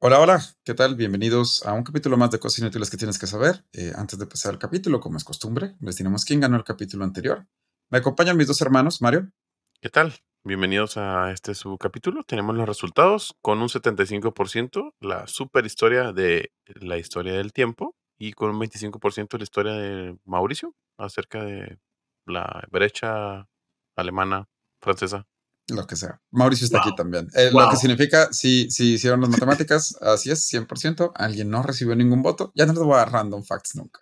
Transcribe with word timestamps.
Hola, 0.00 0.20
hola, 0.20 0.40
¿qué 0.64 0.74
tal? 0.74 0.94
Bienvenidos 0.94 1.66
a 1.66 1.72
un 1.72 1.82
capítulo 1.82 2.16
más 2.16 2.30
de 2.30 2.38
Cosas 2.38 2.60
Inútiles 2.60 2.88
que 2.88 2.96
tienes 2.96 3.18
que 3.18 3.26
saber. 3.26 3.64
Eh, 3.72 3.90
antes 3.96 4.16
de 4.16 4.26
empezar 4.26 4.52
el 4.52 4.58
capítulo, 4.60 5.00
como 5.00 5.16
es 5.16 5.24
costumbre, 5.24 5.74
les 5.80 5.96
diremos 5.96 6.24
quién 6.24 6.38
ganó 6.38 6.56
el 6.56 6.62
capítulo 6.62 7.02
anterior. 7.02 7.48
Me 7.90 7.98
acompañan 7.98 8.36
mis 8.36 8.46
dos 8.46 8.60
hermanos, 8.60 9.02
Mario. 9.02 9.32
¿Qué 9.80 9.88
tal? 9.88 10.14
Bienvenidos 10.44 10.96
a 10.98 11.32
este 11.32 11.52
su 11.56 11.76
capítulo. 11.78 12.22
Tenemos 12.22 12.54
los 12.54 12.68
resultados 12.68 13.36
con 13.42 13.60
un 13.60 13.66
75%, 13.66 14.94
la 15.00 15.26
super 15.26 15.66
historia 15.66 16.12
de 16.12 16.52
la 16.66 16.96
historia 16.96 17.32
del 17.32 17.52
tiempo, 17.52 17.96
y 18.16 18.34
con 18.34 18.50
un 18.50 18.60
25% 18.60 19.36
la 19.36 19.42
historia 19.42 19.72
de 19.72 20.16
Mauricio 20.24 20.76
acerca 20.96 21.42
de 21.42 21.80
la 22.24 22.62
brecha 22.70 23.48
alemana, 23.96 24.46
francesa. 24.80 25.26
Lo 25.68 25.86
que 25.86 25.96
sea. 25.96 26.20
Mauricio 26.30 26.64
está 26.64 26.78
aquí 26.80 26.94
también. 26.96 27.28
Eh, 27.34 27.50
Lo 27.52 27.68
que 27.70 27.76
significa, 27.76 28.32
si, 28.32 28.70
si 28.70 28.94
hicieron 28.94 29.20
las 29.20 29.28
matemáticas, 29.30 29.96
así 30.00 30.30
es, 30.30 30.50
100%. 30.52 31.12
Alguien 31.14 31.50
no 31.50 31.62
recibió 31.62 31.94
ningún 31.94 32.22
voto. 32.22 32.52
Ya 32.54 32.64
no 32.66 32.72
les 32.72 32.82
voy 32.82 32.94
a 32.94 32.98
dar 32.98 33.12
random 33.12 33.44
facts 33.44 33.74
nunca. 33.76 34.00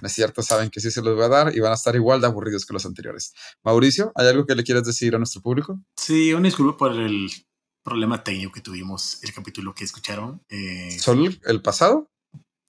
No 0.00 0.06
es 0.06 0.12
cierto, 0.12 0.42
saben 0.42 0.70
que 0.70 0.80
sí 0.80 0.90
se 0.90 1.02
los 1.02 1.14
voy 1.16 1.24
a 1.24 1.28
dar 1.28 1.54
y 1.54 1.60
van 1.60 1.72
a 1.72 1.74
estar 1.74 1.94
igual 1.96 2.20
de 2.22 2.28
aburridos 2.28 2.64
que 2.64 2.72
los 2.72 2.86
anteriores. 2.86 3.34
Mauricio, 3.62 4.10
¿hay 4.14 4.26
algo 4.28 4.46
que 4.46 4.54
le 4.54 4.64
quieras 4.64 4.84
decir 4.84 5.14
a 5.14 5.18
nuestro 5.18 5.42
público? 5.42 5.78
Sí, 5.96 6.32
una 6.32 6.44
disculpa 6.46 6.78
por 6.78 6.92
el 6.92 7.28
problema 7.84 8.24
técnico 8.24 8.52
que 8.52 8.60
tuvimos 8.62 9.22
el 9.22 9.34
capítulo 9.34 9.74
que 9.74 9.84
escucharon. 9.84 10.40
Eh, 10.48 10.96
¿Solo 10.98 11.30
el 11.44 11.60
pasado? 11.62 12.08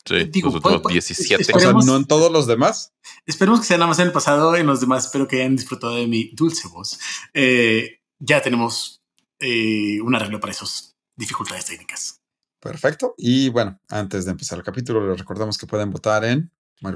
Sí, 0.05 0.23
Digo, 0.25 0.49
los 0.51 0.61
puede- 0.61 0.79
17. 0.93 1.53
O 1.53 1.59
sea, 1.59 1.73
no 1.73 1.95
en 1.97 2.05
todos 2.05 2.31
los 2.31 2.47
demás. 2.47 2.93
esperemos 3.25 3.59
que 3.61 3.65
sea 3.67 3.77
nada 3.77 3.87
más 3.89 3.99
en 3.99 4.07
el 4.07 4.11
pasado. 4.13 4.55
En 4.55 4.65
los 4.65 4.79
demás, 4.79 5.05
espero 5.05 5.27
que 5.27 5.37
hayan 5.41 5.55
disfrutado 5.55 5.95
de 5.95 6.07
mi 6.07 6.31
dulce 6.33 6.67
voz. 6.69 6.97
Eh, 7.33 7.96
ya 8.19 8.41
tenemos 8.41 9.01
eh, 9.39 9.99
un 10.01 10.15
arreglo 10.15 10.39
para 10.39 10.51
esas 10.51 10.95
dificultades 11.15 11.65
técnicas. 11.65 12.21
Perfecto. 12.59 13.13
Y 13.17 13.49
bueno, 13.49 13.79
antes 13.89 14.25
de 14.25 14.31
empezar 14.31 14.57
el 14.57 14.63
capítulo, 14.65 15.07
les 15.09 15.19
recordamos 15.19 15.57
que 15.57 15.67
pueden 15.67 15.91
votar 15.91 16.25
en 16.25 16.51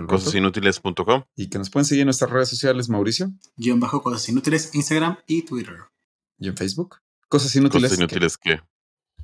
Cosasinútiles.com. 0.08 1.24
y 1.36 1.50
que 1.50 1.58
nos 1.58 1.70
pueden 1.70 1.86
seguir 1.86 2.02
en 2.02 2.06
nuestras 2.08 2.30
redes 2.32 2.50
sociales, 2.50 2.90
Mauricio, 2.90 3.32
Guión 3.56 3.80
bajo 3.80 4.02
cosas 4.04 4.28
inútiles, 4.30 4.74
Instagram 4.76 5.18
y 5.28 5.44
Twitter. 5.44 5.78
y 6.38 6.48
en 6.48 6.56
Facebook. 6.58 6.98
Cosas 7.30 7.56
inútiles. 7.56 7.92
Cosas 7.92 7.98
que- 7.98 8.04
inútiles 8.04 8.38
que. 8.38 8.62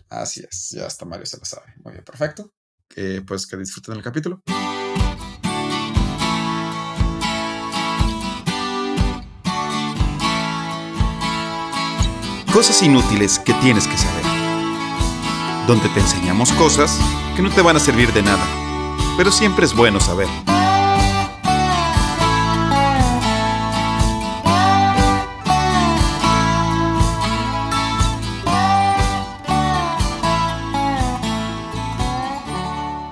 Así 0.10 0.42
es, 0.50 0.70
ya 0.72 0.86
hasta 0.86 1.06
Mario 1.06 1.26
se 1.26 1.38
lo 1.38 1.46
sabe. 1.46 1.74
Muy 1.84 1.94
bien, 1.94 2.04
perfecto. 2.06 2.52
Eh, 2.96 3.22
pues 3.28 3.46
que 3.46 3.58
disfruten 3.58 3.96
el 3.96 4.04
capítulo. 4.04 4.42
Cosas 12.58 12.82
inútiles 12.82 13.38
que 13.38 13.54
tienes 13.62 13.86
que 13.86 13.96
saber. 13.96 14.24
Donde 15.68 15.90
te 15.90 16.00
enseñamos 16.00 16.52
cosas 16.54 17.00
que 17.36 17.44
no 17.44 17.52
te 17.52 17.62
van 17.62 17.76
a 17.76 17.80
servir 17.80 18.12
de 18.14 18.24
nada, 18.24 18.44
pero 19.16 19.32
siempre 19.32 19.64
es 19.64 19.76
bueno 19.76 20.00
saber. 20.00 20.28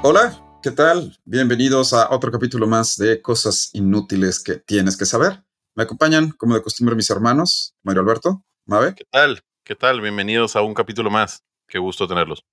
Hola, 0.02 0.60
¿qué 0.64 0.72
tal? 0.72 1.20
Bienvenidos 1.24 1.94
a 1.94 2.10
otro 2.10 2.32
capítulo 2.32 2.66
más 2.66 2.98
de 2.98 3.22
Cosas 3.22 3.70
inútiles 3.74 4.40
que 4.40 4.56
tienes 4.56 4.98
que 4.98 5.06
saber. 5.06 5.44
Me 5.76 5.84
acompañan, 5.84 6.32
como 6.32 6.56
de 6.56 6.64
costumbre, 6.64 6.96
mis 6.96 7.12
hermanos, 7.12 7.76
Mario 7.84 8.02
Alberto, 8.02 8.44
Mabe 8.68 8.96
¿Qué 8.96 9.04
tal? 9.12 9.44
¿Qué 9.64 9.76
tal? 9.76 10.02
Bienvenidos 10.02 10.56
a 10.56 10.64
un 10.64 10.74
capítulo 10.74 11.12
más. 11.12 11.44
Qué 11.68 11.78
gusto 11.78 12.08
tenerlos. 12.08 12.44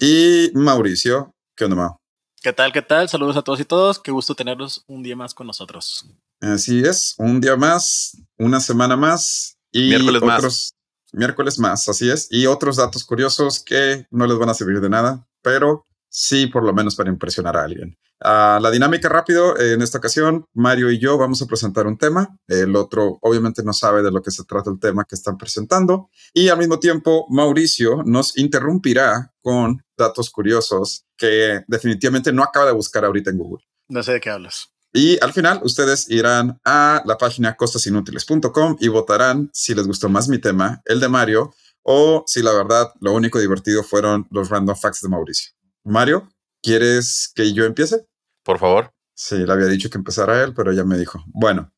y 0.00 0.50
Mauricio. 0.54 1.32
¿Qué 1.56 1.66
onda, 1.66 1.76
Mau? 1.76 1.96
¿Qué 2.42 2.52
tal? 2.52 2.72
¿Qué 2.72 2.82
tal? 2.82 3.08
Saludos 3.08 3.36
a 3.36 3.42
todos 3.42 3.60
y 3.60 3.64
todos. 3.64 4.00
Qué 4.00 4.10
gusto 4.10 4.34
tenerlos 4.34 4.82
un 4.88 5.04
día 5.04 5.14
más 5.14 5.34
con 5.34 5.46
nosotros. 5.46 6.04
Así 6.40 6.80
es, 6.80 7.14
un 7.16 7.40
día 7.40 7.56
más, 7.56 8.20
una 8.38 8.58
semana 8.58 8.96
más 8.96 9.56
y 9.70 9.90
Miércoles 9.90 10.22
más. 10.22 10.38
otros 10.38 10.74
miércoles 11.12 11.58
más, 11.60 11.88
así 11.88 12.10
es, 12.10 12.26
y 12.30 12.46
otros 12.46 12.76
datos 12.76 13.04
curiosos 13.04 13.62
que 13.62 14.06
no 14.10 14.26
les 14.26 14.38
van 14.38 14.48
a 14.48 14.54
servir 14.54 14.80
de 14.80 14.88
nada, 14.88 15.28
pero 15.42 15.86
sí 16.12 16.46
por 16.46 16.62
lo 16.62 16.72
menos 16.72 16.94
para 16.94 17.10
impresionar 17.10 17.56
a 17.56 17.64
alguien. 17.64 17.96
Ah, 18.20 18.60
la 18.62 18.70
dinámica 18.70 19.08
rápido, 19.08 19.58
eh, 19.58 19.72
en 19.72 19.82
esta 19.82 19.98
ocasión, 19.98 20.44
Mario 20.52 20.92
y 20.92 20.98
yo 21.00 21.18
vamos 21.18 21.42
a 21.42 21.46
presentar 21.46 21.88
un 21.88 21.98
tema, 21.98 22.38
el 22.46 22.76
otro 22.76 23.18
obviamente 23.20 23.64
no 23.64 23.72
sabe 23.72 24.02
de 24.02 24.12
lo 24.12 24.22
que 24.22 24.30
se 24.30 24.44
trata 24.44 24.70
el 24.70 24.78
tema 24.78 25.04
que 25.04 25.16
están 25.16 25.36
presentando, 25.36 26.08
y 26.32 26.48
al 26.48 26.58
mismo 26.58 26.78
tiempo 26.78 27.26
Mauricio 27.30 28.04
nos 28.04 28.38
interrumpirá 28.38 29.32
con 29.40 29.82
datos 29.96 30.30
curiosos 30.30 31.04
que 31.16 31.62
definitivamente 31.66 32.32
no 32.32 32.44
acaba 32.44 32.66
de 32.66 32.72
buscar 32.72 33.04
ahorita 33.04 33.30
en 33.30 33.38
Google. 33.38 33.64
No 33.88 34.02
sé 34.04 34.12
de 34.12 34.20
qué 34.20 34.30
hablas. 34.30 34.68
Y 34.92 35.18
al 35.24 35.32
final 35.32 35.60
ustedes 35.64 36.08
irán 36.10 36.60
a 36.64 37.02
la 37.06 37.16
página 37.16 37.56
costasinútiles.com 37.56 38.76
y 38.78 38.88
votarán 38.88 39.50
si 39.52 39.74
les 39.74 39.86
gustó 39.86 40.08
más 40.08 40.28
mi 40.28 40.38
tema, 40.38 40.82
el 40.84 41.00
de 41.00 41.08
Mario, 41.08 41.54
o 41.82 42.22
si 42.26 42.42
la 42.42 42.52
verdad 42.52 42.92
lo 43.00 43.12
único 43.12 43.40
divertido 43.40 43.82
fueron 43.82 44.28
los 44.30 44.50
random 44.50 44.76
facts 44.76 45.00
de 45.00 45.08
Mauricio. 45.08 45.52
Mario, 45.84 46.28
¿quieres 46.62 47.30
que 47.34 47.52
yo 47.52 47.64
empiece? 47.64 48.06
Por 48.42 48.58
favor. 48.58 48.92
Sí, 49.14 49.36
le 49.36 49.52
había 49.52 49.66
dicho 49.66 49.90
que 49.90 49.98
empezara 49.98 50.42
él, 50.42 50.54
pero 50.54 50.72
ya 50.72 50.84
me 50.84 50.96
dijo. 50.96 51.22
Bueno, 51.26 51.72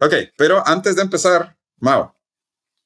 ok, 0.00 0.14
pero 0.36 0.66
antes 0.66 0.96
de 0.96 1.02
empezar, 1.02 1.56
Mao, 1.78 2.14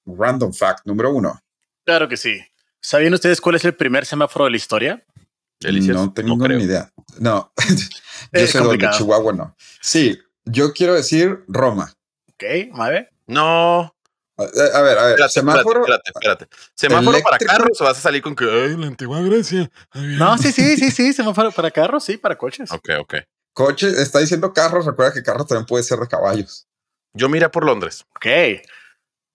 random 0.05 0.53
fact 0.53 0.87
número 0.87 1.13
uno. 1.13 1.41
Claro 1.85 2.09
que 2.09 2.17
sí. 2.17 2.39
¿Sabían 2.81 3.15
ustedes 3.15 3.41
cuál 3.41 3.57
es 3.57 3.65
el 3.65 3.75
primer 3.75 4.05
semáforo 4.05 4.45
de 4.45 4.51
la 4.53 4.57
historia? 4.57 5.07
Delicias. 5.61 5.97
No 5.97 6.13
tengo 6.13 6.37
ni 6.49 6.65
idea. 6.65 6.93
No, 7.19 7.53
yo 7.69 7.75
Es 8.33 8.51
sé 8.51 8.59
dónde, 8.59 8.71
complicado. 8.73 8.99
Chihuahua 8.99 9.33
no. 9.33 9.57
Sí, 9.81 10.19
yo 10.45 10.73
quiero 10.73 10.95
decir 10.95 11.45
Roma. 11.49 11.93
Ok, 12.29 12.45
¿vale? 12.77 13.09
No. 13.27 13.94
A, 14.37 14.43
a 14.43 14.83
ver, 14.83 14.99
a 14.99 15.03
ver, 15.05 15.11
Espérate, 15.13 15.33
semáforo. 15.33 15.81
espérate, 15.83 16.11
espérate, 16.15 16.45
espérate. 16.45 16.71
Semáforo 16.75 17.19
para 17.23 17.39
carros 17.39 17.81
o 17.81 17.85
vas 17.85 17.99
a 17.99 18.01
salir 18.01 18.21
con 18.23 18.35
que. 18.35 18.45
Ay, 18.45 18.77
la 18.77 18.87
antigua 18.89 19.21
Grecia. 19.23 19.71
Ay. 19.91 20.17
No, 20.19 20.37
sí, 20.39 20.51
sí, 20.53 20.77
sí, 20.77 20.91
sí. 20.91 21.13
Semáforo 21.13 21.53
para 21.53 21.71
carros, 21.71 22.05
sí, 22.05 22.17
para 22.17 22.37
coches. 22.37 22.71
Ok, 22.73 22.89
ok. 23.01 23.15
Coche, 23.53 23.89
está 23.89 24.19
diciendo 24.19 24.53
carros. 24.53 24.87
Recuerda 24.87 25.13
que 25.13 25.23
carros 25.23 25.47
también 25.47 25.67
puede 25.67 25.85
ser 25.85 25.99
de 26.01 26.09
caballos. 26.09 26.67
Yo 27.13 27.29
miré 27.29 27.49
por 27.49 27.65
Londres. 27.65 28.05
Ok. 28.17 28.27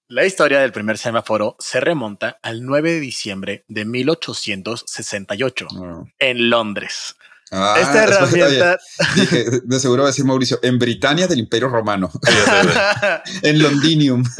La 0.09 0.25
historia 0.25 0.59
del 0.59 0.71
primer 0.71 0.97
semáforo 0.97 1.55
se 1.59 1.79
remonta 1.79 2.39
al 2.41 2.65
9 2.65 2.93
de 2.93 2.99
diciembre 2.99 3.63
de 3.67 3.85
1868 3.85 5.67
No. 5.75 6.11
en 6.17 6.49
Londres. 6.49 7.15
Ah, 7.51 7.77
Esta 7.79 8.03
herramienta. 8.03 8.77
dije, 9.15 9.45
de 9.63 9.79
seguro 9.79 10.03
va 10.03 10.09
a 10.09 10.11
decir 10.11 10.25
Mauricio, 10.25 10.59
en 10.61 10.77
Britania 10.77 11.27
del 11.27 11.39
Imperio 11.39 11.69
Romano, 11.69 12.11
en 13.43 13.61
Londinium. 13.61 14.23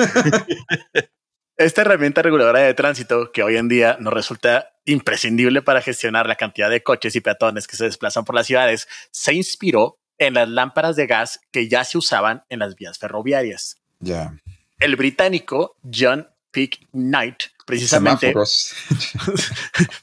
Esta 1.58 1.82
herramienta 1.82 2.22
reguladora 2.22 2.62
de 2.62 2.74
tránsito, 2.74 3.34
que 3.34 3.44
hoy 3.44 3.58
en 3.58 3.68
día 3.68 3.98
nos 4.00 4.14
resulta 4.14 4.70
imprescindible 4.86 5.62
para 5.62 5.82
gestionar 5.82 6.26
la 6.26 6.36
cantidad 6.36 6.70
de 6.70 6.82
coches 6.84 7.16
y 7.18 7.22
peatones 7.22 7.68
que 7.68 7.76
se 7.76 7.84
desplazan 7.84 8.24
por 8.24 8.34
las 8.34 8.48
ciudades, 8.48 8.88
se 9.12 9.34
inspiró 9.34 10.00
en 10.18 10.36
las 10.36 10.48
lámparas 10.48 10.96
de 10.96 11.08
gas 11.08 11.42
que 11.52 11.68
ya 11.68 11.84
se 11.84 11.98
usaban 11.98 12.44
en 12.50 12.60
las 12.60 12.76
vías 12.76 12.98
ferroviarias. 12.98 13.78
Ya. 14.00 14.34
El 14.80 14.96
británico 14.96 15.76
John 15.94 16.30
Pick 16.52 16.88
Knight, 16.92 17.44
precisamente, 17.66 18.34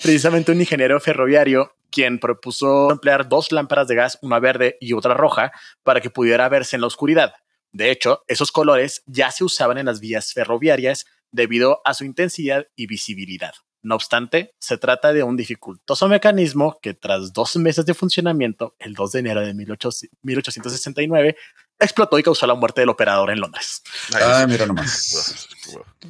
precisamente 0.03 0.53
un 0.53 0.61
ingeniero 0.61 1.01
ferroviario, 1.01 1.76
quien 1.91 2.19
propuso 2.19 2.91
emplear 2.91 3.29
dos 3.29 3.53
lámparas 3.53 3.89
de 3.89 3.95
gas, 3.95 4.19
una 4.23 4.39
verde 4.39 4.77
y 4.81 4.93
otra 4.93 5.15
roja, 5.15 5.53
para 5.83 6.01
que 6.01 6.11
pudiera 6.11 6.49
verse 6.49 6.77
en 6.77 6.83
la 6.83 6.89
oscuridad. 6.89 7.35
De 7.73 7.91
hecho, 7.91 8.23
esos 8.27 8.53
colores 8.53 9.03
ya 9.07 9.31
se 9.31 9.45
usaban 9.45 9.79
en 9.79 9.87
las 9.87 10.01
vías 10.01 10.33
ferroviarias 10.33 11.07
debido 11.31 11.81
a 11.85 11.95
su 11.95 12.05
intensidad 12.05 12.67
y 12.75 12.87
visibilidad. 12.87 13.53
No 13.87 13.95
obstante, 13.95 14.53
se 14.59 14.79
trata 14.79 15.13
de 15.13 15.23
un 15.23 15.37
dificultoso 15.37 16.09
mecanismo 16.09 16.81
que 16.83 16.93
tras 16.93 17.33
dos 17.33 17.55
meses 17.55 17.87
de 17.87 17.95
funcionamiento, 17.95 18.75
el 18.81 18.95
2 18.95 19.13
de 19.13 19.19
enero 19.21 19.41
de 19.43 19.55
18- 19.55 20.09
1869, 20.23 21.37
explotó 21.79 22.19
y 22.19 22.25
causó 22.25 22.49
la 22.49 22.55
muerte 22.55 22.81
del 22.81 22.89
operador 22.89 23.31
en 23.31 23.39
Londres. 23.39 23.85
Ah, 24.13 24.45
mira 24.49 24.67
nomás. 24.67 25.49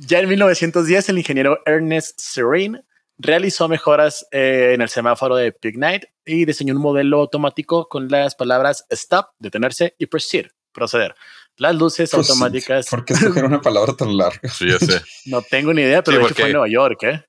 Ya 0.00 0.20
en 0.20 0.28
1910, 0.30 1.10
el 1.10 1.18
ingeniero 1.18 1.60
Ernest 1.66 2.18
Serene 2.18 2.82
realizó 3.18 3.68
mejoras 3.68 4.26
eh, 4.32 4.72
en 4.74 4.82
el 4.82 4.88
semáforo 4.88 5.36
de 5.36 5.52
Pignite 5.52 6.12
y 6.24 6.44
diseñó 6.44 6.74
un 6.74 6.80
modelo 6.82 7.20
automático 7.20 7.88
con 7.88 8.08
las 8.08 8.34
palabras 8.34 8.84
stop, 8.90 9.28
detenerse, 9.38 9.94
y 9.98 10.06
proceed, 10.06 10.46
proceder. 10.72 11.14
Las 11.56 11.74
luces 11.74 12.10
Pues 12.10 12.26
sí, 12.26 12.32
automáticas, 12.32 12.88
¿Por 12.90 13.04
qué 13.04 13.14
escoger 13.14 13.44
una 13.46 13.60
palabra 13.62 13.94
tan 13.94 14.16
larga? 14.16 14.46
Sí, 14.50 14.68
ya 14.68 14.78
sé. 14.78 15.00
no 15.26 15.40
tengo 15.42 15.72
ni 15.72 15.82
idea, 15.82 16.02
pero 16.02 16.16
Sí, 16.16 16.18
de 16.18 16.24
hecho 16.24 16.28
porque- 16.28 16.42
fue 16.42 16.50
en 16.50 16.52
Nueva 16.52 16.68
York, 16.68 17.02
¿eh? 17.04 17.24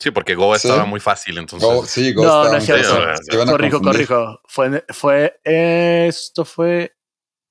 Sí, 0.00 0.10
porque 0.10 0.34
Go 0.34 0.52
Sí. 0.56 0.66
estaba 0.66 0.84
muy 0.86 0.98
fácil, 0.98 1.38
entonces. 1.38 1.68
Go, 1.68 1.84
sí, 1.86 2.12
Go 2.12 2.24
No, 2.24 2.28
estaba 2.28 2.50
no 2.50 2.56
es 2.58 2.68
muy 2.68 3.28
cierto. 3.28 3.46
Corrijo, 3.52 3.80
corrijo. 3.82 4.40
Fue, 4.48 4.84
fue, 4.88 5.38
esto 5.44 6.44
fue 6.44 6.96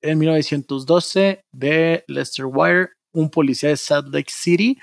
en 0.02 0.18
1912 0.18 1.46
de 1.52 2.04
Lester 2.08 2.46
Wire, 2.46 2.90
un 3.14 3.30
policía 3.30 3.70
de 3.70 3.78
Salt 3.78 4.14
Lake 4.14 4.32
City, 4.32 4.78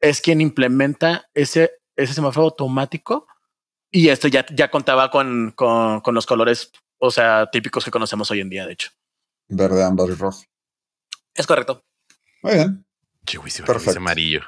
es 0.00 0.20
quien 0.20 0.40
implementa 0.40 1.28
ese, 1.34 1.70
ese 1.96 2.14
semáforo 2.14 2.46
automático 2.46 3.26
Y 3.90 4.08
esto 4.08 4.28
ya, 4.28 4.46
ya 4.54 4.70
contaba 4.70 5.10
con, 5.10 5.52
con, 5.52 6.00
con 6.00 6.14
los 6.14 6.24
colores, 6.26 6.72
o 6.98 7.10
sea, 7.10 7.50
típicos 7.50 7.84
que 7.84 7.90
conocemos 7.90 8.30
hoy 8.30 8.40
en 8.40 8.48
día, 8.48 8.66
de 8.66 8.72
hecho. 8.72 8.90
Verde, 9.48 9.84
ámbar 9.84 10.08
y 10.08 10.14
rojo. 10.14 10.42
Es 11.34 11.46
correcto. 11.46 11.84
Muy 12.42 12.54
bien. 12.54 12.86
Che, 13.26 13.38
güey, 13.38 13.52
Perfecto. 13.64 13.98
amarillo. 13.98 14.42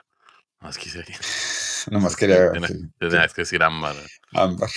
Más 0.61 0.79
quise 0.79 1.05
Nomás 1.91 2.17
quería 2.17 2.51
Tenía 2.51 2.69
sí, 2.69 2.81
tenía 2.99 3.29
que 3.29 3.43
decir 3.43 3.63
ámbar. 3.63 3.95
ámbar. 4.33 4.71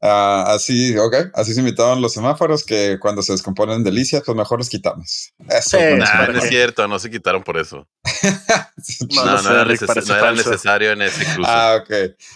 Ah, 0.00 0.44
así, 0.48 0.96
ok. 0.96 1.14
Así 1.34 1.52
se 1.54 1.60
invitaban 1.60 2.00
los 2.00 2.12
semáforos 2.12 2.64
que 2.64 2.98
cuando 3.00 3.22
se 3.22 3.32
descomponen 3.32 3.82
delicias, 3.82 4.22
pues 4.24 4.36
mejor 4.36 4.58
los 4.58 4.68
quitamos. 4.68 5.32
Eso. 5.48 5.78
Sí, 5.78 5.84
Nah, 5.98 6.26
no 6.28 6.38
es 6.38 6.48
cierto, 6.48 6.86
no 6.86 6.98
se 6.98 7.10
quitaron 7.10 7.42
por 7.42 7.56
eso. 7.58 7.88
No, 9.14 9.24
No, 9.42 9.50
era, 9.50 9.64
neces- 9.64 10.06
no 10.06 10.14
era 10.16 10.32
necesario 10.32 10.92
en 10.92 11.02
ese 11.02 11.24
cruce. 11.34 11.50
ah, 11.50 11.78
ok. 11.82 11.90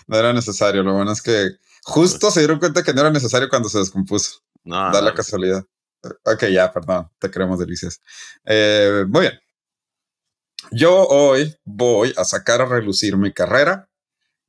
No 0.08 0.16
era 0.18 0.32
necesario. 0.32 0.82
Lo 0.82 0.94
bueno 0.94 1.12
es 1.12 1.22
que 1.22 1.50
justo 1.84 2.30
se 2.30 2.40
dieron 2.40 2.58
cuenta 2.58 2.82
que 2.82 2.92
no 2.92 3.00
era 3.00 3.10
necesario 3.10 3.48
cuando 3.48 3.68
se 3.68 3.78
descompuso. 3.78 4.40
no, 4.64 4.90
da 4.92 5.00
la 5.00 5.10
no, 5.10 5.14
casualidad. 5.16 5.64
Ok, 6.24 6.46
ya, 6.50 6.72
perdón, 6.72 7.08
te 7.20 7.30
queremos 7.30 7.58
delicias. 7.60 8.00
Eh, 8.44 9.04
muy 9.08 9.20
bien. 9.22 9.38
Yo 10.72 11.06
hoy 11.06 11.56
voy 11.64 12.12
a 12.16 12.24
sacar 12.24 12.60
a 12.60 12.66
relucir 12.66 13.16
mi 13.16 13.32
carrera 13.32 13.88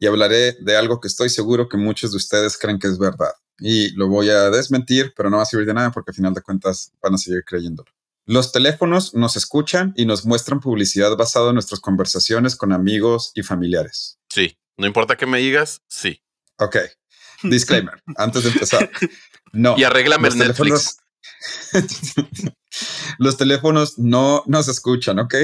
y 0.04 0.06
hablaré 0.06 0.58
de 0.60 0.76
algo 0.76 1.00
que 1.00 1.08
estoy 1.08 1.30
seguro 1.30 1.70
que 1.70 1.78
muchos 1.78 2.12
de 2.12 2.18
ustedes 2.18 2.58
creen 2.58 2.78
que 2.78 2.88
es 2.88 3.00
verdad. 3.00 3.32
Y 3.58 3.92
lo 3.92 4.10
voy 4.10 4.30
a 4.30 4.50
desmentir, 4.50 5.14
pero 5.16 5.30
no 5.30 5.38
va 5.38 5.44
a 5.44 5.46
servir 5.46 5.66
de 5.66 5.74
nada 5.74 5.92
porque 5.92 6.12
al 6.12 6.16
final 6.16 6.34
de 6.34 6.42
cuentas 6.42 6.92
van 7.02 7.14
a 7.14 7.18
seguir 7.18 7.46
creyéndolo. 7.46 7.90
Los 8.26 8.52
teléfonos 8.52 9.14
nos 9.14 9.38
escuchan 9.38 9.94
y 9.96 10.06
nos 10.06 10.26
muestran 10.26 10.60
publicidad 10.60 11.16
basada 11.16 11.48
en 11.48 11.54
nuestras 11.54 11.80
conversaciones 11.80 12.58
con 12.58 12.74
amigos 12.74 13.32
y 13.34 13.44
familiares. 13.44 14.20
Sí, 14.28 14.58
no 14.76 14.88
importa 14.88 15.16
que 15.16 15.26
me 15.26 15.38
digas, 15.38 15.80
sí. 15.88 16.22
Ok. 16.58 16.80
Disclaimer, 17.44 18.04
antes 18.18 18.44
de 18.44 18.50
empezar. 18.50 18.90
No. 19.56 19.76
Y 19.78 19.84
arréglame 19.84 20.32
Netflix. 20.32 20.98
los 23.20 23.38
teléfonos 23.38 23.98
no 23.98 24.44
nos 24.48 24.68
escuchan, 24.68 25.20
¿ok? 25.20 25.36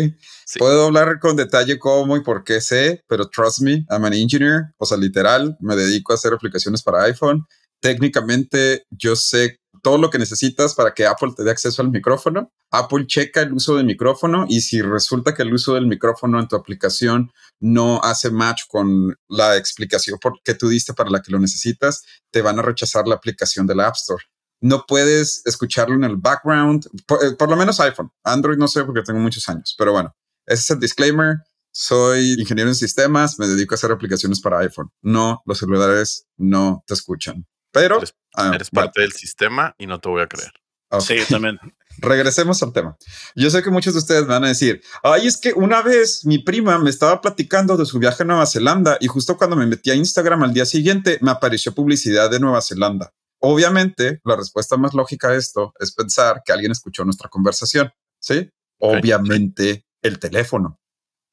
Sí. 0.45 0.59
Puedo 0.59 0.85
hablar 0.85 1.19
con 1.19 1.35
detalle 1.35 1.77
cómo 1.79 2.17
y 2.17 2.21
por 2.23 2.43
qué 2.43 2.61
sé, 2.61 3.03
pero 3.07 3.29
trust 3.29 3.61
me, 3.61 3.85
I'm 3.89 4.05
an 4.05 4.13
engineer, 4.13 4.73
o 4.77 4.85
sea, 4.85 4.97
literal, 4.97 5.57
me 5.59 5.75
dedico 5.75 6.11
a 6.11 6.15
hacer 6.15 6.33
aplicaciones 6.33 6.81
para 6.81 7.03
iPhone. 7.03 7.45
Técnicamente, 7.81 8.83
yo 8.89 9.15
sé 9.15 9.57
todo 9.81 9.97
lo 9.97 10.09
que 10.09 10.17
necesitas 10.19 10.75
para 10.75 10.93
que 10.93 11.05
Apple 11.05 11.31
te 11.35 11.43
dé 11.43 11.51
acceso 11.51 11.81
al 11.81 11.89
micrófono. 11.89 12.51
Apple 12.71 13.05
checa 13.07 13.41
el 13.41 13.53
uso 13.53 13.75
del 13.77 13.85
micrófono 13.85 14.45
y 14.49 14.61
si 14.61 14.81
resulta 14.81 15.33
que 15.33 15.43
el 15.43 15.53
uso 15.53 15.73
del 15.75 15.87
micrófono 15.87 16.39
en 16.39 16.47
tu 16.47 16.55
aplicación 16.55 17.31
no 17.61 18.01
hace 18.03 18.29
match 18.29 18.63
con 18.67 19.15
la 19.29 19.55
explicación 19.57 20.19
por- 20.19 20.41
que 20.43 20.53
tú 20.55 20.67
diste 20.67 20.93
para 20.93 21.09
la 21.09 21.21
que 21.21 21.31
lo 21.31 21.39
necesitas, 21.39 22.03
te 22.31 22.41
van 22.41 22.59
a 22.59 22.61
rechazar 22.61 23.07
la 23.07 23.15
aplicación 23.15 23.65
de 23.67 23.75
la 23.75 23.87
App 23.87 23.95
Store. 23.95 24.23
No 24.61 24.85
puedes 24.87 25.41
escucharlo 25.45 25.95
en 25.95 26.03
el 26.03 26.17
background, 26.17 26.85
por, 27.05 27.23
eh, 27.23 27.31
por 27.37 27.49
lo 27.49 27.55
menos 27.55 27.79
iPhone. 27.79 28.11
Android 28.23 28.57
no 28.57 28.67
sé 28.67 28.83
porque 28.83 29.01
tengo 29.03 29.19
muchos 29.19 29.47
años, 29.49 29.75
pero 29.77 29.91
bueno, 29.93 30.13
ese 30.45 30.61
es 30.61 30.69
el 30.71 30.79
disclaimer. 30.79 31.37
Soy 31.71 32.33
ingeniero 32.39 32.69
en 32.69 32.75
sistemas, 32.75 33.37
me 33.39 33.47
dedico 33.47 33.73
a 33.73 33.77
hacer 33.77 33.91
aplicaciones 33.91 34.41
para 34.41 34.59
iPhone. 34.59 34.89
No, 35.01 35.41
los 35.45 35.59
celulares 35.59 36.25
no 36.37 36.83
te 36.87 36.93
escuchan. 36.95 37.45
Pero 37.71 37.97
Eres- 37.97 38.15
ah, 38.35 38.51
Eres 38.55 38.69
bueno, 38.71 38.87
parte 38.87 39.01
del 39.01 39.11
sistema 39.13 39.75
y 39.77 39.85
no 39.87 39.99
te 39.99 40.09
voy 40.09 40.21
a 40.23 40.27
creer. 40.27 40.51
Sí, 40.99 41.17
también. 41.29 41.59
Regresemos 41.99 42.63
al 42.63 42.73
tema. 42.73 42.97
Yo 43.35 43.49
sé 43.51 43.61
que 43.61 43.69
muchos 43.69 43.93
de 43.93 43.99
ustedes 43.99 44.21
me 44.23 44.29
van 44.29 44.45
a 44.45 44.47
decir, 44.47 44.81
ay, 45.03 45.27
es 45.27 45.37
que 45.37 45.53
una 45.53 45.81
vez 45.81 46.25
mi 46.25 46.39
prima 46.39 46.79
me 46.79 46.89
estaba 46.89 47.21
platicando 47.21 47.77
de 47.77 47.85
su 47.85 47.99
viaje 47.99 48.23
a 48.23 48.25
Nueva 48.25 48.45
Zelanda 48.47 48.97
y 48.99 49.07
justo 49.07 49.37
cuando 49.37 49.55
me 49.55 49.67
metí 49.67 49.91
a 49.91 49.95
Instagram 49.95 50.41
al 50.43 50.53
día 50.53 50.65
siguiente 50.65 51.19
me 51.21 51.29
apareció 51.31 51.73
publicidad 51.75 52.31
de 52.31 52.39
Nueva 52.39 52.61
Zelanda. 52.61 53.13
Obviamente, 53.39 54.19
la 54.23 54.35
respuesta 54.35 54.77
más 54.77 54.93
lógica 54.93 55.29
a 55.29 55.35
esto 55.35 55.73
es 55.79 55.93
pensar 55.93 56.41
que 56.45 56.51
alguien 56.51 56.71
escuchó 56.71 57.05
nuestra 57.05 57.29
conversación, 57.29 57.91
¿sí? 58.19 58.49
Obviamente, 58.79 59.85
el 60.01 60.19
teléfono. 60.19 60.79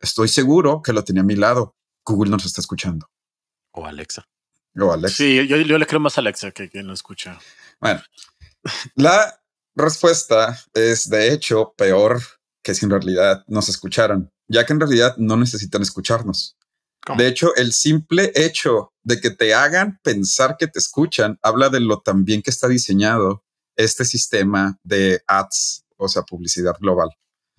Estoy 0.01 0.29
seguro 0.29 0.83
que 0.83 0.93
lo 0.93 1.05
tenía 1.05 1.23
a 1.23 1.27
mi 1.27 1.37
lado. 1.37 1.75
Google 2.05 2.31
nos 2.31 2.45
está 2.45 2.61
escuchando. 2.61 3.09
O 3.73 3.87
Alexa. 3.87 4.29
O 4.79 4.93
Alex. 4.93 5.15
Sí, 5.15 5.47
yo, 5.47 5.57
yo 5.57 5.79
le 5.79 5.87
creo 5.87 6.01
más 6.01 6.19
a 6.19 6.21
Alexa 6.21 6.51
que 6.51 6.69
quien 6.69 6.87
lo 6.87 6.93
escucha. 6.93 7.39
Bueno, 7.81 8.03
la 8.95 9.41
respuesta 9.75 10.59
es 10.75 11.09
de 11.09 11.33
hecho 11.33 11.75
peor 11.77 12.21
que 12.63 12.75
si 12.75 12.85
en 12.85 12.91
realidad 12.91 13.45
nos 13.47 13.69
escucharan, 13.69 14.31
ya 14.49 14.65
que 14.67 14.73
en 14.73 14.81
realidad 14.81 15.17
no 15.19 15.37
necesitan 15.37 15.83
escucharnos. 15.83 16.56
¿Cómo? 17.07 17.21
De 17.21 17.29
hecho, 17.29 17.55
el 17.55 17.73
simple 17.73 18.33
hecho 18.35 18.93
de 19.05 19.21
que 19.21 19.31
te 19.31 19.55
hagan 19.55 20.01
pensar 20.03 20.57
que 20.59 20.67
te 20.67 20.81
escuchan 20.81 21.39
habla 21.41 21.69
de 21.69 21.81
lo 21.81 22.01
tan 22.01 22.25
bien 22.25 22.43
que 22.43 22.51
está 22.51 22.67
diseñado 22.67 23.45
este 23.77 24.05
sistema 24.05 24.79
de 24.83 25.23
ads, 25.29 25.85
o 25.97 26.09
sea, 26.09 26.23
publicidad 26.23 26.77
global. 26.81 27.11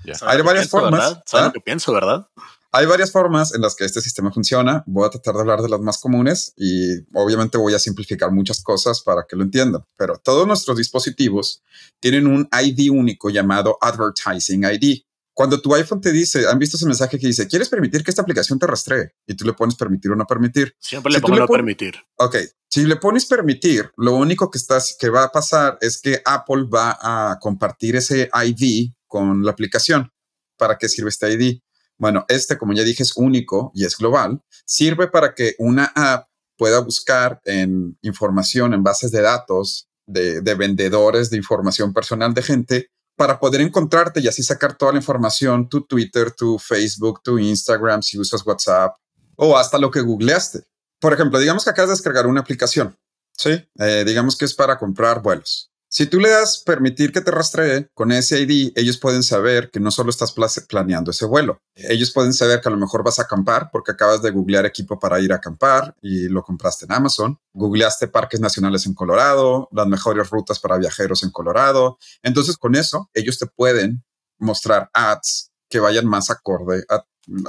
Ya. 0.04 0.16
¿Sabes 0.16 0.34
Hay 0.34 0.38
lo 0.40 0.44
que 0.44 0.48
varias 0.48 0.66
pienso, 0.66 0.80
formas, 0.80 1.00
¿verdad? 1.00 1.24
¿Sabes 1.26 1.44
¿ah? 1.44 1.48
lo 1.48 1.54
que 1.54 1.62
pienso, 1.62 1.94
verdad? 1.94 2.28
Hay 2.74 2.86
varias 2.86 3.12
formas 3.12 3.56
en 3.56 3.62
las 3.62 3.76
que 3.76 3.86
este 3.86 4.02
sistema 4.02 4.32
funciona. 4.32 4.84
Voy 4.86 5.06
a 5.06 5.10
tratar 5.10 5.36
de 5.36 5.42
hablar 5.42 5.62
de 5.62 5.70
las 5.70 5.80
más 5.80 6.00
comunes 6.00 6.54
y 6.58 6.98
obviamente 7.14 7.58
voy 7.58 7.74
a 7.74 7.80
simplificar 7.80 8.32
muchas 8.32 8.62
cosas 8.62 9.02
para 9.02 9.26
que 9.28 9.36
lo 9.38 9.44
entiendan. 9.44 9.84
Pero 9.96 10.18
todos 10.18 10.46
nuestros 10.46 10.78
dispositivos 10.78 11.64
tienen 12.00 12.28
un 12.28 12.48
ID 12.52 12.92
único 12.92 13.30
llamado 13.30 13.78
Advertising 13.80 14.66
ID. 14.66 15.02
Cuando 15.38 15.62
tu 15.62 15.76
iPhone 15.76 16.02
te 16.02 16.12
dice, 16.12 16.48
han 16.48 16.58
visto 16.58 16.78
ese 16.78 16.88
mensaje 16.88 17.20
que 17.20 17.28
dice, 17.28 17.48
¿quieres 17.48 17.70
permitir 17.70 18.04
que 18.04 18.10
esta 18.10 18.24
aplicación 18.24 18.58
te 18.58 18.66
rastree? 18.66 19.12
Y 19.28 19.36
tú 19.36 19.46
le 19.46 19.54
pones 19.54 19.76
permitir 19.76 20.10
o 20.10 20.16
no 20.16 20.26
permitir. 20.26 20.76
Siempre 20.80 21.12
Si 21.12 21.18
le 21.18 21.22
pongo 21.22 21.36
le 21.36 21.42
no 21.42 21.46
pon- 21.48 21.58
permitir. 21.58 21.94
Ok, 22.16 22.38
si 22.68 22.86
le 22.86 22.96
pones 22.96 23.28
permitir, 23.28 23.92
lo 23.98 24.16
único 24.16 24.50
que, 24.50 24.58
estás, 24.58 24.98
que 25.00 25.10
va 25.10 25.26
a 25.26 25.32
pasar 25.32 25.78
es 25.80 26.02
que 26.02 26.24
Apple 26.26 26.64
va 26.74 26.98
a 27.00 27.38
compartir 27.40 27.96
ese 27.96 28.32
ID 28.34 28.94
con 29.06 29.44
la 29.44 29.52
aplicación. 29.52 30.12
¿Para 30.58 30.80
qué 30.80 30.90
sirve 30.90 31.10
este 31.10 31.32
ID? 31.32 31.60
Bueno, 32.00 32.26
este, 32.30 32.58
como 32.58 32.74
ya 32.74 32.82
dije, 32.84 33.04
es 33.04 33.16
único 33.16 33.72
y 33.76 33.86
es 33.86 33.96
global. 33.96 34.42
Sirve 34.66 35.08
para 35.08 35.36
que 35.36 35.54
una 35.60 35.86
app 35.94 36.30
pueda 36.58 36.80
buscar 36.80 37.42
en 37.46 37.96
información, 38.02 38.74
en 38.74 38.82
bases 38.82 39.12
de 39.12 39.22
datos 39.22 39.88
de, 40.08 40.42
de 40.42 40.56
vendedores 40.56 41.30
de 41.30 41.38
información 41.38 41.94
personal 41.94 42.34
de 42.34 42.42
gente 42.42 42.90
para 43.18 43.38
poder 43.38 43.60
encontrarte 43.60 44.22
y 44.22 44.30
así 44.30 44.42
sacar 44.42 44.78
toda 44.78 44.94
la 44.94 45.00
información, 45.00 45.68
tu 45.68 45.82
Twitter, 45.82 46.32
tu 46.32 46.58
Facebook, 46.58 47.22
tu 47.22 47.38
Instagram, 47.38 48.02
si 48.02 48.18
usas 48.18 48.46
WhatsApp 48.46 48.96
o 49.36 49.58
hasta 49.58 49.78
lo 49.78 49.92
que 49.92 50.00
googleaste 50.00 50.64
por 51.00 51.14
ejemplo, 51.14 51.40
digamos 51.40 51.64
que 51.64 51.70
acabas 51.70 51.90
de 51.90 51.94
descargar 51.94 52.28
una 52.28 52.42
aplicación, 52.42 52.98
¿sí? 53.38 53.64
Eh, 53.80 54.04
digamos 54.06 54.36
que 54.36 54.46
es 54.46 54.54
para 54.54 54.78
comprar 54.78 55.22
vuelos. 55.22 55.72
Si 55.90 56.06
tú 56.06 56.20
le 56.20 56.30
das 56.30 56.62
permitir 56.66 57.14
que 57.14 57.22
te 57.22 57.32
rastree 57.32 57.90
con 57.94 58.12
ese 58.12 58.42
ID, 58.42 58.74
ellos 58.76 58.98
pueden 58.98 59.24
saber 59.24 59.70
que 59.72 59.80
no 59.80 59.90
solo 59.90 60.10
estás 60.10 60.34
pla- 60.34 60.50
planeando 60.68 61.12
ese 61.12 61.26
vuelo, 61.26 61.62
ellos 61.76 62.12
pueden 62.12 62.34
saber 62.34 62.60
que 62.60 62.68
a 62.68 62.72
lo 62.72 62.78
mejor 62.78 63.04
vas 63.06 63.20
a 63.20 63.24
acampar 63.24 63.70
porque 63.72 63.92
acabas 63.94 64.22
de 64.22 64.32
googlear 64.32 64.66
equipo 64.66 65.00
para 65.00 65.20
ir 65.22 65.32
a 65.32 65.38
acampar 65.38 65.96
y 66.02 66.28
lo 66.28 66.44
compraste 66.44 66.86
en 66.86 66.92
Amazon, 66.92 67.40
googleaste 67.54 68.10
parques 68.10 68.42
nacionales 68.42 68.86
en 68.86 68.94
Colorado, 68.94 69.70
las 69.72 69.88
mejores 69.88 70.30
rutas 70.30 70.60
para 70.60 70.78
viajeros 70.78 71.24
en 71.24 71.32
Colorado. 71.32 71.98
Entonces, 72.22 72.58
con 72.58 72.76
eso, 72.76 73.10
ellos 73.14 73.40
te 73.40 73.46
pueden 73.48 74.04
mostrar 74.40 74.90
ads 74.94 75.52
que 75.70 75.80
vayan 75.80 76.06
más 76.06 76.30
acorde 76.30 76.84
a, 76.90 76.96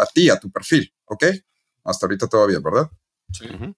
a 0.00 0.06
ti, 0.06 0.30
a 0.30 0.38
tu 0.38 0.50
perfil, 0.50 0.92
¿ok? 1.06 1.24
Hasta 1.84 2.06
ahorita 2.06 2.28
todo 2.28 2.46
bien, 2.46 2.62
¿verdad? 2.62 2.88
Ujú. 3.52 3.74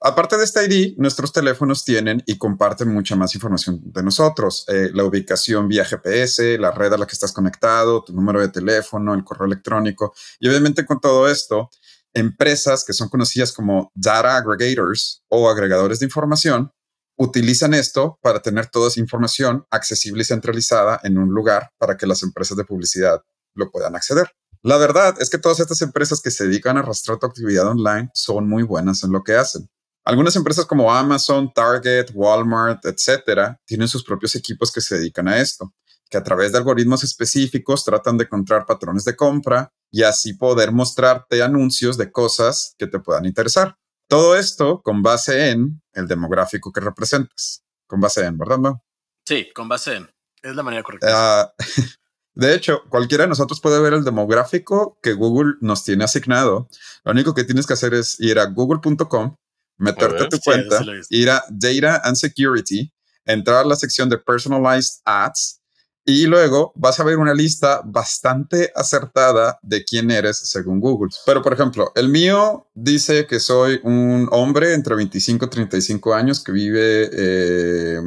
Aparte 0.00 0.36
de 0.36 0.44
este 0.44 0.64
ID, 0.64 0.98
nuestros 0.98 1.32
teléfonos 1.32 1.84
tienen 1.84 2.22
y 2.26 2.36
comparten 2.36 2.92
mucha 2.92 3.16
más 3.16 3.34
información 3.34 3.80
de 3.82 4.02
nosotros. 4.02 4.64
Eh, 4.68 4.90
la 4.92 5.04
ubicación 5.04 5.68
vía 5.68 5.86
GPS, 5.86 6.58
la 6.58 6.70
red 6.70 6.92
a 6.92 6.98
la 6.98 7.06
que 7.06 7.14
estás 7.14 7.32
conectado, 7.32 8.04
tu 8.04 8.12
número 8.12 8.40
de 8.40 8.48
teléfono, 8.48 9.14
el 9.14 9.24
correo 9.24 9.46
electrónico. 9.46 10.14
Y 10.38 10.48
obviamente 10.48 10.84
con 10.84 11.00
todo 11.00 11.28
esto, 11.28 11.70
empresas 12.12 12.84
que 12.84 12.92
son 12.92 13.08
conocidas 13.08 13.52
como 13.52 13.90
data 13.94 14.36
aggregators 14.36 15.22
o 15.28 15.48
agregadores 15.48 15.98
de 15.98 16.06
información 16.06 16.70
utilizan 17.18 17.72
esto 17.72 18.18
para 18.22 18.40
tener 18.40 18.66
toda 18.66 18.88
esa 18.88 19.00
información 19.00 19.64
accesible 19.70 20.22
y 20.22 20.26
centralizada 20.26 21.00
en 21.04 21.16
un 21.16 21.30
lugar 21.30 21.70
para 21.78 21.96
que 21.96 22.06
las 22.06 22.22
empresas 22.22 22.56
de 22.56 22.64
publicidad 22.64 23.22
lo 23.54 23.70
puedan 23.70 23.96
acceder. 23.96 24.30
La 24.62 24.76
verdad 24.76 25.14
es 25.20 25.30
que 25.30 25.38
todas 25.38 25.60
estas 25.60 25.80
empresas 25.80 26.20
que 26.20 26.30
se 26.30 26.44
dedican 26.44 26.76
a 26.76 26.80
arrastrar 26.80 27.18
tu 27.18 27.26
actividad 27.26 27.66
online 27.66 28.10
son 28.14 28.48
muy 28.48 28.62
buenas 28.62 29.02
en 29.02 29.12
lo 29.12 29.22
que 29.22 29.34
hacen. 29.34 29.68
Algunas 30.06 30.36
empresas 30.36 30.64
como 30.66 30.94
Amazon, 30.94 31.52
Target, 31.52 32.12
Walmart, 32.14 32.86
etcétera, 32.86 33.60
tienen 33.64 33.88
sus 33.88 34.04
propios 34.04 34.36
equipos 34.36 34.70
que 34.70 34.80
se 34.80 34.96
dedican 34.96 35.26
a 35.26 35.38
esto, 35.38 35.74
que 36.08 36.16
a 36.16 36.22
través 36.22 36.52
de 36.52 36.58
algoritmos 36.58 37.02
específicos 37.02 37.84
tratan 37.84 38.16
de 38.16 38.22
encontrar 38.22 38.66
patrones 38.66 39.04
de 39.04 39.16
compra 39.16 39.72
y 39.90 40.04
así 40.04 40.34
poder 40.34 40.70
mostrarte 40.70 41.42
anuncios 41.42 41.96
de 41.96 42.12
cosas 42.12 42.76
que 42.78 42.86
te 42.86 43.00
puedan 43.00 43.26
interesar. 43.26 43.78
Todo 44.08 44.36
esto 44.36 44.80
con 44.80 45.02
base 45.02 45.50
en 45.50 45.82
el 45.92 46.06
demográfico 46.06 46.70
que 46.70 46.80
representas. 46.80 47.64
Con 47.88 48.00
base 48.00 48.24
en, 48.24 48.38
¿verdad? 48.38 48.58
No? 48.58 48.84
Sí, 49.24 49.48
con 49.52 49.68
base 49.68 49.96
en. 49.96 50.10
Es 50.40 50.54
la 50.54 50.62
manera 50.62 50.84
correcta. 50.84 51.08
Ah, 51.10 51.52
de 52.34 52.54
hecho, 52.54 52.84
cualquiera 52.88 53.24
de 53.24 53.28
nosotros 53.28 53.60
puede 53.60 53.80
ver 53.80 53.94
el 53.94 54.04
demográfico 54.04 55.00
que 55.02 55.14
Google 55.14 55.54
nos 55.60 55.82
tiene 55.82 56.04
asignado. 56.04 56.68
Lo 57.02 57.10
único 57.10 57.34
que 57.34 57.42
tienes 57.42 57.66
que 57.66 57.72
hacer 57.72 57.92
es 57.92 58.20
ir 58.20 58.38
a 58.38 58.44
google.com, 58.44 59.34
meterte 59.78 60.24
a 60.24 60.28
tu 60.28 60.38
cuenta, 60.40 60.84
ir 61.10 61.30
a 61.30 61.44
Data 61.50 62.02
and 62.04 62.16
Security, 62.16 62.92
entrar 63.24 63.64
a 63.64 63.68
la 63.68 63.76
sección 63.76 64.08
de 64.08 64.18
Personalized 64.18 65.00
Ads 65.04 65.60
y 66.08 66.26
luego 66.26 66.72
vas 66.76 67.00
a 67.00 67.04
ver 67.04 67.18
una 67.18 67.34
lista 67.34 67.82
bastante 67.84 68.70
acertada 68.76 69.58
de 69.60 69.84
quién 69.84 70.12
eres 70.12 70.38
según 70.38 70.78
Google. 70.78 71.10
Pero, 71.26 71.42
por 71.42 71.52
ejemplo, 71.52 71.90
el 71.96 72.08
mío 72.08 72.70
dice 72.74 73.26
que 73.26 73.40
soy 73.40 73.80
un 73.82 74.28
hombre 74.30 74.72
entre 74.72 74.94
25 74.94 75.46
y 75.46 75.48
35 75.50 76.14
años 76.14 76.44
que 76.44 76.52
vive 76.52 77.10
eh, 77.12 78.00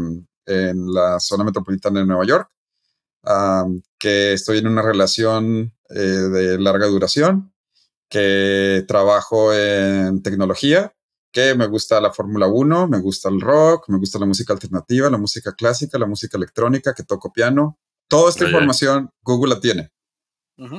en 0.46 0.94
la 0.94 1.20
zona 1.20 1.44
metropolitana 1.44 2.00
de 2.00 2.06
Nueva 2.06 2.26
York, 2.26 2.50
que 4.00 4.32
estoy 4.32 4.60
en 4.60 4.68
una 4.68 4.82
relación 4.82 5.74
eh, 5.90 6.00
de 6.00 6.58
larga 6.58 6.88
duración, 6.88 7.54
que 8.10 8.86
trabajo 8.88 9.54
en 9.54 10.24
tecnología, 10.24 10.96
que 11.32 11.56
me 11.56 11.68
gusta 11.68 12.02
la 12.02 12.12
Fórmula 12.12 12.48
1, 12.48 12.88
me 12.88 13.00
gusta 13.00 13.30
el 13.30 13.40
rock, 13.40 13.90
me 13.90 13.98
gusta 13.98 14.20
la 14.20 14.26
música 14.26 14.54
alternativa, 14.54 15.10
la 15.10 15.18
música 15.18 15.54
clásica, 15.54 15.98
la 15.98 16.08
música 16.08 16.38
electrónica, 16.38 16.94
que 16.94 17.04
toco 17.04 17.32
piano, 17.32 17.78
Toda 18.10 18.32
esta 18.32 18.46
información 18.46 19.12
Google 19.22 19.54
la 19.54 19.62
tiene. 19.62 19.92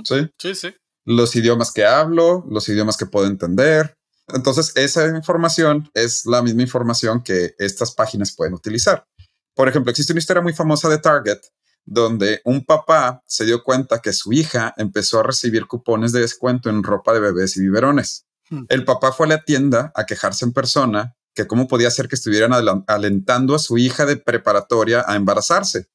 ¿Sí? 0.05 0.29
Sí, 0.37 0.55
sí. 0.55 0.75
Los 1.07 1.35
idiomas 1.37 1.73
que 1.73 1.87
hablo, 1.87 2.45
los 2.51 2.69
idiomas 2.69 2.97
que 2.97 3.07
puedo 3.07 3.27
entender. 3.27 3.97
Entonces, 4.29 4.73
esa 4.77 5.07
información 5.17 5.89
es 5.95 6.27
la 6.27 6.43
misma 6.43 6.63
información 6.63 7.23
que 7.23 7.55
estas 7.59 7.95
páginas 7.95 8.35
pueden 8.35 8.55
utilizar. 8.55 9.07
Por 9.55 9.69
ejemplo, 9.69 9.91
existe 9.91 10.13
una 10.13 10.19
historia 10.19 10.43
muy 10.43 10.53
famosa 10.53 10.89
de 10.89 10.99
Target 10.99 11.39
donde 11.87 12.41
un 12.45 12.65
papá 12.65 13.23
se 13.27 13.45
dio 13.45 13.63
cuenta 13.63 14.01
que 14.01 14.13
su 14.13 14.33
hija 14.33 14.75
empezó 14.77 15.21
a 15.21 15.23
recibir 15.23 15.67
cupones 15.67 16.13
de 16.13 16.21
descuento 16.21 16.69
en 16.69 16.83
ropa 16.83 17.15
de 17.15 17.21
bebés 17.21 17.57
y 17.57 17.63
biberones. 17.63 18.27
Hmm. 18.51 18.65
El 18.69 18.85
papá 18.85 19.13
fue 19.13 19.27
a 19.27 19.31
la 19.31 19.45
tienda 19.45 19.93
a 19.95 20.05
quejarse 20.05 20.45
en 20.45 20.53
persona 20.53 21.17
que 21.35 21.47
cómo 21.47 21.69
podía 21.69 21.91
ser 21.91 22.09
que 22.09 22.17
estuvieran 22.17 22.53
alentando 22.87 23.55
a 23.55 23.59
su 23.59 23.79
hija 23.79 24.05
de 24.05 24.17
preparatoria 24.17 25.05
a 25.07 25.17
embarazarse. 25.17 25.89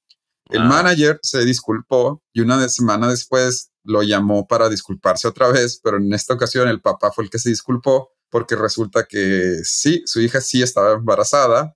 El 0.50 0.62
ah. 0.62 0.66
manager 0.66 1.20
se 1.22 1.44
disculpó 1.44 2.24
y 2.34 2.42
una 2.42 2.68
semana 2.70 3.10
después 3.10 3.72
lo 3.84 4.04
llamó 4.04 4.48
para 4.48 4.70
disculparse 4.70 5.28
otra 5.28 5.50
vez, 5.50 5.80
pero 5.84 5.98
en 5.98 6.14
esta 6.14 6.34
ocasión 6.34 6.68
el 6.68 6.82
papá 6.82 7.12
fue 7.12 7.26
el 7.26 7.30
que 7.30 7.40
se 7.40 7.50
disculpó 7.50 8.10
porque 8.30 8.56
resulta 8.56 9.06
que 9.06 9.60
sí, 9.64 10.04
su 10.06 10.22
hija 10.22 10.42
sí 10.42 10.62
estaba 10.62 10.94
embarazada, 10.94 11.76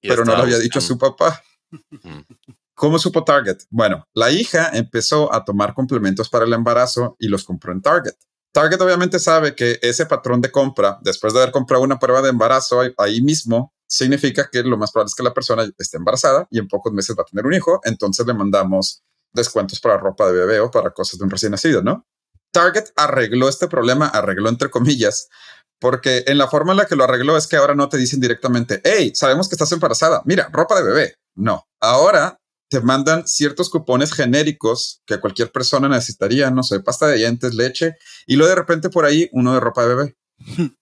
pero 0.00 0.24
no 0.24 0.36
lo 0.36 0.42
había 0.42 0.58
dicho 0.58 0.78
a 0.78 0.82
su 0.82 0.98
papá. 0.98 1.42
¿Cómo 2.74 2.98
supo 2.98 3.24
Target? 3.24 3.58
Bueno, 3.70 4.06
la 4.14 4.30
hija 4.30 4.70
empezó 4.72 5.32
a 5.32 5.44
tomar 5.44 5.74
complementos 5.74 6.28
para 6.28 6.44
el 6.44 6.52
embarazo 6.52 7.16
y 7.18 7.28
los 7.28 7.44
compró 7.44 7.72
en 7.72 7.82
Target. 7.82 8.14
Target 8.52 8.80
obviamente 8.82 9.18
sabe 9.18 9.54
que 9.54 9.78
ese 9.80 10.04
patrón 10.04 10.42
de 10.42 10.50
compra, 10.50 10.98
después 11.02 11.32
de 11.32 11.40
haber 11.40 11.52
comprado 11.52 11.82
una 11.82 11.98
prueba 11.98 12.20
de 12.20 12.28
embarazo 12.28 12.82
ahí 12.98 13.22
mismo, 13.22 13.72
significa 13.86 14.48
que 14.50 14.62
lo 14.62 14.76
más 14.76 14.92
probable 14.92 15.08
es 15.08 15.14
que 15.14 15.22
la 15.22 15.32
persona 15.32 15.66
esté 15.78 15.96
embarazada 15.96 16.46
y 16.50 16.58
en 16.58 16.68
pocos 16.68 16.92
meses 16.92 17.16
va 17.18 17.22
a 17.22 17.26
tener 17.26 17.46
un 17.46 17.54
hijo, 17.54 17.80
entonces 17.84 18.26
le 18.26 18.34
mandamos 18.34 19.02
descuentos 19.32 19.80
para 19.80 19.96
ropa 19.96 20.26
de 20.26 20.38
bebé 20.38 20.60
o 20.60 20.70
para 20.70 20.90
cosas 20.90 21.18
de 21.18 21.24
un 21.24 21.30
recién 21.30 21.52
nacido, 21.52 21.82
¿no? 21.82 22.06
Target 22.52 22.90
arregló 22.96 23.48
este 23.48 23.68
problema, 23.68 24.06
arregló 24.06 24.50
entre 24.50 24.70
comillas, 24.70 25.28
porque 25.80 26.24
en 26.26 26.36
la 26.36 26.46
forma 26.48 26.72
en 26.72 26.78
la 26.78 26.86
que 26.86 26.96
lo 26.96 27.04
arregló 27.04 27.38
es 27.38 27.46
que 27.46 27.56
ahora 27.56 27.74
no 27.74 27.88
te 27.88 27.96
dicen 27.96 28.20
directamente, 28.20 28.82
hey, 28.84 29.12
sabemos 29.14 29.48
que 29.48 29.54
estás 29.54 29.72
embarazada, 29.72 30.22
mira, 30.26 30.50
ropa 30.52 30.76
de 30.76 30.84
bebé. 30.84 31.14
No, 31.34 31.66
ahora 31.80 32.38
te 32.72 32.80
mandan 32.80 33.28
ciertos 33.28 33.68
cupones 33.68 34.14
genéricos 34.14 35.02
que 35.04 35.20
cualquier 35.20 35.52
persona 35.52 35.90
necesitaría, 35.90 36.50
no 36.50 36.62
sé, 36.62 36.80
pasta 36.80 37.06
de 37.06 37.18
dientes, 37.18 37.54
leche, 37.54 37.96
y 38.26 38.36
luego 38.36 38.48
de 38.48 38.56
repente 38.56 38.88
por 38.88 39.04
ahí 39.04 39.28
uno 39.32 39.52
de 39.52 39.60
ropa 39.60 39.86
de 39.86 39.94
bebé. 39.94 40.16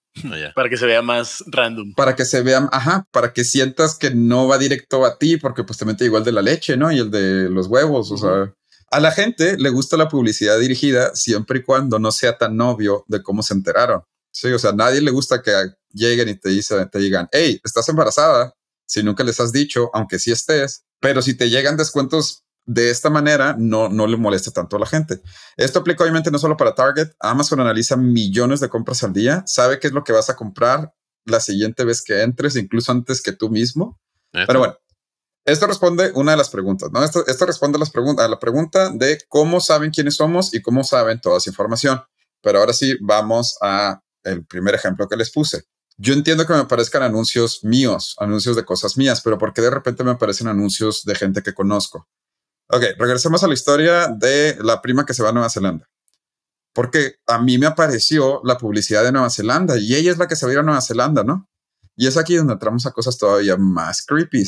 Para 0.54 0.68
que 0.68 0.76
se 0.76 0.86
vea 0.86 1.02
más 1.02 1.42
random. 1.48 1.94
Para 1.96 2.14
que 2.14 2.24
se 2.24 2.42
vea, 2.42 2.68
ajá, 2.72 3.06
para 3.12 3.32
que 3.32 3.44
sientas 3.44 3.96
que 3.96 4.10
no 4.10 4.48
va 4.48 4.58
directo 4.58 5.04
a 5.04 5.18
ti, 5.18 5.36
porque 5.36 5.64
pues 5.64 5.78
te 5.78 5.84
mete 5.84 6.04
igual 6.04 6.24
de 6.24 6.32
la 6.32 6.42
leche, 6.42 6.76
¿no? 6.76 6.90
Y 6.90 6.98
el 6.98 7.10
de 7.10 7.48
los 7.48 7.68
huevos, 7.68 8.10
o 8.10 8.16
sea. 8.16 8.52
A 8.90 8.98
la 8.98 9.12
gente 9.12 9.56
le 9.56 9.70
gusta 9.70 9.96
la 9.96 10.08
publicidad 10.08 10.58
dirigida 10.58 11.14
siempre 11.14 11.60
y 11.60 11.62
cuando 11.62 12.00
no 12.00 12.10
sea 12.10 12.36
tan 12.36 12.60
obvio 12.60 13.04
de 13.06 13.22
cómo 13.22 13.44
se 13.44 13.54
enteraron. 13.54 14.02
Sí, 14.32 14.48
o 14.48 14.58
sea, 14.58 14.70
a 14.70 14.74
nadie 14.74 15.00
le 15.00 15.12
gusta 15.12 15.42
que 15.42 15.52
lleguen 15.92 16.28
y 16.28 16.34
te, 16.34 16.50
dice, 16.50 16.86
te 16.86 16.98
digan, 16.98 17.28
hey, 17.30 17.60
estás 17.62 17.88
embarazada, 17.88 18.52
si 18.90 19.04
nunca 19.04 19.22
les 19.22 19.38
has 19.38 19.52
dicho, 19.52 19.88
aunque 19.94 20.18
sí 20.18 20.32
estés, 20.32 20.84
pero 20.98 21.22
si 21.22 21.34
te 21.34 21.48
llegan 21.48 21.76
descuentos 21.76 22.42
de 22.66 22.90
esta 22.90 23.08
manera 23.08 23.54
no, 23.56 23.88
no 23.88 24.08
le 24.08 24.16
molesta 24.16 24.50
tanto 24.50 24.76
a 24.76 24.80
la 24.80 24.86
gente. 24.86 25.22
Esto 25.56 25.78
aplica 25.78 26.02
obviamente 26.02 26.32
no 26.32 26.40
solo 26.40 26.56
para 26.56 26.74
Target. 26.74 27.12
Amazon 27.20 27.60
analiza 27.60 27.96
millones 27.96 28.58
de 28.58 28.68
compras 28.68 29.04
al 29.04 29.12
día, 29.12 29.44
sabe 29.46 29.78
qué 29.78 29.86
es 29.86 29.92
lo 29.92 30.02
que 30.02 30.12
vas 30.12 30.28
a 30.28 30.34
comprar 30.34 30.92
la 31.24 31.38
siguiente 31.38 31.84
vez 31.84 32.02
que 32.02 32.22
entres, 32.22 32.56
incluso 32.56 32.90
antes 32.90 33.22
que 33.22 33.30
tú 33.30 33.48
mismo. 33.48 34.00
Pero 34.32 34.58
bueno, 34.58 34.74
esto 35.44 35.68
responde 35.68 36.10
una 36.16 36.32
de 36.32 36.38
las 36.38 36.50
preguntas, 36.50 36.90
¿no? 36.92 37.04
Esto, 37.04 37.24
esto 37.28 37.46
responde 37.46 37.76
a, 37.76 37.78
las 37.78 37.92
a 37.94 38.28
la 38.28 38.40
pregunta 38.40 38.90
de 38.90 39.18
cómo 39.28 39.60
saben 39.60 39.92
quiénes 39.92 40.16
somos 40.16 40.52
y 40.52 40.62
cómo 40.62 40.82
saben 40.82 41.20
toda 41.20 41.38
esa 41.38 41.50
información. 41.50 42.02
Pero 42.42 42.58
ahora 42.58 42.72
sí, 42.72 42.96
vamos 43.00 43.56
a 43.62 44.00
el 44.24 44.44
primer 44.46 44.74
ejemplo 44.74 45.06
que 45.06 45.16
les 45.16 45.30
puse. 45.30 45.62
Yo 46.02 46.14
entiendo 46.14 46.46
que 46.46 46.54
me 46.54 46.60
aparezcan 46.60 47.02
anuncios 47.02 47.62
míos, 47.62 48.16
anuncios 48.18 48.56
de 48.56 48.64
cosas 48.64 48.96
mías, 48.96 49.20
pero 49.20 49.36
¿por 49.36 49.52
qué 49.52 49.60
de 49.60 49.68
repente 49.68 50.02
me 50.02 50.12
aparecen 50.12 50.48
anuncios 50.48 51.04
de 51.04 51.14
gente 51.14 51.42
que 51.42 51.52
conozco? 51.52 52.08
Ok, 52.68 52.84
regresemos 52.96 53.44
a 53.44 53.48
la 53.48 53.52
historia 53.52 54.08
de 54.08 54.56
la 54.62 54.80
prima 54.80 55.04
que 55.04 55.12
se 55.12 55.22
va 55.22 55.28
a 55.28 55.32
Nueva 55.32 55.50
Zelanda. 55.50 55.90
Porque 56.72 57.16
a 57.26 57.38
mí 57.38 57.58
me 57.58 57.66
apareció 57.66 58.40
la 58.44 58.56
publicidad 58.56 59.04
de 59.04 59.12
Nueva 59.12 59.28
Zelanda 59.28 59.76
y 59.76 59.94
ella 59.94 60.10
es 60.10 60.16
la 60.16 60.26
que 60.26 60.36
se 60.36 60.46
va 60.46 60.50
a 60.50 60.52
ir 60.54 60.58
a 60.60 60.62
Nueva 60.62 60.80
Zelanda, 60.80 61.22
¿no? 61.22 61.46
Y 61.96 62.06
es 62.06 62.16
aquí 62.16 62.34
donde 62.34 62.54
entramos 62.54 62.86
a 62.86 62.92
cosas 62.92 63.18
todavía 63.18 63.58
más 63.58 64.02
creepy. 64.02 64.44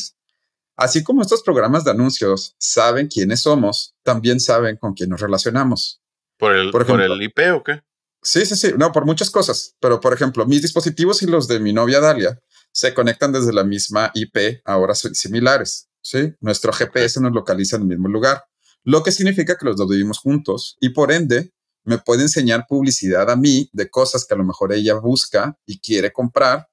Así 0.78 1.04
como 1.04 1.21
estos 1.21 1.42
programas 1.42 1.85
de 1.85 1.90
anuncios 1.90 2.56
saben 2.59 3.09
quiénes 3.09 3.42
somos, 3.42 3.94
también 4.02 4.40
saben 4.40 4.78
con 4.78 4.94
quién 4.94 5.11
nos 5.11 5.21
relacionamos. 5.21 6.00
¿Por 6.38 6.56
el, 6.56 6.71
por, 6.71 6.99
el 6.99 7.23
IP 7.23 7.40
o 7.54 7.62
qué? 7.62 7.82
Sí, 8.22 8.46
sí, 8.46 8.56
sí. 8.56 8.72
No, 8.78 8.92
por 8.92 9.04
muchas 9.04 9.30
cosas. 9.30 9.74
Pero, 9.80 10.00
por 10.00 10.12
ejemplo, 10.14 10.46
mis 10.46 10.62
dispositivos 10.62 11.22
y 11.22 11.26
los 11.26 11.48
de 11.48 11.58
mi 11.60 11.72
novia 11.72 12.00
Dalia 12.00 12.38
se 12.72 12.94
conectan 12.94 13.32
desde 13.32 13.52
la 13.52 13.64
misma 13.64 14.10
IP, 14.14 14.62
ahora 14.64 14.94
son 14.94 15.14
similares. 15.14 15.88
¿sí? 16.02 16.34
Nuestro 16.40 16.72
GPS 16.72 17.20
nos 17.20 17.32
localiza 17.32 17.76
en 17.76 17.82
el 17.82 17.88
mismo 17.88 18.08
lugar, 18.08 18.44
lo 18.84 19.02
que 19.02 19.12
significa 19.12 19.56
que 19.56 19.64
los 19.64 19.76
dos 19.76 19.88
vivimos 19.88 20.18
juntos 20.18 20.76
y 20.80 20.90
por 20.90 21.12
ende 21.12 21.52
me 21.84 21.98
puede 21.98 22.22
enseñar 22.22 22.66
publicidad 22.68 23.30
a 23.30 23.36
mí 23.36 23.68
de 23.72 23.88
cosas 23.88 24.24
que 24.24 24.34
a 24.34 24.36
lo 24.36 24.44
mejor 24.44 24.72
ella 24.72 24.94
busca 24.94 25.56
y 25.66 25.80
quiere 25.80 26.12
comprar 26.12 26.68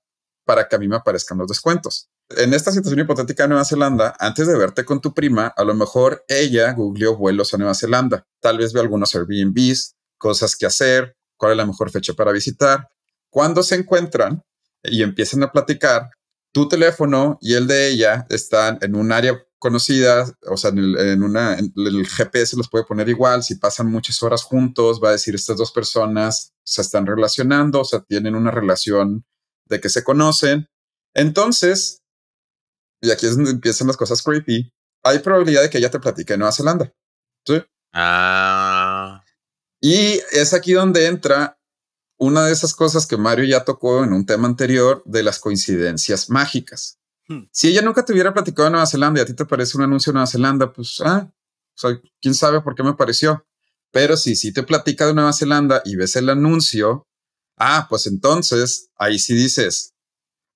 para 0.45 0.67
que 0.67 0.75
a 0.75 0.79
mí 0.79 0.87
me 0.87 0.95
aparezcan 0.95 1.37
los 1.37 1.47
descuentos. 1.47 2.09
En 2.29 2.53
esta 2.53 2.71
situación 2.71 2.99
hipotética 2.99 3.43
de 3.43 3.49
Nueva 3.49 3.65
Zelanda, 3.65 4.15
antes 4.19 4.47
de 4.47 4.57
verte 4.57 4.85
con 4.85 5.01
tu 5.01 5.13
prima, 5.13 5.47
a 5.47 5.63
lo 5.63 5.73
mejor 5.73 6.23
ella 6.27 6.73
googleó 6.73 7.15
vuelos 7.15 7.53
a 7.53 7.57
Nueva 7.57 7.73
Zelanda. 7.73 8.27
Tal 8.39 8.59
vez 8.59 8.71
ve 8.71 8.79
algunos 8.79 9.15
Airbnbs, 9.15 9.95
cosas 10.17 10.55
que 10.55 10.67
hacer, 10.67 11.15
cuál 11.39 11.53
es 11.53 11.57
la 11.57 11.65
mejor 11.65 11.89
fecha 11.89 12.13
para 12.13 12.31
visitar. 12.31 12.87
Cuando 13.31 13.63
se 13.63 13.75
encuentran 13.75 14.43
y 14.83 15.01
empiezan 15.01 15.41
a 15.43 15.51
platicar, 15.51 16.11
tu 16.51 16.67
teléfono 16.67 17.37
y 17.41 17.53
el 17.53 17.67
de 17.67 17.87
ella 17.87 18.25
están 18.29 18.77
en 18.81 18.95
un 18.95 19.11
área 19.11 19.41
conocida, 19.59 20.25
o 20.47 20.57
sea, 20.57 20.71
en, 20.71 20.79
el, 20.79 21.23
una, 21.23 21.55
el 21.55 22.07
GPS 22.07 22.55
los 22.55 22.69
puede 22.69 22.85
poner 22.85 23.09
igual, 23.09 23.43
si 23.43 23.55
pasan 23.55 23.91
muchas 23.91 24.21
horas 24.23 24.43
juntos, 24.43 25.01
va 25.03 25.09
a 25.09 25.13
decir 25.13 25.35
estas 25.35 25.57
dos 25.57 25.71
personas 25.71 26.53
se 26.63 26.81
están 26.81 27.05
relacionando, 27.05 27.81
o 27.81 27.85
sea, 27.85 28.01
tienen 28.01 28.35
una 28.35 28.51
relación 28.51 29.25
de 29.65 29.79
que 29.79 29.89
se 29.89 30.03
conocen. 30.03 30.67
Entonces, 31.13 32.01
y 33.01 33.11
aquí 33.11 33.25
es 33.25 33.35
donde 33.35 33.51
empiezan 33.51 33.87
las 33.87 33.97
cosas 33.97 34.21
creepy, 34.21 34.71
hay 35.03 35.19
probabilidad 35.19 35.61
de 35.61 35.69
que 35.69 35.77
ella 35.77 35.91
te 35.91 35.99
platique 35.99 36.33
en 36.33 36.39
Nueva 36.39 36.53
Zelanda. 36.53 36.93
¿Sí? 37.45 37.61
Ah. 37.93 38.98
Y 39.81 40.21
es 40.31 40.53
aquí 40.53 40.73
donde 40.73 41.07
entra 41.07 41.57
una 42.17 42.45
de 42.45 42.51
esas 42.51 42.73
cosas 42.73 43.07
que 43.07 43.17
Mario 43.17 43.45
ya 43.45 43.63
tocó 43.63 44.03
en 44.03 44.11
un 44.11 44.25
tema 44.25 44.47
anterior 44.47 45.01
de 45.05 45.23
las 45.23 45.39
coincidencias 45.39 46.29
mágicas. 46.29 46.99
Hmm. 47.27 47.43
Si 47.51 47.69
ella 47.69 47.81
nunca 47.81 48.03
te 48.03 48.11
hubiera 48.11 48.33
platicado 48.33 48.65
de 48.65 48.71
Nueva 48.71 48.87
Zelanda 48.87 49.21
y 49.21 49.23
a 49.23 49.25
ti 49.25 49.33
te 49.33 49.45
parece 49.45 49.77
un 49.77 49.83
anuncio 49.83 50.11
de 50.11 50.15
Nueva 50.15 50.27
Zelanda, 50.27 50.73
pues, 50.73 51.01
ah, 51.05 51.31
quién 52.21 52.33
sabe 52.33 52.61
por 52.61 52.75
qué 52.75 52.83
me 52.83 52.93
pareció. 52.93 53.45
Pero 53.91 54.17
si 54.17 54.35
sí 54.35 54.51
te 54.51 54.63
platica 54.63 55.07
de 55.07 55.13
Nueva 55.13 55.33
Zelanda 55.33 55.81
y 55.85 55.95
ves 55.95 56.15
el 56.17 56.29
anuncio, 56.29 57.07
ah, 57.57 57.87
pues 57.89 58.05
entonces 58.05 58.89
ahí 58.97 59.17
sí 59.17 59.33
dices, 59.33 59.93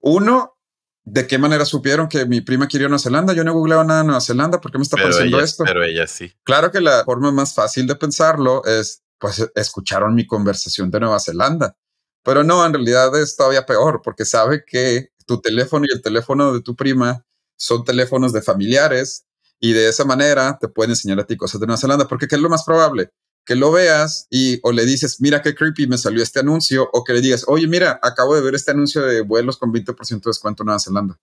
uno, 0.02 0.58
¿de 1.06 1.28
qué 1.28 1.38
manera 1.38 1.66
supieron 1.66 2.10
que 2.10 2.26
mi 2.26 2.42
prima 2.42 2.68
quería 2.68 2.88
Nueva 2.90 3.02
Zelanda? 3.02 3.34
Yo 3.34 3.44
no 3.44 3.54
googleo 3.54 3.84
nada 3.84 4.02
de 4.02 4.06
Nueva 4.06 4.22
Zelanda, 4.22 4.60
¿por 4.60 4.72
qué 4.72 4.78
me 4.78 4.84
está 4.84 4.98
pareciendo 4.98 5.40
esto? 5.40 5.64
Pero 5.64 5.84
ella 5.84 6.08
sí. 6.08 6.34
Claro 6.44 6.72
que 6.72 6.82
la 6.82 7.04
forma 7.06 7.32
más 7.32 7.54
fácil 7.54 7.88
de 7.88 7.96
pensarlo 7.96 8.64
es, 8.66 9.02
pues 9.20 9.50
escucharon 9.56 10.16
mi 10.16 10.28
conversación 10.28 10.92
de 10.92 11.00
Nueva 11.00 11.20
Zelanda. 11.20 11.76
Pero 12.24 12.44
no, 12.44 12.66
en 12.66 12.74
realidad 12.74 13.20
es 13.20 13.36
todavía 13.36 13.66
peor 13.66 14.02
porque 14.04 14.26
sabe 14.26 14.64
que 14.66 15.10
tu 15.26 15.42
teléfono 15.42 15.86
y 15.88 15.94
el 15.96 16.02
teléfono 16.02 16.54
de 16.54 16.62
tu 16.62 16.76
prima 16.76 17.26
son 17.58 17.84
teléfonos 17.84 18.34
de 18.34 18.42
familiares 18.42 19.26
y 19.60 19.74
de 19.74 19.90
esa 19.90 20.06
manera 20.06 20.58
te 20.60 20.68
pueden 20.68 20.92
enseñar 20.92 21.20
a 21.20 21.26
ti 21.26 21.38
cosas 21.38 21.60
de 21.60 21.68
Nueva 21.68 21.80
Zelanda. 21.80 22.08
Porque 22.08 22.28
¿qué 22.28 22.36
es 22.36 22.42
lo 22.42 22.50
más 22.50 22.64
probable? 22.64 23.12
que 23.46 23.56
lo 23.56 23.72
veas 23.72 24.28
y 24.30 24.60
o 24.64 24.72
le 24.72 24.86
dices, 24.86 25.20
mira 25.20 25.42
qué 25.42 25.54
creepy 25.54 25.88
me 25.88 25.98
salió 25.98 26.24
este 26.24 26.40
anuncio, 26.40 26.90
o 26.94 27.04
que 27.04 27.14
le 27.14 27.22
digas, 27.22 27.46
oye, 27.48 27.68
mira, 27.68 28.00
acabo 28.02 28.36
de 28.36 28.42
ver 28.42 28.56
este 28.56 28.72
anuncio 28.72 29.02
de 29.02 29.22
vuelos 29.22 29.58
con 29.58 29.72
20% 29.72 30.24
de 30.24 30.30
descuento 30.30 30.64
en 30.64 30.68
Nueva 30.68 30.80
Zelanda. 30.80 31.20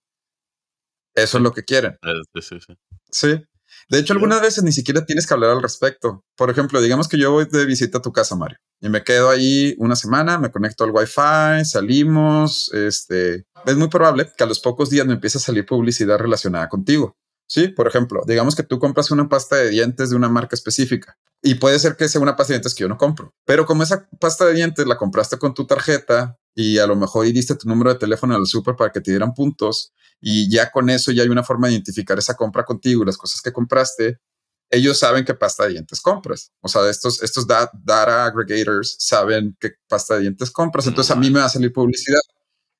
Eso 1.15 1.37
es 1.37 1.43
lo 1.43 1.51
que 1.51 1.63
quieren. 1.63 1.97
Eh, 2.03 2.41
sí, 2.41 2.59
sí. 2.59 2.77
Sí. 3.11 3.43
De 3.89 3.99
hecho, 3.99 4.13
algunas 4.13 4.41
veces 4.41 4.63
ni 4.63 4.71
siquiera 4.71 5.05
tienes 5.05 5.27
que 5.27 5.33
hablar 5.33 5.51
al 5.51 5.61
respecto. 5.61 6.23
Por 6.35 6.49
ejemplo, 6.49 6.81
digamos 6.81 7.07
que 7.07 7.17
yo 7.17 7.31
voy 7.31 7.45
de 7.45 7.65
visita 7.65 7.97
a 7.99 8.01
tu 8.01 8.11
casa, 8.11 8.35
Mario, 8.35 8.57
y 8.79 8.89
me 8.89 9.03
quedo 9.03 9.29
ahí 9.29 9.75
una 9.77 9.95
semana, 9.95 10.37
me 10.37 10.51
conecto 10.51 10.83
al 10.83 10.91
Wi-Fi, 10.91 11.65
salimos. 11.65 12.71
Este 12.73 13.45
es 13.65 13.75
muy 13.75 13.89
probable 13.89 14.29
que 14.37 14.43
a 14.43 14.47
los 14.47 14.59
pocos 14.59 14.89
días 14.89 15.05
me 15.05 15.13
empiece 15.13 15.37
a 15.37 15.41
salir 15.41 15.65
publicidad 15.65 16.17
relacionada 16.17 16.69
contigo. 16.69 17.15
Sí, 17.51 17.67
por 17.67 17.85
ejemplo, 17.85 18.21
digamos 18.25 18.55
que 18.55 18.63
tú 18.63 18.79
compras 18.79 19.11
una 19.11 19.27
pasta 19.27 19.57
de 19.57 19.71
dientes 19.71 20.09
de 20.09 20.15
una 20.15 20.29
marca 20.29 20.55
específica 20.55 21.17
y 21.43 21.55
puede 21.55 21.79
ser 21.79 21.97
que 21.97 22.07
sea 22.07 22.21
una 22.21 22.37
pasta 22.37 22.53
de 22.53 22.59
dientes 22.59 22.73
que 22.73 22.83
yo 22.83 22.87
no 22.87 22.97
compro, 22.97 23.35
pero 23.43 23.65
como 23.65 23.83
esa 23.83 24.07
pasta 24.21 24.45
de 24.45 24.53
dientes 24.53 24.87
la 24.87 24.95
compraste 24.95 25.37
con 25.37 25.53
tu 25.53 25.67
tarjeta 25.67 26.39
y 26.55 26.77
a 26.77 26.87
lo 26.87 26.95
mejor 26.95 27.27
y 27.27 27.33
diste 27.33 27.55
tu 27.55 27.67
número 27.67 27.91
de 27.91 27.99
teléfono 27.99 28.37
al 28.37 28.45
súper 28.45 28.77
para 28.77 28.93
que 28.93 29.01
te 29.01 29.11
dieran 29.11 29.33
puntos 29.33 29.91
y 30.21 30.49
ya 30.49 30.71
con 30.71 30.89
eso 30.89 31.11
ya 31.11 31.23
hay 31.23 31.27
una 31.27 31.43
forma 31.43 31.67
de 31.67 31.73
identificar 31.73 32.17
esa 32.17 32.35
compra 32.35 32.63
contigo 32.63 33.03
y 33.03 33.07
las 33.07 33.17
cosas 33.17 33.41
que 33.41 33.51
compraste, 33.51 34.21
ellos 34.69 34.97
saben 34.97 35.25
qué 35.25 35.33
pasta 35.33 35.65
de 35.65 35.71
dientes 35.71 35.99
compras. 35.99 36.53
O 36.61 36.69
sea, 36.69 36.89
estos, 36.89 37.21
estos 37.21 37.45
data 37.45 38.27
aggregators 38.27 38.95
saben 38.97 39.57
qué 39.59 39.71
pasta 39.89 40.13
de 40.13 40.21
dientes 40.21 40.51
compras. 40.51 40.87
Entonces 40.87 41.11
a 41.11 41.17
mí 41.17 41.29
me 41.29 41.41
va 41.41 41.47
a 41.47 41.49
salir 41.49 41.73
publicidad. 41.73 42.21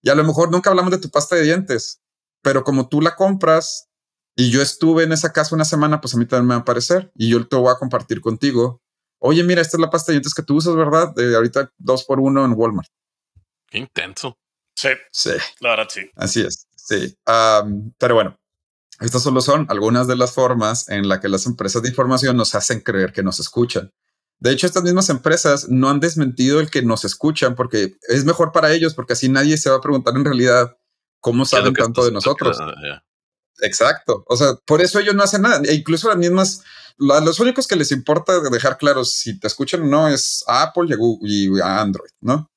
Y 0.01 0.09
a 0.09 0.15
lo 0.15 0.23
mejor 0.23 0.49
nunca 0.49 0.69
hablamos 0.69 0.91
de 0.91 0.97
tu 0.99 1.09
pasta 1.09 1.35
de 1.35 1.41
dientes, 1.41 1.99
pero 2.41 2.63
como 2.63 2.87
tú 2.87 3.01
la 3.01 3.17
compras 3.17 3.89
y 4.35 4.49
yo 4.49 4.61
estuve 4.61 5.03
en 5.03 5.11
esa 5.11 5.33
casa 5.33 5.55
una 5.55 5.65
semana, 5.65 6.01
pues 6.01 6.13
a 6.13 6.17
mí 6.17 6.25
también 6.25 6.47
me 6.47 6.53
va 6.53 6.59
a 6.59 6.61
aparecer 6.61 7.11
y 7.15 7.29
yo 7.29 7.45
te 7.47 7.55
voy 7.55 7.71
a 7.71 7.77
compartir 7.77 8.21
contigo. 8.21 8.81
Oye, 9.19 9.43
mira, 9.43 9.61
esta 9.61 9.77
es 9.77 9.81
la 9.81 9.89
pasta 9.89 10.11
de 10.11 10.15
dientes 10.15 10.33
que 10.33 10.41
tú 10.41 10.55
usas, 10.55 10.75
¿verdad? 10.75 11.13
De 11.13 11.35
ahorita 11.35 11.71
dos 11.77 12.05
por 12.05 12.19
uno 12.19 12.43
en 12.45 12.53
Walmart. 12.55 12.89
Qué 13.67 13.77
intenso. 13.77 14.37
Sí. 14.75 14.89
Sí. 15.11 15.31
La 15.59 15.71
verdad, 15.71 15.87
sí. 15.89 16.09
Así 16.15 16.41
es. 16.41 16.67
Sí. 16.75 17.15
pero 17.97 18.15
bueno, 18.15 18.37
estas 18.99 19.21
solo 19.21 19.41
son 19.41 19.67
algunas 19.69 20.07
de 20.07 20.15
las 20.15 20.33
formas 20.33 20.89
en 20.89 21.07
las 21.07 21.19
que 21.19 21.29
las 21.29 21.45
empresas 21.45 21.81
de 21.81 21.89
información 21.89 22.35
nos 22.37 22.55
hacen 22.55 22.79
creer 22.79 23.13
que 23.13 23.23
nos 23.23 23.39
escuchan. 23.39 23.91
De 24.39 24.51
hecho, 24.51 24.65
estas 24.65 24.81
mismas 24.81 25.09
empresas 25.09 25.69
no 25.69 25.89
han 25.89 25.99
desmentido 25.99 26.59
el 26.59 26.71
que 26.71 26.81
nos 26.81 27.05
escuchan 27.05 27.53
porque 27.53 27.95
es 28.09 28.25
mejor 28.25 28.51
para 28.51 28.71
ellos, 28.73 28.95
porque 28.95 29.13
así 29.13 29.29
nadie 29.29 29.57
se 29.57 29.69
va 29.69 29.77
a 29.77 29.81
preguntar 29.81 30.15
en 30.15 30.25
realidad 30.25 30.75
cómo 31.19 31.45
saben 31.45 31.73
tanto 31.73 32.03
de 32.03 32.11
nosotros. 32.11 32.57
Exacto. 33.61 34.23
O 34.27 34.35
sea, 34.35 34.55
por 34.65 34.81
eso 34.81 34.99
ellos 34.99 35.15
no 35.15 35.23
hacen 35.23 35.43
nada. 35.43 35.61
E 35.65 35.73
incluso 35.73 36.09
las 36.09 36.17
mismas, 36.17 36.63
los 36.97 37.39
únicos 37.39 37.67
que 37.67 37.75
les 37.75 37.91
importa 37.91 38.39
dejar 38.39 38.77
claro 38.77 39.05
si 39.05 39.39
te 39.39 39.47
escuchan 39.47 39.81
o 39.81 39.85
no 39.85 40.07
es 40.07 40.43
a 40.47 40.63
Apple 40.63 40.85
y 40.89 40.93
a, 40.93 40.97
Google, 40.97 41.29
y 41.31 41.59
a 41.61 41.79
Android, 41.79 42.11
¿no? 42.21 42.49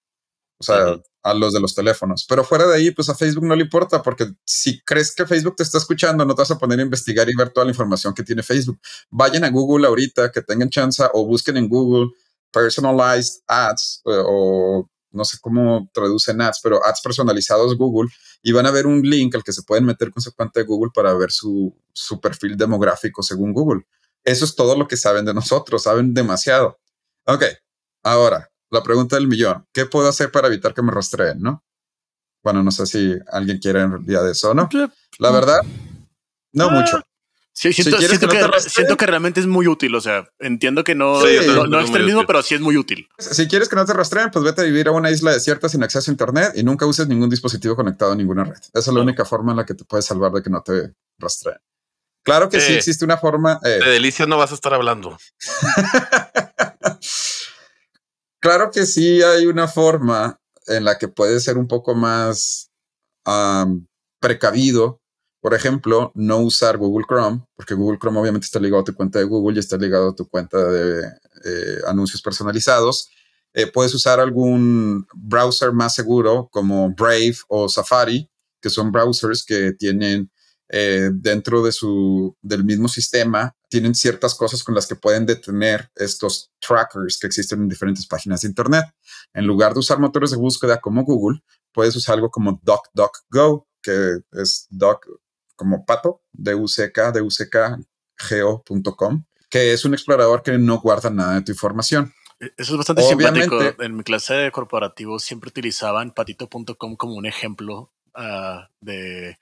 O 0.58 0.64
sea, 0.64 0.96
a 1.22 1.34
los 1.34 1.52
de 1.52 1.60
los 1.60 1.74
teléfonos. 1.74 2.26
Pero 2.28 2.44
fuera 2.44 2.66
de 2.66 2.76
ahí, 2.76 2.90
pues 2.90 3.08
a 3.08 3.14
Facebook 3.14 3.44
no 3.44 3.56
le 3.56 3.62
importa, 3.62 4.02
porque 4.02 4.26
si 4.46 4.80
crees 4.82 5.14
que 5.14 5.26
Facebook 5.26 5.56
te 5.56 5.62
está 5.62 5.78
escuchando, 5.78 6.24
no 6.24 6.34
te 6.34 6.42
vas 6.42 6.50
a 6.50 6.58
poner 6.58 6.78
a 6.78 6.82
investigar 6.82 7.28
y 7.28 7.36
ver 7.36 7.50
toda 7.50 7.64
la 7.64 7.72
información 7.72 8.14
que 8.14 8.22
tiene 8.22 8.42
Facebook. 8.42 8.78
Vayan 9.10 9.44
a 9.44 9.50
Google 9.50 9.86
ahorita, 9.86 10.30
que 10.30 10.42
tengan 10.42 10.68
chance, 10.70 11.02
o 11.12 11.26
busquen 11.26 11.56
en 11.56 11.68
Google 11.68 12.10
personalized 12.52 13.42
ads 13.48 14.02
eh, 14.06 14.22
o 14.24 14.88
no 15.14 15.24
sé 15.24 15.38
cómo 15.40 15.88
traducen 15.92 16.40
ads, 16.40 16.60
pero 16.62 16.84
ads 16.84 17.00
personalizados 17.00 17.76
Google 17.76 18.10
y 18.42 18.52
van 18.52 18.66
a 18.66 18.70
ver 18.70 18.86
un 18.86 19.02
link 19.02 19.34
al 19.34 19.42
que 19.42 19.52
se 19.52 19.62
pueden 19.62 19.84
meter 19.84 20.10
con 20.10 20.22
su 20.22 20.34
cuenta 20.34 20.60
de 20.60 20.66
Google 20.66 20.90
para 20.94 21.14
ver 21.14 21.30
su, 21.30 21.74
su 21.92 22.20
perfil 22.20 22.56
demográfico 22.56 23.22
según 23.22 23.52
Google. 23.52 23.86
Eso 24.24 24.44
es 24.44 24.54
todo 24.54 24.76
lo 24.76 24.88
que 24.88 24.96
saben 24.96 25.24
de 25.24 25.34
nosotros, 25.34 25.82
saben 25.82 26.14
demasiado. 26.14 26.78
Ok, 27.26 27.44
ahora, 28.02 28.50
la 28.70 28.82
pregunta 28.82 29.16
del 29.16 29.28
millón, 29.28 29.66
¿qué 29.72 29.86
puedo 29.86 30.08
hacer 30.08 30.30
para 30.30 30.48
evitar 30.48 30.74
que 30.74 30.82
me 30.82 30.92
rastreen, 30.92 31.40
no? 31.40 31.64
Bueno, 32.42 32.62
no 32.62 32.70
sé 32.70 32.86
si 32.86 33.14
alguien 33.30 33.58
quiere 33.58 33.80
en 33.80 33.92
realidad 33.92 34.28
eso, 34.28 34.52
¿no? 34.52 34.68
La 35.18 35.30
verdad, 35.30 35.60
no 36.52 36.66
ah. 36.66 36.70
mucho. 36.70 37.00
Sí, 37.56 37.72
siento, 37.72 37.98
que, 37.98 38.08
siento, 38.68 38.96
que, 38.96 39.06
realmente 39.06 39.38
es 39.38 39.46
muy 39.46 39.68
útil. 39.68 39.94
O 39.94 40.00
sea, 40.00 40.28
entiendo 40.40 40.82
que 40.82 40.96
no, 40.96 41.20
no, 41.20 41.80
es 41.80 41.94
el 41.94 42.04
mismo, 42.04 42.26
pero 42.26 42.42
sí 42.42 42.56
es 42.56 42.60
muy 42.60 42.76
útil. 42.76 43.08
Si 43.16 43.46
quieres 43.46 43.68
que 43.68 43.76
no 43.76 43.86
te 43.86 43.92
rastreen, 43.92 44.32
pues 44.32 44.44
vete 44.44 44.62
a 44.62 44.64
vivir 44.64 44.88
a 44.88 44.90
una 44.90 45.12
isla 45.12 45.32
desierta 45.32 45.68
sin 45.68 45.84
acceso 45.84 46.10
a 46.10 46.12
Internet 46.12 46.52
y 46.56 46.64
nunca 46.64 46.84
uses 46.84 47.06
ningún 47.06 47.30
dispositivo 47.30 47.76
conectado 47.76 48.10
a 48.10 48.16
ninguna 48.16 48.42
red. 48.42 48.56
Esa 48.56 48.80
es 48.80 48.86
la 48.88 49.00
única 49.00 49.24
forma 49.24 49.52
en 49.52 49.58
la 49.58 49.64
que 49.64 49.74
te 49.74 49.84
puedes 49.84 50.04
salvar 50.04 50.32
de 50.32 50.42
que 50.42 50.50
no 50.50 50.62
te 50.62 50.94
rastreen. 51.16 51.58
Claro 52.24 52.48
que 52.48 52.60
sí 52.60 52.72
existe 52.72 53.04
una 53.04 53.18
forma. 53.18 53.60
Eh, 53.62 53.78
de 53.84 53.90
delicias 53.92 54.26
no 54.26 54.36
vas 54.36 54.50
a 54.50 54.54
estar 54.54 54.74
hablando. 54.74 55.16
claro 58.40 58.72
que 58.72 58.84
sí 58.84 59.22
hay 59.22 59.46
una 59.46 59.68
forma 59.68 60.40
en 60.66 60.84
la 60.84 60.98
que 60.98 61.06
puedes 61.06 61.44
ser 61.44 61.56
un 61.56 61.68
poco 61.68 61.94
más 61.94 62.72
precavido 64.18 65.03
por 65.44 65.52
ejemplo, 65.52 66.10
no 66.14 66.38
usar 66.38 66.78
Google 66.78 67.04
Chrome, 67.06 67.44
porque 67.54 67.74
Google 67.74 67.98
Chrome 67.98 68.18
obviamente 68.18 68.46
está 68.46 68.58
ligado 68.58 68.80
a 68.80 68.84
tu 68.84 68.94
cuenta 68.94 69.18
de 69.18 69.26
Google 69.26 69.56
y 69.56 69.58
está 69.58 69.76
ligado 69.76 70.08
a 70.08 70.14
tu 70.14 70.26
cuenta 70.26 70.56
de 70.56 71.02
eh, 71.44 71.80
anuncios 71.86 72.22
personalizados. 72.22 73.10
Eh, 73.52 73.66
puedes 73.66 73.92
usar 73.92 74.20
algún 74.20 75.06
browser 75.12 75.72
más 75.72 75.94
seguro 75.94 76.48
como 76.50 76.94
Brave 76.94 77.36
o 77.48 77.68
Safari, 77.68 78.26
que 78.58 78.70
son 78.70 78.90
browsers 78.90 79.44
que 79.44 79.72
tienen 79.72 80.32
eh, 80.70 81.10
dentro 81.12 81.62
de 81.62 81.72
su, 81.72 82.34
del 82.40 82.64
mismo 82.64 82.88
sistema, 82.88 83.54
tienen 83.68 83.94
ciertas 83.94 84.34
cosas 84.34 84.64
con 84.64 84.74
las 84.74 84.86
que 84.86 84.96
pueden 84.96 85.26
detener 85.26 85.90
estos 85.94 86.52
trackers 86.58 87.18
que 87.18 87.26
existen 87.26 87.60
en 87.60 87.68
diferentes 87.68 88.06
páginas 88.06 88.40
de 88.40 88.48
Internet. 88.48 88.86
En 89.34 89.46
lugar 89.46 89.74
de 89.74 89.80
usar 89.80 89.98
motores 89.98 90.30
de 90.30 90.38
búsqueda 90.38 90.80
como 90.80 91.04
Google, 91.04 91.42
puedes 91.70 91.94
usar 91.96 92.14
algo 92.14 92.30
como 92.30 92.58
DuckDuckGo, 92.64 93.68
que 93.82 94.20
es 94.32 94.66
Duck 94.70 95.06
como 95.56 95.84
pato, 95.84 96.22
de 96.32 96.54
UCK, 96.54 97.12
de 97.12 97.22
que 99.50 99.72
es 99.72 99.84
un 99.84 99.94
explorador 99.94 100.42
que 100.42 100.58
no 100.58 100.80
guarda 100.80 101.10
nada 101.10 101.34
de 101.34 101.42
tu 101.42 101.52
información. 101.52 102.12
E, 102.40 102.52
eso 102.56 102.72
es 102.72 102.78
bastante 102.78 103.02
simpático. 103.02 103.60
En 103.78 103.96
mi 103.96 104.02
clase 104.02 104.34
de 104.34 104.50
corporativo 104.50 105.18
siempre 105.20 105.48
utilizaban 105.48 106.12
patito.com 106.12 106.96
como 106.96 107.14
un 107.14 107.26
ejemplo 107.26 107.92
ah, 108.14 108.68
de, 108.80 109.38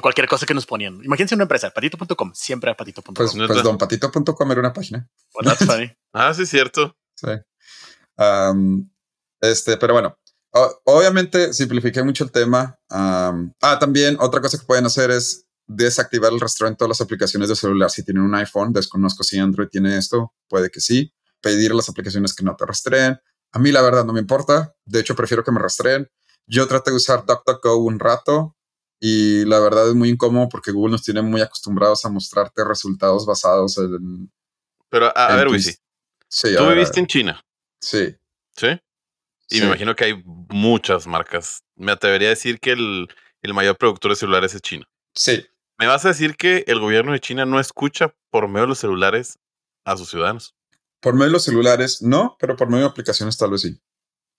cualquier 0.00 0.28
cosa 0.28 0.46
que 0.46 0.54
nos 0.54 0.66
ponían. 0.66 1.02
Imagínense 1.02 1.34
una 1.34 1.44
empresa, 1.44 1.70
patito.com, 1.70 2.32
siempre 2.32 2.70
a 2.70 2.76
patito.com. 2.76 3.14
Pues, 3.14 3.32
pues 3.34 3.62
don 3.62 3.76
patito.com 3.76 4.52
era 4.52 4.60
una 4.60 4.72
página. 4.72 5.08
ah, 6.12 6.32
sí, 6.32 6.42
es 6.42 6.48
cierto. 6.48 6.96
Sí. 7.16 7.32
este, 9.40 9.76
pero 9.78 9.94
bueno, 9.94 10.16
obviamente 10.84 11.52
simplifiqué 11.52 12.02
mucho 12.02 12.24
el 12.24 12.30
tema. 12.30 12.78
ah, 12.90 13.78
también 13.80 14.16
otra 14.20 14.40
cosa 14.40 14.58
que 14.58 14.64
pueden 14.64 14.86
hacer 14.86 15.10
es 15.10 15.45
desactivar 15.66 16.32
el 16.32 16.40
rastreo 16.40 16.68
en 16.68 16.76
todas 16.76 16.88
las 16.88 17.00
aplicaciones 17.00 17.48
de 17.48 17.56
celular. 17.56 17.90
Si 17.90 18.04
tienen 18.04 18.22
un 18.22 18.34
iPhone, 18.34 18.72
desconozco 18.72 19.24
si 19.24 19.38
Android 19.38 19.68
tiene 19.68 19.96
esto, 19.96 20.32
puede 20.48 20.70
que 20.70 20.80
sí. 20.80 21.12
Pedir 21.40 21.74
las 21.74 21.88
aplicaciones 21.88 22.34
que 22.34 22.44
no 22.44 22.56
te 22.56 22.66
rastreen. 22.66 23.18
A 23.52 23.58
mí 23.58 23.72
la 23.72 23.82
verdad 23.82 24.04
no 24.04 24.12
me 24.12 24.20
importa. 24.20 24.74
De 24.84 25.00
hecho, 25.00 25.14
prefiero 25.14 25.44
que 25.44 25.52
me 25.52 25.60
rastreen. 25.60 26.08
Yo 26.46 26.66
traté 26.66 26.90
de 26.90 26.96
usar 26.96 27.24
DuckDuckGo 27.26 27.76
un 27.76 27.98
rato 27.98 28.56
y 29.00 29.44
la 29.44 29.58
verdad 29.58 29.88
es 29.88 29.94
muy 29.94 30.08
incómodo 30.08 30.48
porque 30.48 30.70
Google 30.70 30.92
nos 30.92 31.02
tiene 31.02 31.22
muy 31.22 31.40
acostumbrados 31.40 32.04
a 32.04 32.08
mostrarte 32.08 32.64
resultados 32.64 33.26
basados 33.26 33.78
en... 33.78 34.32
Pero 34.88 35.16
a, 35.16 35.36
ver, 35.36 35.48
Wisi. 35.48 35.74
Sí, 36.28 36.54
Tú 36.56 36.68
viviste 36.68 37.00
en 37.00 37.06
China. 37.06 37.44
Sí. 37.80 38.16
¿Sí? 38.56 38.68
Y 39.48 39.60
me 39.60 39.66
imagino 39.66 39.94
que 39.94 40.04
hay 40.04 40.22
muchas 40.24 41.06
marcas. 41.06 41.62
Me 41.74 41.92
atrevería 41.92 42.28
a 42.28 42.30
decir 42.30 42.58
que 42.60 42.72
el, 42.72 43.08
el 43.42 43.54
mayor 43.54 43.76
productor 43.76 44.12
de 44.12 44.16
celulares 44.16 44.54
es 44.54 44.62
China. 44.62 44.86
Sí. 45.14 45.46
¿Me 45.78 45.86
vas 45.86 46.04
a 46.04 46.08
decir 46.08 46.36
que 46.36 46.64
el 46.66 46.80
gobierno 46.80 47.12
de 47.12 47.20
China 47.20 47.44
no 47.44 47.60
escucha 47.60 48.14
por 48.30 48.48
medio 48.48 48.62
de 48.62 48.68
los 48.68 48.78
celulares 48.78 49.38
a 49.84 49.96
sus 49.96 50.08
ciudadanos? 50.08 50.54
Por 51.00 51.14
medio 51.14 51.26
de 51.26 51.32
los 51.32 51.44
celulares, 51.44 52.00
no, 52.00 52.36
pero 52.40 52.56
por 52.56 52.68
medio 52.68 52.84
de 52.84 52.90
aplicaciones 52.90 53.36
tal 53.36 53.50
vez 53.50 53.60
sí. 53.60 53.78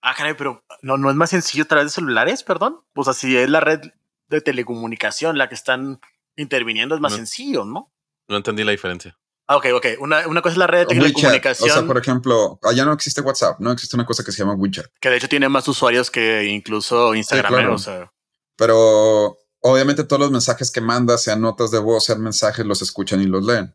Ah, 0.02 0.14
caray, 0.16 0.34
pero 0.34 0.64
no, 0.82 0.96
no 0.96 1.10
es 1.10 1.16
más 1.16 1.30
sencillo 1.30 1.64
a 1.64 1.68
través 1.68 1.86
de 1.86 1.90
celulares, 1.90 2.42
perdón. 2.42 2.80
O 2.94 3.04
sea, 3.04 3.12
si 3.12 3.36
es 3.36 3.48
la 3.48 3.60
red 3.60 3.80
de 4.28 4.40
telecomunicación 4.40 5.38
la 5.38 5.48
que 5.48 5.54
están 5.54 6.00
interviniendo, 6.36 6.94
es 6.94 7.00
más 7.00 7.14
sencillo, 7.14 7.64
¿no? 7.64 7.92
No 8.28 8.36
entendí 8.36 8.64
la 8.64 8.72
diferencia. 8.72 9.16
Ah, 9.46 9.56
ok, 9.56 9.66
ok. 9.74 9.86
Una, 10.00 10.22
cosa 10.42 10.50
es 10.52 10.56
la 10.58 10.66
red 10.66 10.80
de 10.80 10.86
telecomunicación. 10.86 11.70
O 11.70 11.72
sea, 11.72 11.86
por 11.86 11.98
ejemplo, 11.98 12.58
allá 12.62 12.84
no 12.84 12.92
existe 12.92 13.22
WhatsApp, 13.22 13.60
no 13.60 13.72
existe 13.72 13.96
una 13.96 14.04
cosa 14.04 14.22
que 14.22 14.30
se 14.30 14.38
llama 14.38 14.54
WeChat. 14.54 14.86
Que 15.00 15.08
de 15.08 15.16
hecho 15.16 15.28
tiene 15.28 15.48
más 15.48 15.66
usuarios 15.68 16.10
que 16.10 16.44
incluso 16.44 17.14
Instagram. 17.14 17.72
o 17.72 17.78
sea. 17.78 18.12
Pero 18.56 19.38
obviamente 19.60 20.04
todos 20.04 20.20
los 20.20 20.30
mensajes 20.30 20.70
que 20.70 20.80
mandas, 20.80 21.22
sean 21.22 21.40
notas 21.40 21.70
de 21.70 21.78
voz, 21.78 22.04
sean 22.04 22.22
mensajes, 22.22 22.64
los 22.64 22.82
escuchan 22.82 23.20
y 23.20 23.26
los 23.26 23.44
leen. 23.44 23.74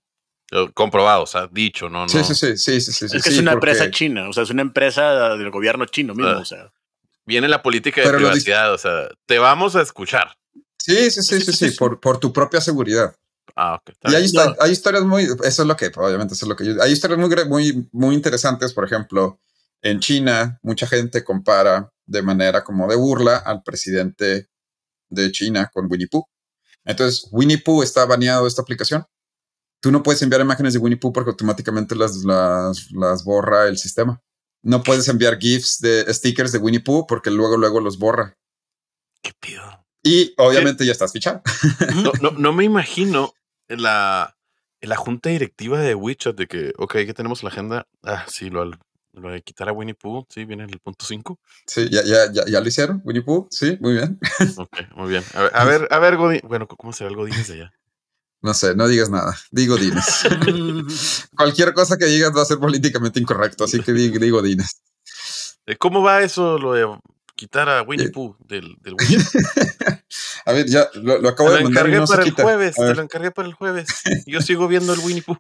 Comprobado, 0.74 1.24
o 1.24 1.28
sea, 1.28 1.48
dicho, 1.52 1.90
¿no? 1.90 2.08
Sí, 2.08 2.24
sí, 2.24 2.36
sí, 2.36 2.58
sí, 2.58 2.82
sí, 2.82 3.06
Es 3.06 3.24
que 3.24 3.30
es 3.30 3.40
una 3.40 3.54
empresa 3.54 3.90
china, 3.90 4.30
o 4.30 4.34
sea, 4.34 4.44
es 4.44 4.52
una 4.52 4.62
empresa 4.62 5.36
del 5.36 5.50
gobierno 5.50 5.86
chino 5.86 6.14
mismo, 6.14 6.32
ah. 6.32 6.40
o 6.40 6.46
sea. 6.46 6.72
Viene 7.26 7.48
la 7.48 7.64
política 7.64 8.02
de 8.02 8.18
privacidad, 8.18 8.74
o 8.74 8.78
sea, 8.78 9.08
te 9.26 9.40
vamos 9.40 9.78
a 9.78 9.82
escuchar. 9.82 10.38
Sí, 10.78 11.10
sí, 11.10 11.24
sí, 11.24 11.40
sí, 11.40 11.54
sí, 11.54 11.72
por, 11.72 12.00
por 12.02 12.20
tu 12.20 12.34
propia 12.34 12.60
seguridad. 12.60 13.16
Ah, 13.56 13.76
ok. 13.76 13.96
Y 14.12 14.16
hay, 14.16 14.32
hay, 14.60 14.72
historias 14.72 15.04
muy, 15.04 15.24
eso 15.24 15.62
es 15.62 15.68
lo 15.68 15.78
que, 15.78 15.90
obviamente, 15.96 16.34
eso 16.34 16.46
es 16.46 16.50
lo 16.50 16.56
que 16.56 16.66
yo, 16.66 16.82
hay 16.82 16.92
historias 16.92 17.20
muy, 17.20 17.30
muy, 17.46 17.90
muy 17.94 18.16
interesantes, 18.16 18.74
por 18.74 18.84
ejemplo, 18.84 19.40
en 19.82 20.00
China, 20.00 20.60
mucha 20.62 20.86
gente 20.86 21.24
compara 21.24 21.92
de 22.06 22.22
manera 22.22 22.64
como 22.64 22.88
de 22.88 22.96
burla 22.96 23.38
al 23.38 23.64
presidente 23.64 24.50
de 25.14 25.32
China 25.32 25.70
con 25.74 25.88
Winnie 25.90 26.08
Pooh. 26.08 26.26
Entonces, 26.86 27.28
Winnie 27.32 27.58
Pooh 27.58 27.84
está 27.84 28.06
baneado 28.06 28.44
de 28.44 28.50
esta 28.50 28.62
aplicación. 28.62 29.06
Tú 29.82 29.92
no 29.92 30.04
puedes 30.04 30.22
enviar 30.22 30.42
imágenes 30.42 30.74
de 30.74 30.80
Winnie 30.80 30.98
Pooh 30.98 31.14
porque 31.14 31.32
automáticamente 31.32 31.96
las, 31.96 32.24
las, 32.24 32.92
las 32.92 33.24
borra 33.24 33.68
el 33.68 33.78
sistema. 33.78 34.22
No 34.62 34.82
puedes 34.82 35.08
enviar 35.10 35.40
GIFs 35.40 35.80
de 35.80 36.14
stickers 36.14 36.52
de 36.52 36.60
Winnie 36.60 36.80
Pooh 36.80 37.06
porque 37.06 37.32
luego, 37.32 37.58
luego 37.58 37.80
los 37.82 37.98
borra. 37.98 38.38
¿Qué 39.22 39.32
pido? 39.40 39.86
Y 40.04 40.34
obviamente 40.38 40.86
ya 40.86 40.92
estás 40.92 41.12
fichado. 41.12 41.42
No, 41.96 42.12
no, 42.22 42.32
no 42.32 42.54
me 42.54 42.64
imagino 42.64 43.34
la, 43.68 44.38
la 44.82 44.96
junta 44.96 45.30
directiva 45.30 45.80
de 45.80 45.96
WeChat 45.96 46.36
de 46.36 46.48
que, 46.48 46.74
ok, 46.78 46.94
que 46.94 47.14
tenemos 47.14 47.44
la 47.44 47.50
agenda. 47.50 47.88
Ah, 48.04 48.26
sí, 48.28 48.50
lo, 48.50 48.72
lo 49.14 49.30
de 49.30 49.42
quitar 49.42 49.70
a 49.70 49.72
Winnie 49.72 49.96
Pooh, 49.96 50.26
sí, 50.30 50.46
viene 50.46 50.64
el 50.64 50.80
punto 50.80 51.06
5. 51.06 51.40
Sí, 51.68 51.90
ya, 51.90 52.04
ya, 52.04 52.32
ya, 52.32 52.46
ya, 52.46 52.60
lo 52.60 52.68
hicieron, 52.68 53.02
Winnie 53.04 53.24
Pooh, 53.24 53.48
sí, 53.50 53.78
muy 53.80 53.94
bien. 53.94 54.20
Ok, 54.58 54.78
muy 54.96 55.10
bien. 55.10 55.24
A 55.34 55.42
ver, 55.42 55.52
a 55.54 55.66
ver, 55.66 55.88
a 55.92 56.00
ver 56.00 56.18
Godín. 56.18 56.42
Bueno, 56.44 56.68
¿cómo 56.68 56.94
será 56.94 57.10
el 57.10 57.16
Godínez 57.16 57.48
de 57.48 57.54
allá? 57.54 57.74
No 58.42 58.54
sé, 58.54 58.76
no 58.76 58.88
digas 58.90 59.10
nada. 59.10 59.38
Digo 59.52 59.78
Dines. 59.78 60.24
Cualquier 61.38 61.74
cosa 61.74 61.98
que 61.98 62.06
digas 62.06 62.36
va 62.36 62.42
a 62.42 62.46
ser 62.46 62.60
políticamente 62.60 63.20
incorrecto, 63.20 63.64
así 63.64 63.82
que 63.82 63.94
digo, 63.94 64.20
digo 64.20 64.42
Dines. 64.42 64.82
¿Cómo 65.80 66.04
va 66.04 66.22
eso 66.22 66.58
lo 66.58 66.74
de 66.74 66.86
quitar 67.36 67.70
a 67.70 67.82
Winnie 67.84 68.08
eh. 68.08 68.12
Pooh 68.12 68.36
del, 68.46 68.76
del 68.82 68.96
A 70.46 70.52
ver, 70.52 70.68
ya 70.68 70.90
lo, 70.96 71.28
acabo 71.28 71.52
de 71.52 71.64
mandar. 71.64 71.88
Lo 71.88 72.04
encargué 72.04 72.08
para 72.08 72.24
el 72.24 72.32
jueves, 72.32 72.76
te 72.76 72.96
lo 72.96 73.02
encargué 73.02 73.32
para 73.32 73.48
el 73.48 73.54
jueves. 73.54 73.88
Yo 74.26 74.42
sigo 74.42 74.68
viendo 74.68 74.94
el 74.94 75.00
Winnie 75.00 75.22
Pooh. 75.24 75.38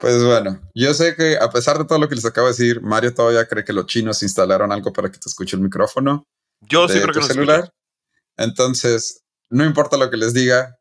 Pues 0.00 0.24
bueno, 0.24 0.58
yo 0.74 0.94
sé 0.94 1.14
que 1.14 1.36
a 1.36 1.50
pesar 1.50 1.76
de 1.76 1.84
todo 1.84 1.98
lo 1.98 2.08
que 2.08 2.14
les 2.14 2.24
acabo 2.24 2.46
de 2.46 2.54
decir, 2.54 2.80
Mario 2.80 3.12
todavía 3.12 3.46
cree 3.46 3.64
que 3.64 3.74
los 3.74 3.84
chinos 3.84 4.22
instalaron 4.22 4.72
algo 4.72 4.92
para 4.94 5.10
que 5.10 5.18
te 5.18 5.28
escuche 5.28 5.56
el 5.56 5.62
micrófono. 5.62 6.24
Yo 6.62 6.88
sí 6.88 6.98
creo 7.00 7.12
que 7.12 7.20
no 7.20 7.26
celular. 7.26 7.70
Entonces, 8.38 9.20
no 9.50 9.62
importa 9.62 9.98
lo 9.98 10.10
que 10.10 10.16
les 10.16 10.32
diga, 10.32 10.78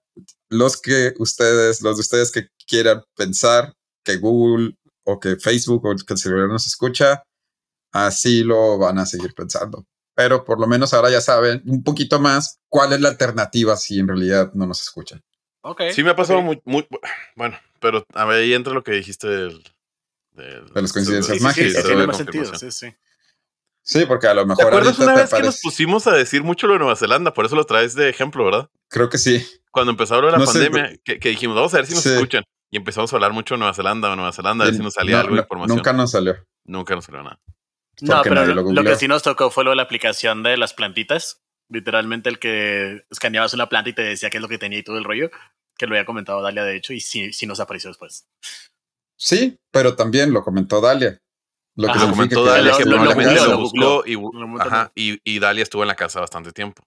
los 0.50 0.80
que 0.82 1.14
ustedes, 1.20 1.82
los 1.82 1.98
de 1.98 2.02
ustedes 2.02 2.32
que 2.32 2.48
quieran 2.66 3.04
pensar 3.18 3.74
que 4.06 4.16
Google 4.16 4.78
o 5.04 5.20
que 5.20 5.36
Facebook 5.36 5.86
o 5.86 5.96
que 5.96 6.14
el 6.14 6.18
celular 6.18 6.48
nos 6.48 6.66
escucha, 6.66 7.24
así 7.92 8.44
lo 8.44 8.78
van 8.78 9.00
a 9.00 9.06
seguir 9.06 9.34
pensando. 9.34 9.86
Pero 10.16 10.46
por 10.46 10.62
lo 10.62 10.68
menos 10.68 10.94
ahora 10.94 11.10
ya 11.10 11.20
saben 11.20 11.62
un 11.66 11.84
poquito 11.84 12.22
más 12.22 12.60
cuál 12.70 12.94
es 12.94 13.02
la 13.02 13.10
alternativa 13.10 13.76
si 13.76 14.00
en 14.00 14.08
realidad 14.08 14.52
no 14.54 14.66
nos 14.66 14.82
escuchan. 14.82 15.22
Okay, 15.62 15.94
sí 15.94 16.04
me 16.04 16.12
ha 16.12 16.16
pasado 16.16 16.42
muy, 16.42 16.62
muy, 16.64 16.88
bueno, 17.36 17.60
pero 17.80 18.06
a 18.14 18.26
ver, 18.26 18.44
ahí 18.44 18.54
entra 18.54 18.74
lo 18.74 18.84
que 18.84 18.94
dijiste 18.94 19.28
del, 19.28 19.64
de 20.32 20.82
las 20.82 20.94
coincidencias 20.94 21.42
mágicas. 21.42 21.74
Sí, 21.74 21.84
tiene 21.84 22.08
más 22.08 22.18
sentido, 22.18 22.56
sí, 22.56 22.72
sí. 22.72 22.94
Sí, 23.82 24.06
porque 24.06 24.28
a 24.28 24.34
lo 24.34 24.46
mejor. 24.46 24.66
¿Te 24.66 24.68
acuerdas 24.68 25.00
una 25.00 25.16
vez 25.16 25.34
que 25.34 25.42
nos 25.42 25.62
pusimos 25.62 26.06
a 26.08 26.12
decir 26.12 26.44
mucho 26.44 26.68
lo 26.68 26.74
de 26.74 26.80
Nueva 26.80 26.96
Zelanda? 26.96 27.34
Por 27.34 27.46
eso 27.46 27.56
lo 27.56 27.66
traes 27.66 27.96
de 27.96 28.10
ejemplo, 28.10 28.46
¿verdad? 28.46 28.70
Creo 28.88 29.10
que 29.10 29.18
sí. 29.18 29.46
Cuando 29.72 29.92
empezó 29.92 30.22
la 30.22 30.38
pandemia, 30.38 30.98
que, 31.04 31.18
dijimos, 31.18 31.56
vamos 31.56 31.74
a 31.74 31.78
ver 31.78 31.88
si 31.88 31.96
nos 31.96 32.06
escuchan. 32.06 32.44
Y 32.72 32.78
empezamos 32.78 33.12
a 33.12 33.16
hablar 33.16 33.34
mucho 33.34 33.56
de 33.56 33.60
Nueva 33.60 33.74
Zelanda 33.74 34.12
o 34.12 34.16
Nueva 34.16 34.32
Zelanda, 34.32 34.64
a 34.64 34.68
ver 34.68 34.76
si 34.76 34.84
nos 34.84 34.94
salía 34.94 35.20
algo 35.20 35.34
de 35.34 35.42
información. 35.42 35.78
Nunca 35.78 35.94
nos 35.94 36.12
salió. 36.12 36.36
Nunca 36.66 36.94
nos 36.94 37.06
salió 37.06 37.24
nada. 37.24 37.40
No, 38.02 38.22
pero 38.22 38.46
lo, 38.46 38.84
que 38.84 38.96
sí 38.96 39.08
nos 39.08 39.24
tocó 39.24 39.50
fue 39.50 39.64
lo 39.64 39.72
de 39.72 39.76
la 39.76 39.84
aplicación 39.84 40.44
de 40.44 40.56
las 40.56 40.74
plantitas. 40.74 41.42
Literalmente 41.70 42.30
el 42.30 42.40
que 42.40 43.06
escaneabas 43.10 43.54
una 43.54 43.70
planta 43.70 43.90
y 43.90 43.94
te 43.94 44.02
decía 44.02 44.30
qué 44.30 44.38
es 44.38 44.42
lo 44.42 44.50
que 44.50 44.58
tenía 44.58 44.80
y 44.80 44.84
todo 44.84 44.98
el 44.98 45.04
rollo, 45.04 45.30
que 45.78 45.86
lo 45.86 45.94
había 45.94 46.06
comentado 46.06 46.42
Dalia, 46.42 46.64
de 46.64 46.76
hecho, 46.76 46.94
y 46.94 47.00
sí, 47.00 47.32
sí 47.32 47.46
nos 47.46 47.60
apareció 47.60 47.90
después. 47.90 48.28
Sí, 49.18 49.58
pero 49.72 49.96
también 49.96 50.34
lo 50.34 50.44
comentó 50.44 50.82
Dalia. 50.82 51.20
Lo 51.76 51.94
que 51.94 52.00
comentó 52.00 52.44
Dalia, 52.44 52.76
que 52.78 52.84
probablemente 52.84 53.36
lo, 53.36 53.58
buscó 53.58 54.04
y, 54.96 55.20
y, 55.24 55.40
Dalia 55.40 55.64
estuvo 55.64 55.84
en 55.84 55.88
la 55.88 55.96
casa 55.96 56.20
bastante 56.20 56.52
tiempo. 56.52 56.84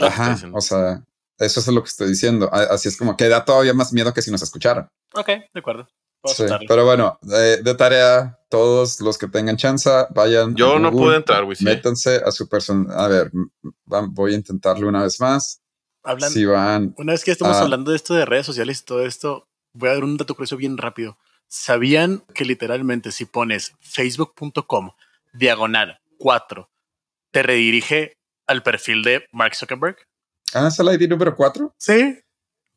ajá, 0.00 0.36
o 0.52 0.60
sea, 0.60 1.04
eso 1.38 1.60
es 1.60 1.68
lo 1.68 1.82
que 1.82 1.88
estoy 1.88 2.08
diciendo. 2.08 2.52
Así 2.52 2.88
es 2.88 2.96
como 2.96 3.16
que 3.16 3.28
da 3.28 3.44
todavía 3.44 3.74
más 3.74 3.92
miedo 3.92 4.12
que 4.12 4.22
si 4.22 4.30
nos 4.30 4.42
escuchara. 4.42 4.88
Ok, 5.14 5.26
de 5.26 5.60
acuerdo. 5.60 5.88
Sí, 6.24 6.44
pero 6.66 6.84
bueno, 6.84 7.18
de, 7.22 7.74
tarea, 7.74 8.38
todos 8.48 9.00
los 9.00 9.18
que 9.18 9.28
tengan 9.28 9.56
chance, 9.56 9.90
vayan. 10.10 10.54
Yo 10.54 10.78
no 10.78 10.90
puedo 10.90 11.14
entrar, 11.14 11.44
güey. 11.44 11.56
Métanse 11.60 12.22
a 12.24 12.30
su 12.30 12.48
persona. 12.48 12.94
A 12.94 13.08
ver, 13.08 13.30
voy 13.84 14.32
a 14.32 14.36
intentarlo 14.36 14.88
una 14.88 15.02
vez 15.02 15.20
más. 15.20 15.60
Hablando, 16.02 16.34
si 16.34 16.44
van 16.44 16.94
una 16.98 17.12
vez 17.12 17.24
que 17.24 17.30
estamos 17.30 17.56
hablando 17.56 17.90
de 17.90 17.96
esto 17.96 18.14
de 18.14 18.26
redes 18.26 18.44
sociales 18.44 18.80
y 18.80 18.84
todo 18.84 19.04
esto, 19.06 19.48
voy 19.72 19.88
a 19.88 19.94
dar 19.94 20.04
un 20.04 20.16
dato 20.16 20.34
curioso 20.34 20.56
bien 20.56 20.76
rápido. 20.76 21.18
¿Sabían 21.46 22.24
que 22.34 22.44
literalmente 22.44 23.12
si 23.12 23.24
pones 23.26 23.74
facebook.com 23.80 24.90
diagonal 25.32 26.00
4 26.18 26.70
te 27.30 27.42
redirige 27.42 28.16
al 28.46 28.62
perfil 28.62 29.02
de 29.02 29.26
Mark 29.32 29.54
Zuckerberg? 29.54 29.96
Ah, 30.52 30.68
¿es 30.68 30.78
el 30.78 30.88
ID 30.88 31.08
número 31.08 31.34
4? 31.34 31.74
Sí. 31.78 32.18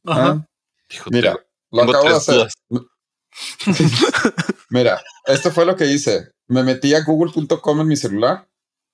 Ajá. 0.06 0.28
Ah, 0.30 0.48
mira, 1.12 1.38
lo 1.72 1.84
acabo 1.84 2.10
de 2.10 2.16
hacer. 2.16 2.48
mira, 4.70 5.02
esto 5.26 5.52
fue 5.52 5.66
lo 5.66 5.76
que 5.76 5.86
hice. 5.86 6.32
Me 6.48 6.64
metí 6.64 6.94
a 6.94 7.04
google.com 7.04 7.82
en 7.82 7.88
mi 7.88 7.96
celular. 7.96 8.48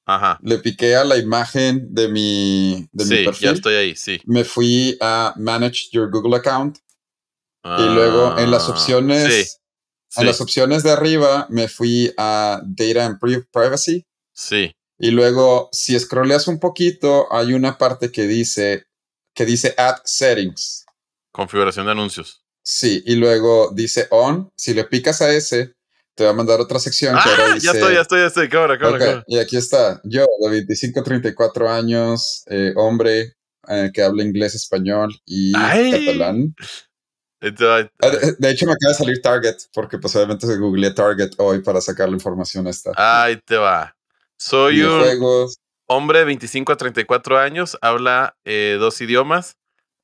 Ajá. 0.06 0.38
Le 0.41 0.58
piqué 0.58 0.95
a 0.95 1.06
la 1.06 1.17
imagen 1.17 1.93
de 1.93 2.10
mi, 2.10 2.88
de 2.91 3.06
sí, 3.06 3.13
mi 3.13 3.25
perfil. 3.25 3.45
ya 3.45 3.51
estoy 3.51 3.75
ahí, 3.75 3.95
sí. 3.95 4.19
Me 4.25 4.43
fui 4.43 4.97
a 4.99 5.34
Manage 5.38 5.89
Your 5.91 6.10
Google 6.10 6.36
Account. 6.38 6.79
y 7.63 7.86
luego 7.93 8.38
en 8.38 8.51
las 8.51 8.67
ah, 8.67 8.71
opciones 8.71 9.62
a 10.15 10.23
las 10.23 10.41
opciones 10.41 10.84
de 10.84 10.91
arriba 10.91 11.47
me 11.49 11.67
fui 11.67 12.13
a 12.17 12.62
Data 12.63 13.06
and 13.06 13.19
Privacy. 13.19 14.06
Sí. 14.34 14.75
Y 14.99 15.12
luego, 15.12 15.69
si 15.71 15.99
scrolleas 15.99 16.47
un 16.47 16.60
poquito, 16.60 17.27
hay 17.34 17.53
una 17.53 17.77
parte 17.77 18.12
que 18.12 18.27
dice, 18.27 18.86
que 19.34 19.45
dice 19.45 19.73
Add 19.77 20.01
Settings. 20.06 20.86
Configuración 21.32 21.86
de 21.86 21.93
anuncios. 21.93 22.42
Sí, 22.63 23.04
y 23.06 23.15
luego 23.15 23.71
dice 23.73 24.08
On. 24.10 24.52
Si 24.56 24.73
le 24.73 24.86
picas 24.86 25.21
a 25.21 25.32
ese, 25.32 25.76
te 26.15 26.23
va 26.23 26.32
a 26.32 26.34
mandar 26.34 26.60
otra 26.62 26.80
sección 26.80 27.15
que 27.21 27.30
ahora 27.30 27.54
dice... 27.56 27.67
Ya 27.67 27.73
estoy, 27.73 27.93
ya 27.95 28.02
estoy, 28.02 28.19
ya 28.21 28.28
estoy. 28.28 28.49
Cámara, 28.49 28.78
cámara, 28.80 29.23
Y 29.28 29.38
aquí 29.38 29.58
está. 29.58 29.99
Yo, 30.04 30.26
de 30.39 30.49
25 30.49 31.04
34 31.04 31.69
años, 31.69 32.43
eh, 32.47 32.73
hombre 32.76 33.34
eh, 33.67 33.91
que 33.93 34.02
habla 34.02 34.23
inglés, 34.23 34.56
español 34.56 35.13
y 35.26 35.52
catalán. 35.54 36.56
Ah, 37.41 37.84
de 38.38 38.49
hecho, 38.52 38.65
me 38.65 38.71
acaba 38.71 38.91
de 38.91 38.97
salir 38.97 39.21
Target, 39.21 39.58
porque 39.73 39.97
pues 39.97 40.15
obviamente 40.15 40.47
se 40.47 40.58
googleé 40.58 40.91
Target 40.91 41.32
hoy 41.38 41.62
para 41.62 41.82
sacar 41.82 42.08
la 42.08 42.15
información 42.15 42.67
esta. 42.67 42.91
Ahí 42.95 43.38
te 43.45 43.58
va. 43.58 43.95
Soy 44.38 44.82
un 44.82 45.49
hombre 45.88 46.19
de 46.19 46.26
25 46.26 46.71
a 46.71 46.78
34 46.78 47.39
años, 47.39 47.78
habla 47.82 48.38
eh, 48.45 48.78
dos 48.80 48.99
idiomas, 49.02 49.58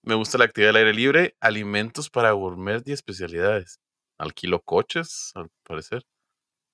me 0.09 0.15
gusta 0.15 0.39
la 0.39 0.45
actividad 0.45 0.71
al 0.71 0.77
aire 0.77 0.93
libre, 0.93 1.37
alimentos 1.39 2.09
para 2.09 2.31
gourmet 2.31 2.81
y 2.87 2.93
especialidades. 2.93 3.79
Alquilo 4.17 4.59
coches, 4.63 5.31
al 5.35 5.49
parecer. 5.63 6.03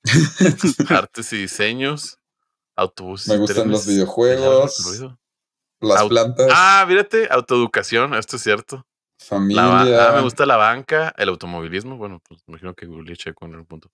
Artes 0.90 1.34
y 1.34 1.38
diseños, 1.38 2.18
autobuses. 2.78 3.28
Me 3.28 3.38
gustan 3.38 3.70
los 3.70 3.86
videojuegos, 3.86 5.04
las 5.82 6.04
plantas. 6.06 6.48
Ah, 6.50 6.86
mírate, 6.88 7.28
autoeducación, 7.30 8.14
esto 8.14 8.38
es 8.38 8.42
cierto. 8.42 8.88
Familia. 9.20 10.10
ah, 10.10 10.14
me 10.16 10.22
gusta 10.22 10.46
la 10.46 10.56
banca, 10.56 11.14
el 11.18 11.28
automovilismo. 11.28 11.98
Bueno, 11.98 12.22
pues 12.26 12.42
imagino 12.48 12.74
que 12.74 12.86
Google 12.86 13.18
Checo 13.18 13.46
en 13.46 13.56
el 13.56 13.66
punto. 13.66 13.92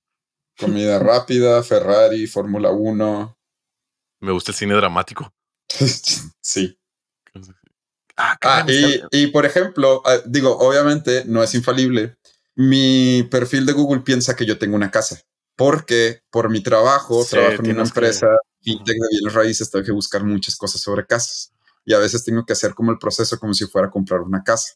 Comida 0.56 1.00
rápida, 1.00 1.64
Ferrari, 1.64 2.28
Fórmula 2.28 2.70
1. 2.70 3.38
Me 4.20 4.32
gusta 4.32 4.52
el 4.52 4.56
cine 4.56 4.76
dramático. 4.76 5.34
sí. 6.42 6.78
Ah, 8.22 8.38
ah 8.42 8.66
y, 8.68 9.02
y, 9.12 9.28
por 9.28 9.46
ejemplo, 9.46 10.02
ah, 10.06 10.20
digo, 10.26 10.58
obviamente 10.58 11.24
no 11.26 11.42
es 11.42 11.54
infalible. 11.56 12.18
Mi 12.56 13.24
perfil 13.32 13.66
de 13.66 13.74
Google 13.74 14.02
piensa 14.02 14.36
que 14.36 14.46
yo 14.46 14.58
tengo 14.58 14.76
una 14.76 14.92
casa. 14.92 15.20
Porque 15.56 16.22
por 16.30 16.50
mi 16.50 16.62
trabajo, 16.62 17.26
trabajo 17.26 17.64
en 17.64 17.72
una 17.72 17.84
empresa 17.84 18.28
fintech 18.62 18.96
de 18.96 19.08
bienes 19.12 19.34
raíces, 19.34 19.70
tengo 19.70 19.86
que 19.86 19.92
buscar 19.92 20.24
muchas 20.24 20.56
cosas 20.56 20.82
sobre 20.82 21.06
casas. 21.06 21.54
Y 21.86 21.94
a 21.94 22.00
veces 22.00 22.24
tengo 22.24 22.46
que 22.46 22.54
hacer 22.54 22.74
como 22.74 22.92
el 22.92 23.00
proceso 23.00 23.40
como 23.40 23.54
si 23.54 23.66
fuera 23.66 23.88
a 23.88 23.92
comprar 23.92 24.22
una 24.22 24.44
casa. 24.44 24.74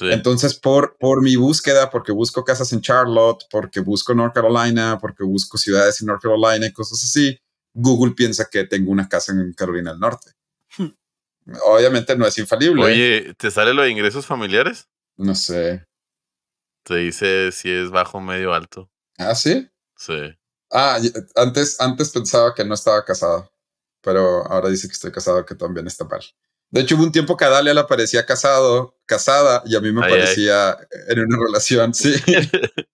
Entonces, 0.00 0.54
por, 0.54 0.96
por 0.98 1.22
mi 1.22 1.36
búsqueda, 1.36 1.90
porque 1.90 2.10
busco 2.10 2.44
casas 2.44 2.72
en 2.72 2.80
Charlotte, 2.80 3.44
porque 3.50 3.80
busco 3.80 4.14
North 4.14 4.34
Carolina, 4.34 4.98
porque 5.00 5.22
busco 5.22 5.58
ciudades 5.58 6.00
en 6.00 6.06
North 6.06 6.22
Carolina 6.22 6.66
y 6.66 6.72
cosas 6.72 7.02
así, 7.04 7.38
Google 7.74 8.14
piensa 8.14 8.48
que 8.50 8.64
tengo 8.64 8.90
una 8.90 9.08
casa 9.08 9.32
en 9.32 9.52
Carolina 9.52 9.90
del 9.90 10.00
Norte. 10.00 10.32
Obviamente 11.64 12.16
no 12.16 12.26
es 12.26 12.36
infalible. 12.38 12.84
Oye, 12.84 13.34
¿te 13.38 13.50
sale 13.50 13.72
lo 13.74 13.82
de 13.82 13.90
ingresos 13.90 14.26
familiares? 14.26 14.88
No 15.16 15.34
sé. 15.34 15.86
Te 16.82 16.96
dice 16.96 17.52
si 17.52 17.70
es 17.70 17.90
bajo, 17.90 18.20
medio, 18.20 18.52
alto. 18.52 18.90
¿Ah, 19.18 19.34
sí? 19.34 19.68
Sí. 19.96 20.36
Ah, 20.70 20.98
antes, 21.36 21.80
antes 21.80 22.10
pensaba 22.10 22.54
que 22.54 22.64
no 22.64 22.74
estaba 22.74 23.04
casado, 23.04 23.50
pero 24.00 24.44
ahora 24.46 24.68
dice 24.68 24.88
que 24.88 24.92
estoy 24.94 25.12
casado, 25.12 25.44
que 25.46 25.54
también 25.54 25.86
está 25.86 26.04
mal. 26.04 26.20
De 26.70 26.80
hecho, 26.80 26.96
hubo 26.96 27.04
un 27.04 27.12
tiempo 27.12 27.36
que 27.36 27.44
a 27.44 27.48
Dalia 27.48 27.72
le 27.74 27.84
parecía 27.84 28.26
casado, 28.26 28.98
casada, 29.06 29.62
y 29.66 29.76
a 29.76 29.80
mí 29.80 29.92
me 29.92 30.04
Ay, 30.04 30.10
parecía 30.10 30.76
en 31.08 31.20
una 31.20 31.38
relación, 31.46 31.94
sí. 31.94 32.12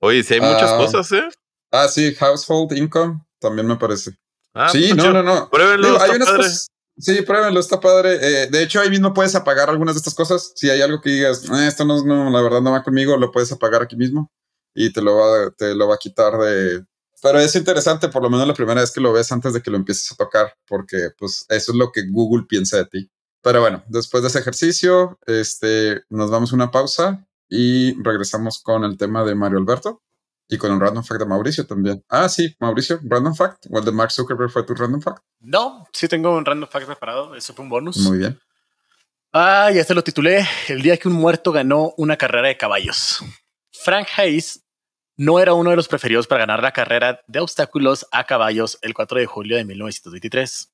Oye, 0.00 0.22
si 0.22 0.34
hay 0.34 0.40
muchas 0.40 0.72
Ah. 0.72 0.76
cosas, 0.76 1.12
¿eh? 1.12 1.28
ah, 1.70 1.88
sí, 1.88 2.14
household 2.14 2.72
income, 2.76 3.24
también 3.38 3.66
me 3.66 3.76
parece. 3.76 4.12
Ah, 4.52 4.68
sí, 4.70 4.90
pues, 4.92 4.96
no, 4.96 5.12
no, 5.12 5.22
no. 5.22 5.48
Pruébenlo, 5.50 5.86
Digo, 5.88 6.00
hay 6.02 6.10
unas 6.10 6.28
cosas- 6.30 6.70
Sí, 6.96 7.22
pruébenlo, 7.22 7.58
está 7.58 7.80
padre. 7.80 8.18
Eh, 8.44 8.46
de 8.50 8.62
hecho, 8.62 8.80
ahí 8.80 8.88
mismo 8.88 9.12
puedes 9.12 9.34
apagar 9.34 9.68
algunas 9.68 9.94
de 9.96 9.98
estas 9.98 10.14
cosas. 10.14 10.52
Si 10.54 10.70
hay 10.70 10.80
algo 10.80 11.00
que 11.00 11.10
digas, 11.10 11.44
"Eh, 11.50 11.66
esto 11.66 11.84
no, 11.84 12.04
no, 12.04 12.30
la 12.30 12.40
verdad 12.40 12.60
no 12.62 12.70
va 12.70 12.84
conmigo, 12.84 13.16
lo 13.16 13.32
puedes 13.32 13.50
apagar 13.50 13.82
aquí 13.82 13.96
mismo 13.96 14.30
y 14.74 14.92
te 14.92 15.02
lo 15.02 15.16
va, 15.16 15.50
te 15.50 15.74
lo 15.74 15.88
va 15.88 15.96
a 15.96 15.98
quitar 15.98 16.38
de. 16.38 16.84
Pero 17.20 17.40
es 17.40 17.54
interesante, 17.56 18.08
por 18.08 18.22
lo 18.22 18.30
menos 18.30 18.46
la 18.46 18.54
primera 18.54 18.80
vez 18.80 18.92
que 18.92 19.00
lo 19.00 19.12
ves 19.12 19.32
antes 19.32 19.52
de 19.54 19.62
que 19.62 19.70
lo 19.70 19.76
empieces 19.76 20.12
a 20.12 20.16
tocar, 20.16 20.54
porque 20.68 21.10
pues 21.18 21.44
eso 21.48 21.72
es 21.72 21.78
lo 21.78 21.90
que 21.90 22.02
Google 22.10 22.44
piensa 22.48 22.76
de 22.76 22.84
ti. 22.86 23.10
Pero 23.42 23.60
bueno, 23.60 23.82
después 23.88 24.22
de 24.22 24.28
ese 24.28 24.38
ejercicio, 24.38 25.18
este, 25.26 26.02
nos 26.10 26.30
damos 26.30 26.52
una 26.52 26.70
pausa 26.70 27.26
y 27.48 28.00
regresamos 28.02 28.60
con 28.62 28.84
el 28.84 28.96
tema 28.98 29.24
de 29.24 29.34
Mario 29.34 29.58
Alberto 29.58 30.02
y 30.48 30.58
con 30.58 30.70
un 30.72 30.80
random 30.80 31.02
fact 31.02 31.20
de 31.20 31.26
Mauricio 31.26 31.66
también. 31.66 32.04
Ah, 32.08 32.28
sí, 32.28 32.54
Mauricio, 32.60 33.00
random 33.02 33.34
fact. 33.34 33.66
¿O 33.70 33.78
el 33.78 33.84
de 33.84 33.92
Mark 33.92 34.12
Zuckerberg 34.12 34.50
fue 34.50 34.62
tu 34.64 34.74
random 34.74 35.00
fact? 35.00 35.22
No, 35.40 35.86
sí 35.92 36.08
tengo 36.08 36.36
un 36.36 36.44
random 36.44 36.68
fact 36.68 36.86
preparado. 36.86 37.34
Eso 37.34 37.54
fue 37.54 37.62
un 37.64 37.70
bonus. 37.70 37.98
Muy 37.98 38.18
bien. 38.18 38.38
Ah, 39.32 39.70
ya 39.74 39.82
se 39.82 39.94
lo 39.94 40.04
titulé 40.04 40.46
El 40.68 40.80
día 40.82 40.96
que 40.96 41.08
un 41.08 41.14
muerto 41.14 41.50
ganó 41.50 41.92
una 41.96 42.16
carrera 42.16 42.48
de 42.48 42.56
caballos. 42.56 43.18
Frank 43.72 44.06
Hayes 44.16 44.64
no 45.16 45.38
era 45.40 45.54
uno 45.54 45.70
de 45.70 45.76
los 45.76 45.88
preferidos 45.88 46.26
para 46.26 46.40
ganar 46.40 46.62
la 46.62 46.72
carrera 46.72 47.20
de 47.26 47.40
obstáculos 47.40 48.06
a 48.12 48.24
caballos 48.24 48.78
el 48.82 48.94
4 48.94 49.18
de 49.18 49.26
julio 49.26 49.56
de 49.56 49.64
1923, 49.64 50.72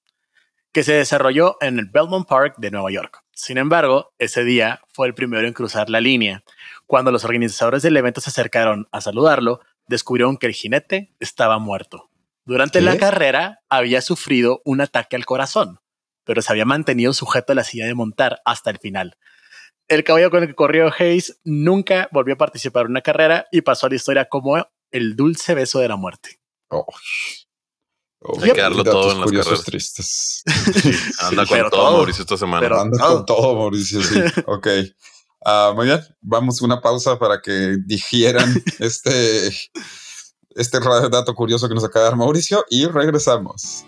que 0.72 0.82
se 0.82 0.94
desarrolló 0.94 1.56
en 1.60 1.78
el 1.78 1.86
Belmont 1.86 2.28
Park 2.28 2.54
de 2.58 2.70
Nueva 2.70 2.90
York. 2.90 3.22
Sin 3.32 3.58
embargo, 3.58 4.12
ese 4.18 4.44
día 4.44 4.80
fue 4.92 5.06
el 5.06 5.14
primero 5.14 5.46
en 5.46 5.54
cruzar 5.54 5.88
la 5.90 6.00
línea. 6.00 6.42
Cuando 6.90 7.12
los 7.12 7.24
organizadores 7.24 7.82
del 7.82 7.96
evento 7.96 8.20
se 8.20 8.30
acercaron 8.30 8.88
a 8.90 9.00
saludarlo, 9.00 9.60
descubrieron 9.86 10.36
que 10.36 10.48
el 10.48 10.54
jinete 10.54 11.14
estaba 11.20 11.60
muerto. 11.60 12.10
Durante 12.44 12.80
¿Qué? 12.80 12.84
la 12.84 12.98
carrera 12.98 13.60
había 13.68 14.00
sufrido 14.00 14.60
un 14.64 14.80
ataque 14.80 15.14
al 15.14 15.24
corazón, 15.24 15.78
pero 16.24 16.42
se 16.42 16.50
había 16.50 16.64
mantenido 16.64 17.12
sujeto 17.12 17.52
a 17.52 17.54
la 17.54 17.62
silla 17.62 17.86
de 17.86 17.94
montar 17.94 18.40
hasta 18.44 18.70
el 18.70 18.78
final. 18.78 19.16
El 19.86 20.02
caballo 20.02 20.32
con 20.32 20.42
el 20.42 20.48
que 20.48 20.56
corrió 20.56 20.92
Hayes 20.98 21.38
nunca 21.44 22.08
volvió 22.10 22.34
a 22.34 22.38
participar 22.38 22.86
en 22.86 22.90
una 22.90 23.02
carrera 23.02 23.46
y 23.52 23.60
pasó 23.60 23.86
a 23.86 23.90
la 23.90 23.94
historia 23.94 24.24
como 24.24 24.56
el 24.90 25.14
dulce 25.14 25.54
beso 25.54 25.78
de 25.78 25.86
la 25.86 25.94
muerte. 25.94 26.40
Oh. 26.70 26.86
Oh, 28.22 28.42
Hay 28.42 28.50
que 28.50 28.60
darlo 28.62 28.82
datos 28.82 29.00
todo 29.00 29.12
en 29.12 29.20
las 29.20 29.30
carreras. 29.46 29.64
tristes. 29.64 30.42
Anda 31.20 31.46
con 31.46 31.56
pero 31.56 31.70
todo. 31.70 31.98
Mauricio, 31.98 32.22
esta 32.22 32.36
semana. 32.36 32.60
Pero- 32.62 32.80
Anda 32.80 32.98
con 33.06 33.24
todo, 33.26 33.54
Mauricio, 33.54 34.02
sí. 34.02 34.20
ok. 34.46 34.66
Ah, 35.44 35.72
muy 35.74 35.86
bien. 35.86 36.00
Vamos 36.20 36.60
a 36.60 36.64
una 36.64 36.80
pausa 36.80 37.18
para 37.18 37.40
que 37.40 37.78
digieran 37.84 38.62
este, 38.78 39.48
este 40.50 40.80
dato 41.10 41.34
curioso 41.34 41.68
que 41.68 41.74
nos 41.74 41.84
acaba 41.84 42.04
de 42.04 42.10
dar 42.10 42.18
Mauricio 42.18 42.64
y 42.70 42.86
regresamos. 42.86 43.84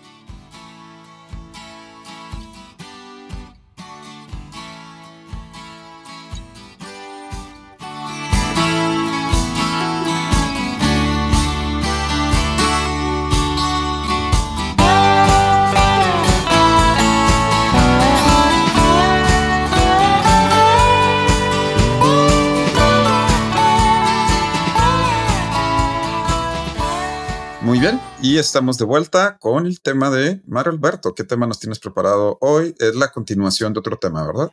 Y 28.33 28.39
estamos 28.39 28.79
de 28.79 28.85
vuelta 28.85 29.37
con 29.37 29.67
el 29.67 29.79
tema 29.79 30.09
de 30.09 30.41
Mario 30.47 30.71
Alberto. 30.71 31.13
¿Qué 31.13 31.23
tema 31.23 31.45
nos 31.45 31.59
tienes 31.59 31.77
preparado 31.77 32.39
hoy? 32.41 32.73
Es 32.79 32.95
la 32.95 33.09
continuación 33.11 33.73
de 33.73 33.79
otro 33.79 33.97
tema, 33.97 34.25
¿verdad? 34.25 34.51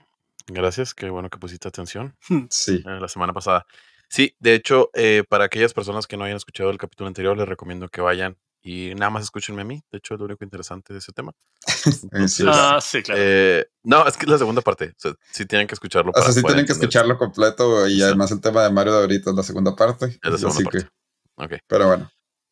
Gracias, 0.49 0.93
qué 0.93 1.09
bueno 1.09 1.31
que 1.31 1.39
pusiste 1.39 1.67
atención 1.69 2.15
Sí. 2.51 2.83
eh, 2.87 2.99
la 3.01 3.09
semana 3.09 3.33
pasada. 3.33 3.65
Sí, 4.11 4.35
de 4.39 4.55
hecho, 4.55 4.91
eh, 4.93 5.25
para 5.27 5.45
aquellas 5.45 5.73
personas 5.73 6.07
que 6.07 6.19
no 6.19 6.25
hayan 6.25 6.37
escuchado 6.37 6.69
el 6.69 6.77
capítulo 6.77 7.09
anterior, 7.09 7.35
les 7.39 7.49
recomiendo 7.49 7.89
que 7.89 8.03
vayan 8.03 8.37
y 8.63 8.93
nada 8.97 9.09
más 9.09 9.23
escúchenme 9.23 9.63
a 9.63 9.65
mí. 9.65 9.83
De 9.91 9.97
hecho, 9.97 10.13
es 10.13 10.21
lo 10.21 10.27
único 10.27 10.45
interesante 10.45 10.93
de 10.93 10.99
ese 10.99 11.13
tema. 11.13 11.33
sí, 12.29 12.45
Ah, 12.47 12.81
sí, 12.83 13.03
claro. 13.03 13.19
Eh, 13.25 13.67
no, 13.85 14.07
es 14.07 14.19
que 14.19 14.27
es 14.27 14.31
la 14.31 14.37
segunda 14.37 14.61
parte. 14.61 14.89
O 14.91 14.99
sea, 14.99 15.15
sí 15.31 15.47
tienen 15.47 15.67
que 15.67 15.73
escucharlo. 15.75 16.11
O 16.11 16.15
sea, 16.15 16.25
para 16.25 16.35
sí 16.35 16.43
tienen 16.43 16.67
que 16.67 16.73
entender. 16.73 16.89
escucharlo 16.91 17.17
completo 17.17 17.89
y 17.89 17.95
Sí. 17.97 18.03
además 18.03 18.31
el 18.31 18.43
tema 18.43 18.63
de 18.63 18.71
Mario 18.71 18.93
de 18.93 18.99
ahorita 19.01 19.31
es 19.31 19.37
la 19.37 19.43
segunda 19.43 19.75
parte. 19.75 20.05
Es 20.07 20.19
la 20.23 20.31
Así 20.35 20.39
segunda 20.41 20.71
que, 20.71 20.81
parte. 20.81 21.55
Ok, 21.55 21.63
pero 21.67 21.87
bueno, 21.87 22.11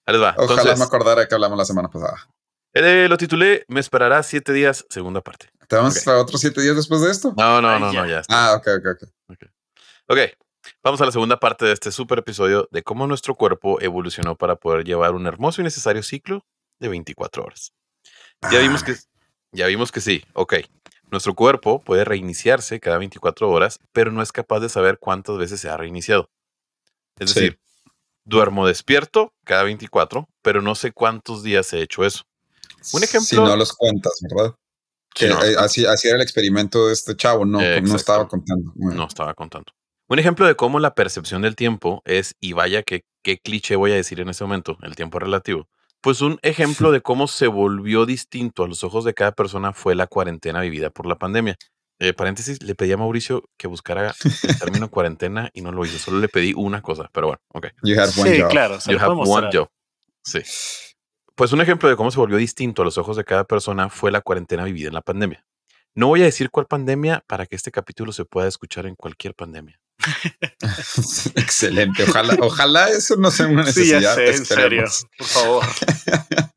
ahí 0.09 0.15
les 0.15 0.23
va. 0.23 0.35
ojalá 0.37 0.61
Entonces, 0.61 0.79
me 0.79 0.85
acordara 0.85 1.29
que 1.29 1.35
hablamos 1.35 1.59
la 1.59 1.65
semana 1.65 1.89
pasada. 1.89 2.29
eh, 2.73 3.07
lo 3.09 3.17
titulé 3.17 3.65
Me 3.69 3.81
esperará 3.81 4.23
siete 4.23 4.53
días, 4.53 4.87
segunda 4.89 5.21
parte. 5.21 5.51
¿Te 5.69 5.77
vamos 5.77 5.97
Ok. 5.99 6.09
a 6.09 6.19
otros 6.19 6.41
siete 6.41 6.63
días 6.63 6.77
después 6.77 7.03
de 7.03 7.11
esto? 7.11 7.35
No, 7.37 7.61
no, 7.61 7.69
Ay, 7.69 7.81
no, 7.81 7.93
ya. 7.93 8.01
no, 8.03 8.09
ya 8.09 8.21
está. 8.21 8.53
Ah, 8.53 8.55
ok, 8.55 8.67
ok, 8.79 9.03
ok. 9.29 9.43
Ok, 10.11 10.19
vamos 10.83 11.01
a 11.03 11.05
la 11.05 11.13
segunda 11.13 11.39
parte 11.39 11.67
de 11.67 11.73
este 11.73 11.93
super 11.93 12.21
episodio 12.21 12.67
de 12.73 12.83
cómo 12.83 13.07
nuestro 13.07 13.35
cuerpo 13.35 13.79
evolucionó 13.83 14.37
para 14.37 14.57
poder 14.57 14.85
llevar 14.85 15.15
un 15.15 15.27
hermoso 15.27 15.61
y 15.61 15.65
necesario 15.65 16.03
ciclo 16.03 16.47
de 16.79 16.89
24 16.89 17.45
horas. 17.45 17.73
Ya 18.51 18.61
vimos 18.61 18.83
que, 18.83 18.97
ya 19.53 19.67
vimos 19.67 19.93
que 19.93 20.01
sí, 20.01 20.25
ok. 20.33 20.55
Nuestro 21.11 21.35
cuerpo 21.35 21.81
puede 21.81 22.05
reiniciarse 22.05 22.81
cada 22.81 22.97
24 22.99 23.51
horas, 23.51 23.81
pero 23.93 24.11
no 24.13 24.23
es 24.23 24.33
capaz 24.33 24.61
de 24.61 24.69
saber 24.71 24.99
cuántas 24.99 25.37
veces 25.37 25.61
se 25.61 25.69
ha 25.69 25.77
reiniciado. 25.77 26.31
Es 27.19 27.31
Sí. 27.31 27.41
decir, 27.41 27.61
duermo 28.29 28.67
despierto 28.67 29.33
cada 29.45 29.63
24, 29.65 30.29
pero 30.43 30.63
no 30.63 30.75
sé 30.75 30.93
cuántos 30.93 31.43
días 31.43 31.73
he 31.73 31.81
hecho 31.83 32.05
eso. 32.05 32.23
Un 32.93 33.03
ejemplo- 33.03 33.27
Si 33.27 33.37
no 33.37 33.57
los 33.57 33.73
cuentas, 33.73 34.13
¿verdad? 34.21 34.55
Que, 35.15 35.29
no, 35.29 35.43
eh, 35.43 35.57
así, 35.59 35.85
así 35.87 36.07
era 36.09 36.17
el 36.17 36.23
experimento 36.23 36.87
de 36.87 36.93
este 36.93 37.17
chavo, 37.17 37.45
no, 37.45 37.61
Eh, 37.61 37.81
no 37.81 37.97
estaba 37.97 38.29
contando. 38.29 38.73
No 38.77 39.07
estaba 39.07 39.35
contando. 39.35 39.73
Un 40.09 40.19
ejemplo 40.19 40.47
de 40.47 40.55
cómo 40.55 40.79
la 40.79 40.95
percepción 40.95 41.43
del 41.43 41.57
tiempo 41.57 42.03
es, 42.05 42.35
y 42.41 42.53
vaya 42.53 42.83
que 42.83 43.03
qué 43.25 43.39
cliché 43.39 43.77
voy 43.77 43.93
a 43.93 43.97
decir 43.97 44.21
en 44.21 44.29
este 44.29 44.45
momento, 44.45 44.79
el 44.83 44.95
tiempo 44.95 45.19
relativo. 45.19 45.67
Pues 46.01 46.21
un 46.21 46.39
ejemplo 46.43 46.93
de 46.93 47.01
cómo 47.03 47.27
se 47.27 47.47
volvió 47.49 48.07
distinto 48.07 48.63
a 48.65 48.69
los 48.69 48.85
ojos 48.85 49.05
de 49.05 49.15
cada 49.15 49.33
persona 49.33 49.73
fue 49.73 49.95
la 49.95 50.07
cuarentena 50.07 50.61
vivida 50.61 50.91
por 50.91 51.07
la 51.07 51.17
pandemia. 51.19 51.57
Eh, 52.01 52.13
paréntesis, 52.13 52.63
le 52.63 52.75
pedí 52.77 52.93
a 52.93 52.97
Mauricio 52.97 53.49
que 53.57 53.67
buscara 53.67 54.15
el 54.45 54.59
término 54.59 54.89
cuarentena 54.91 55.51
y 55.53 55.63
no 55.63 55.73
lo 55.73 55.85
hizo, 55.85 55.99
solo 55.99 56.19
le 56.21 56.29
pedí 56.29 56.53
una 56.55 56.81
cosa, 56.81 57.11
pero 57.13 57.27
bueno, 57.29 57.41
ok. 57.55 57.67
You 57.83 58.01
had 58.01 58.11
one 58.17 58.35
Sí, 58.35 58.41
job. 58.41 58.51
claro. 58.51 58.81
Se 58.81 58.93
You 58.93 58.99
have 58.99 59.09
one 59.15 59.25
mostrar. 59.27 59.51
job. 59.55 59.69
Sí. 60.25 60.41
Pues 61.35 61.53
un 61.53 61.61
ejemplo 61.61 61.89
de 61.89 61.97
cómo 61.97 62.11
se 62.11 62.19
volvió 62.19 62.37
distinto 62.37 62.83
a 62.83 62.85
los 62.85 62.99
ojos 62.99 63.17
de 63.17 63.25
cada 63.25 63.45
persona 63.45 63.89
fue 63.91 64.11
la 64.13 64.21
cuarentena 64.21 64.65
vivida 64.65 64.89
en 64.89 64.95
la 64.95 65.03
pandemia. 65.03 65.45
No 65.95 66.07
voy 66.09 66.23
a 66.23 66.27
decir 66.27 66.51
cuál 66.51 66.67
pandemia 66.67 67.25
para 67.27 67.47
que 67.47 67.57
este 67.57 67.71
capítulo 67.73 68.13
se 68.13 68.25
pueda 68.25 68.47
escuchar 68.47 68.87
en 68.87 68.95
cualquier 68.95 69.35
pandemia. 69.35 69.81
Excelente. 71.35 72.05
Ojalá, 72.05 72.37
ojalá 72.41 72.91
eso 72.91 73.17
no 73.17 73.31
sea 73.31 73.47
una 73.47 73.65
Sí, 73.67 73.89
ya 73.89 73.99
necesidad. 74.01 74.15
sé, 74.15 74.31
en 74.37 74.47
serio. 74.47 74.85
Por 75.19 75.27
favor. 75.27 75.65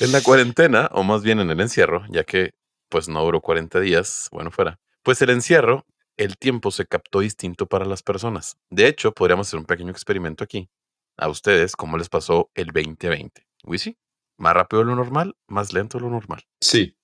En 0.00 0.10
la 0.10 0.20
cuarentena, 0.22 0.88
o 0.92 1.04
más 1.04 1.22
bien 1.22 1.38
en 1.38 1.50
el 1.50 1.60
encierro, 1.60 2.04
ya 2.10 2.24
que 2.24 2.50
pues 2.94 3.08
no 3.08 3.24
duró 3.24 3.40
40 3.40 3.80
días, 3.80 4.28
bueno 4.30 4.52
fuera, 4.52 4.78
pues 5.02 5.20
el 5.20 5.30
encierro, 5.30 5.84
el 6.16 6.36
tiempo 6.36 6.70
se 6.70 6.86
captó 6.86 7.18
distinto 7.18 7.66
para 7.66 7.84
las 7.84 8.04
personas. 8.04 8.56
De 8.70 8.86
hecho, 8.86 9.10
podríamos 9.10 9.48
hacer 9.48 9.58
un 9.58 9.66
pequeño 9.66 9.90
experimento 9.90 10.44
aquí. 10.44 10.70
A 11.16 11.28
ustedes, 11.28 11.74
¿cómo 11.74 11.98
les 11.98 12.08
pasó 12.08 12.52
el 12.54 12.66
2020? 12.66 13.48
¿Wisi? 13.64 13.98
¿Más 14.38 14.54
rápido 14.54 14.84
de 14.84 14.90
lo 14.90 14.94
normal? 14.94 15.34
¿Más 15.48 15.72
lento 15.72 15.98
de 15.98 16.04
lo 16.04 16.10
normal? 16.10 16.46
Sí. 16.60 16.96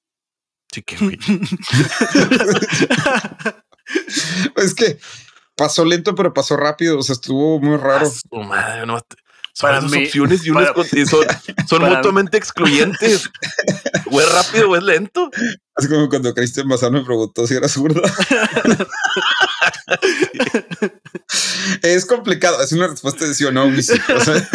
Sí, 0.72 0.82
que. 0.82 0.96
Es 4.54 4.76
que 4.76 4.96
pasó 5.56 5.84
lento, 5.84 6.14
pero 6.14 6.32
pasó 6.32 6.56
rápido. 6.56 7.00
O 7.00 7.02
sea, 7.02 7.14
estuvo 7.14 7.58
muy 7.58 7.76
raro. 7.76 8.06
Ah, 8.06 8.10
su 8.10 8.36
madre, 8.44 8.86
no, 8.86 9.00
Para 9.60 9.80
dos 9.80 9.90
mí- 9.90 10.04
opciones 10.04 10.44
y, 10.46 10.50
unas 10.50 10.72
para- 10.72 11.06
son, 11.06 11.24
son 11.68 11.82
mutuamente 11.88 12.36
excluyentes. 12.36 13.28
o 14.10 14.20
es 14.20 14.32
rápido 14.32 14.70
o 14.70 14.76
es 14.76 14.82
lento. 14.82 15.30
Es 15.76 15.88
como 15.88 16.08
cuando 16.08 16.34
Cristian 16.34 16.68
Bazán 16.68 16.92
me 16.92 17.02
preguntó 17.04 17.46
si 17.46 17.54
era 17.54 17.68
zurda. 17.68 18.00
es 21.82 22.06
complicado. 22.06 22.62
Es 22.62 22.72
una 22.72 22.88
respuesta 22.88 23.26
de 23.26 23.34
sí 23.34 23.44
o 23.44 23.52
no. 23.52 23.66
Wisi. 23.66 23.94
O 24.14 24.20
sea, 24.20 24.48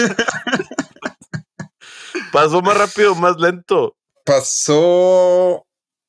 Pasó 2.31 2.61
más 2.61 2.77
rápido 2.77 3.13
o 3.13 3.15
más 3.15 3.37
lento. 3.37 3.95
pasó 4.25 5.65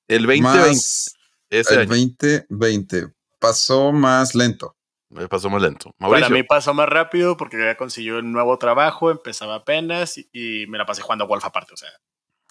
El 0.08 0.22
2020. 0.26 0.42
más. 0.68 1.14
ese 1.50 1.74
El 1.74 1.80
año. 1.80 1.88
2020 1.88 3.08
pasó 3.38 3.92
más 3.92 4.34
lento. 4.34 4.75
Me 5.10 5.28
pasó 5.28 5.48
más 5.50 5.62
lento. 5.62 5.92
Para 5.98 6.10
Mauricio. 6.10 6.34
mí 6.34 6.42
pasó 6.42 6.74
más 6.74 6.88
rápido 6.88 7.36
porque 7.36 7.58
ya 7.58 7.76
consiguió 7.76 8.18
un 8.18 8.32
nuevo 8.32 8.58
trabajo, 8.58 9.10
empezaba 9.10 9.54
apenas 9.56 10.18
y, 10.18 10.28
y 10.32 10.66
me 10.66 10.78
la 10.78 10.86
pasé 10.86 11.02
jugando 11.02 11.24
a 11.24 11.28
Wolf 11.28 11.44
aparte. 11.44 11.74
O 11.74 11.76
sea, 11.76 11.88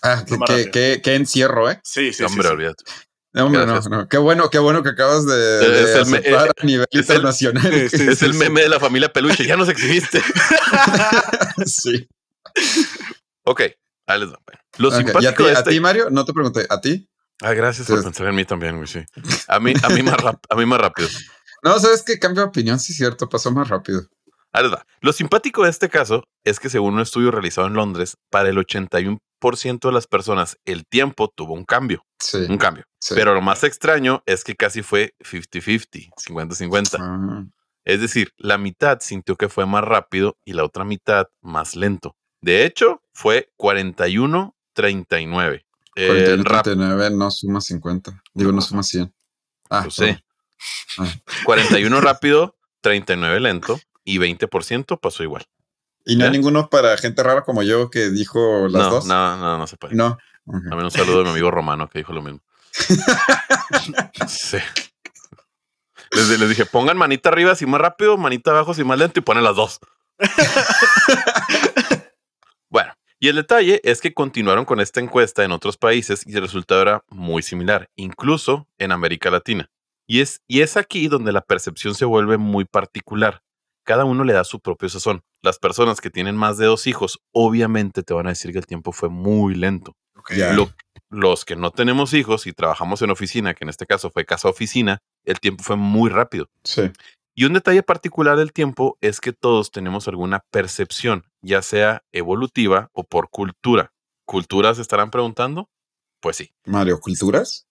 Ah, 0.04 0.24
qué, 0.28 0.38
Más 0.38 0.48
qué- 0.50 0.56
rápido. 0.56 0.72
qué- 0.72 1.02
qué 1.04 1.16
encierro, 1.16 1.70
¿eh? 1.72 1.80
sí, 1.84 2.08
sí, 2.08 2.14
sí, 2.20 2.24
hombre, 2.24 2.48
sí. 2.48 2.54
olvídate. 2.54 2.84
No, 3.34 3.46
hombre, 3.48 3.62
no, 3.66 3.74
Gracias. 3.74 3.90
no. 3.90 4.08
Qué 4.08 4.18
bueno, 4.18 4.50
qué 4.50 4.60
bueno 4.60 4.84
que 4.84 4.90
acabas 4.90 5.26
de, 5.26 5.34
Es 5.84 5.94
de 5.94 6.00
el 6.02 6.06
me- 6.08 6.18
aceptar 6.20 6.52
a 6.58 6.66
nivel 6.66 6.86
es 6.92 6.96
el- 7.10 7.16
internacional. 7.16 7.74
es 7.74 8.22
el 8.22 8.34
meme 8.36 8.62
de 8.62 8.70
la 8.70 8.80
familia 8.80 9.12
peluche. 9.12 9.46
Ya 9.46 9.58
nos 9.58 9.68
exhibiste. 9.70 10.22
sí. 11.66 12.08
ok, 13.44 13.62
ahí 14.08 14.20
les 14.20 14.30
va. 14.32 14.40
Lo 14.78 14.90
Ok, 14.90 14.94
¿Y 14.94 14.96
a 14.96 14.98
simpático 15.06 15.34
ti, 15.38 15.44
de 15.44 15.50
a 15.50 15.54
este- 15.60 15.70
ti, 15.72 15.80
Mario? 15.80 16.10
No 16.10 16.26
te 16.26 16.34
pregunté. 16.34 16.66
¿A 16.70 16.80
ti? 16.82 17.10
Ah, 17.42 17.54
gracias 17.54 17.88
por 17.88 18.02
pensar 18.04 18.28
en 18.28 18.36
mí 18.36 18.46
también, 18.46 18.76
güey. 18.78 18.88
Sí. 18.88 19.04
A 19.48 19.60
mí, 19.60 19.74
a 19.84 19.90
mí 19.90 20.02
más 20.04 20.18
rap- 20.18 20.46
a 20.50 20.56
mí 20.56 20.66
más 20.66 20.80
rápido. 20.80 21.10
No, 21.66 21.78
sabes 21.80 22.04
que 22.04 22.18
cambio 22.20 22.44
de 22.44 22.48
opinión, 22.50 22.80
sí 22.80 22.94
es 22.94 22.98
cierto, 22.98 23.28
pasó 23.28 23.52
más 23.52 23.68
rápido. 23.68 24.04
Va. 24.56 24.86
Lo 25.02 25.12
simpático 25.12 25.64
de 25.64 25.70
este 25.70 25.90
caso 25.90 26.24
es 26.46 26.62
que 26.62 26.70
según 26.70 26.94
un 26.94 27.02
estudio 27.02 27.30
realizado 27.32 27.68
en 27.68 27.74
Londres, 27.74 28.16
para 28.30 28.48
el 28.48 28.58
81% 28.58 29.90
de 29.90 29.92
las 29.92 30.08
personas 30.08 30.58
el 30.64 30.86
tiempo 30.86 31.28
tuvo 31.36 31.54
un 31.54 31.66
cambio, 31.66 32.06
Sí. 32.22 32.38
un 32.50 32.58
cambio. 32.58 32.86
sí. 33.02 33.16
Pero 33.16 33.34
lo 33.34 33.42
más 33.42 33.66
extraño 33.66 34.24
es 34.26 34.46
que 34.46 34.56
casi 34.56 34.82
fue 34.82 35.14
50-50, 35.20 36.14
50-50. 36.16 36.98
Ah, 37.02 37.44
Es 37.84 38.00
decir, 38.00 38.32
la 38.38 38.58
mitad 38.58 39.00
sintió 39.02 39.36
que 39.36 39.50
fue 39.50 39.66
más 39.66 39.84
rápido 39.84 40.38
y 40.46 40.54
la 40.54 40.64
otra 40.64 40.86
mitad 40.86 41.28
más 41.42 41.76
lento. 41.76 42.16
De 42.42 42.64
hecho, 42.66 43.02
fue 43.14 43.52
41-39. 43.58 45.66
Eh, 45.96 46.08
41, 46.08 46.44
rap- 46.44 46.64
39 46.64 47.10
no 47.12 47.32
suma 47.32 47.62
50. 47.62 48.22
Digo, 48.34 48.52
no 48.52 48.62
suma 48.62 48.84
100. 48.84 49.14
Ah, 49.70 49.86
Lo 49.86 49.92
sé. 49.92 50.24
Ah. 50.98 51.12
41 51.44 52.00
rápido, 52.00 52.56
39 52.80 53.42
lento 53.42 53.78
y 54.06 54.18
20% 54.18 54.98
pasó 54.98 55.24
igual. 55.24 55.46
¿Y 56.06 56.16
no 56.16 56.24
hay 56.24 56.32
ninguno 56.32 56.70
para 56.70 56.96
gente 56.98 57.22
rara 57.22 57.44
como 57.44 57.64
yo 57.64 57.90
que 57.90 58.12
dijo 58.12 58.70
las 58.70 58.84
no, 58.84 58.90
dos? 58.92 59.06
no, 59.06 59.36
no, 59.36 59.58
no 59.58 59.68
se 59.68 59.76
puede. 59.76 59.96
No. 59.96 60.18
Ok. 60.46 60.62
También 60.70 60.86
un 60.86 60.92
saludo 60.92 61.18
de 61.18 61.24
mi 61.26 61.32
amigo 61.32 61.52
Romano 61.52 61.90
que 61.90 62.00
dijo 62.00 62.14
lo 62.14 62.22
mismo. 62.22 62.40
sí. 64.28 64.58
Les, 66.12 66.40
les 66.40 66.50
dije, 66.50 66.66
pongan 66.66 66.98
manita 66.98 67.30
arriba 67.30 67.56
si 67.56 67.66
más 67.66 67.82
rápido, 67.82 68.18
manita 68.18 68.52
abajo 68.52 68.74
si 68.74 68.84
más 68.84 69.00
lento 69.00 69.20
y 69.20 69.24
ponen 69.24 69.44
las 69.44 69.56
dos. 69.56 69.80
bueno, 72.70 72.94
y 73.20 73.28
el 73.28 73.36
detalle 73.36 73.82
es 73.84 74.02
que 74.02 74.14
continuaron 74.14 74.66
con 74.66 74.80
esta 74.80 75.00
encuesta 75.00 75.44
en 75.44 75.52
otros 75.52 75.78
países 75.78 76.26
y 76.26 76.36
el 76.36 76.42
resultado 76.42 76.82
era 76.82 77.04
muy 77.10 77.42
similar, 77.42 77.90
incluso 77.96 78.68
en 78.78 78.92
América 78.92 79.32
Latina. 79.32 79.70
Y 80.08 80.22
es, 80.22 80.42
y 80.48 80.62
es 80.62 80.78
aquí 80.78 81.08
donde 81.08 81.32
la 81.32 81.42
percepción 81.42 81.96
se 81.96 82.06
vuelve 82.06 82.38
muy 82.38 82.66
particular. 82.66 83.42
Cada 83.84 84.06
uno 84.06 84.24
le 84.24 84.34
da 84.34 84.44
su 84.44 84.60
propio 84.60 84.90
sazón. 84.90 85.22
Las 85.44 85.60
personas 85.60 86.02
que 86.02 86.10
tienen 86.10 86.36
más 86.36 86.58
de 86.58 86.66
dos 86.66 86.88
hijos, 86.88 87.20
obviamente 87.32 88.02
te 88.04 88.14
van 88.14 88.26
a 88.26 88.30
decir 88.30 88.52
que 88.52 88.58
el 88.60 88.66
tiempo 88.66 88.92
fue 88.92 89.10
muy 89.10 89.56
lento. 89.56 89.94
Lo- 90.54 90.72
los 91.10 91.46
que 91.46 91.56
no 91.56 91.72
tenemos 91.72 92.14
hijos 92.14 92.48
y 92.48 92.54
trabajamos 92.54 93.02
en 93.04 93.12
oficina, 93.12 93.54
que 93.54 93.64
en 93.64 93.70
este 93.70 93.86
caso 93.86 94.10
fue 94.10 94.26
casa 94.26 94.50
oficina, 94.50 94.98
el 95.24 95.40
tiempo 95.40 95.64
fue 95.64 95.76
muy 95.76 96.10
rápido. 96.10 96.50
Sí. 96.64 96.92
Y 97.36 97.46
un 97.46 97.54
detalle 97.54 97.84
particular 97.84 98.38
del 98.38 98.52
tiempo 98.54 98.98
es 99.02 99.22
que 99.22 99.34
todos 99.34 99.70
tenemos 99.72 100.08
alguna 100.08 100.42
percepción, 100.52 101.26
ya 101.42 101.62
sea 101.62 102.04
evolutiva 102.12 102.90
o 102.94 103.04
por 103.04 103.30
cultura. 103.30 103.92
¿Culturas 104.26 104.80
estarán 104.80 105.12
preguntando? 105.12 105.70
Pues 106.22 106.38
sí. 106.38 106.52
Mario, 106.66 107.00
¿culturas? 107.00 107.65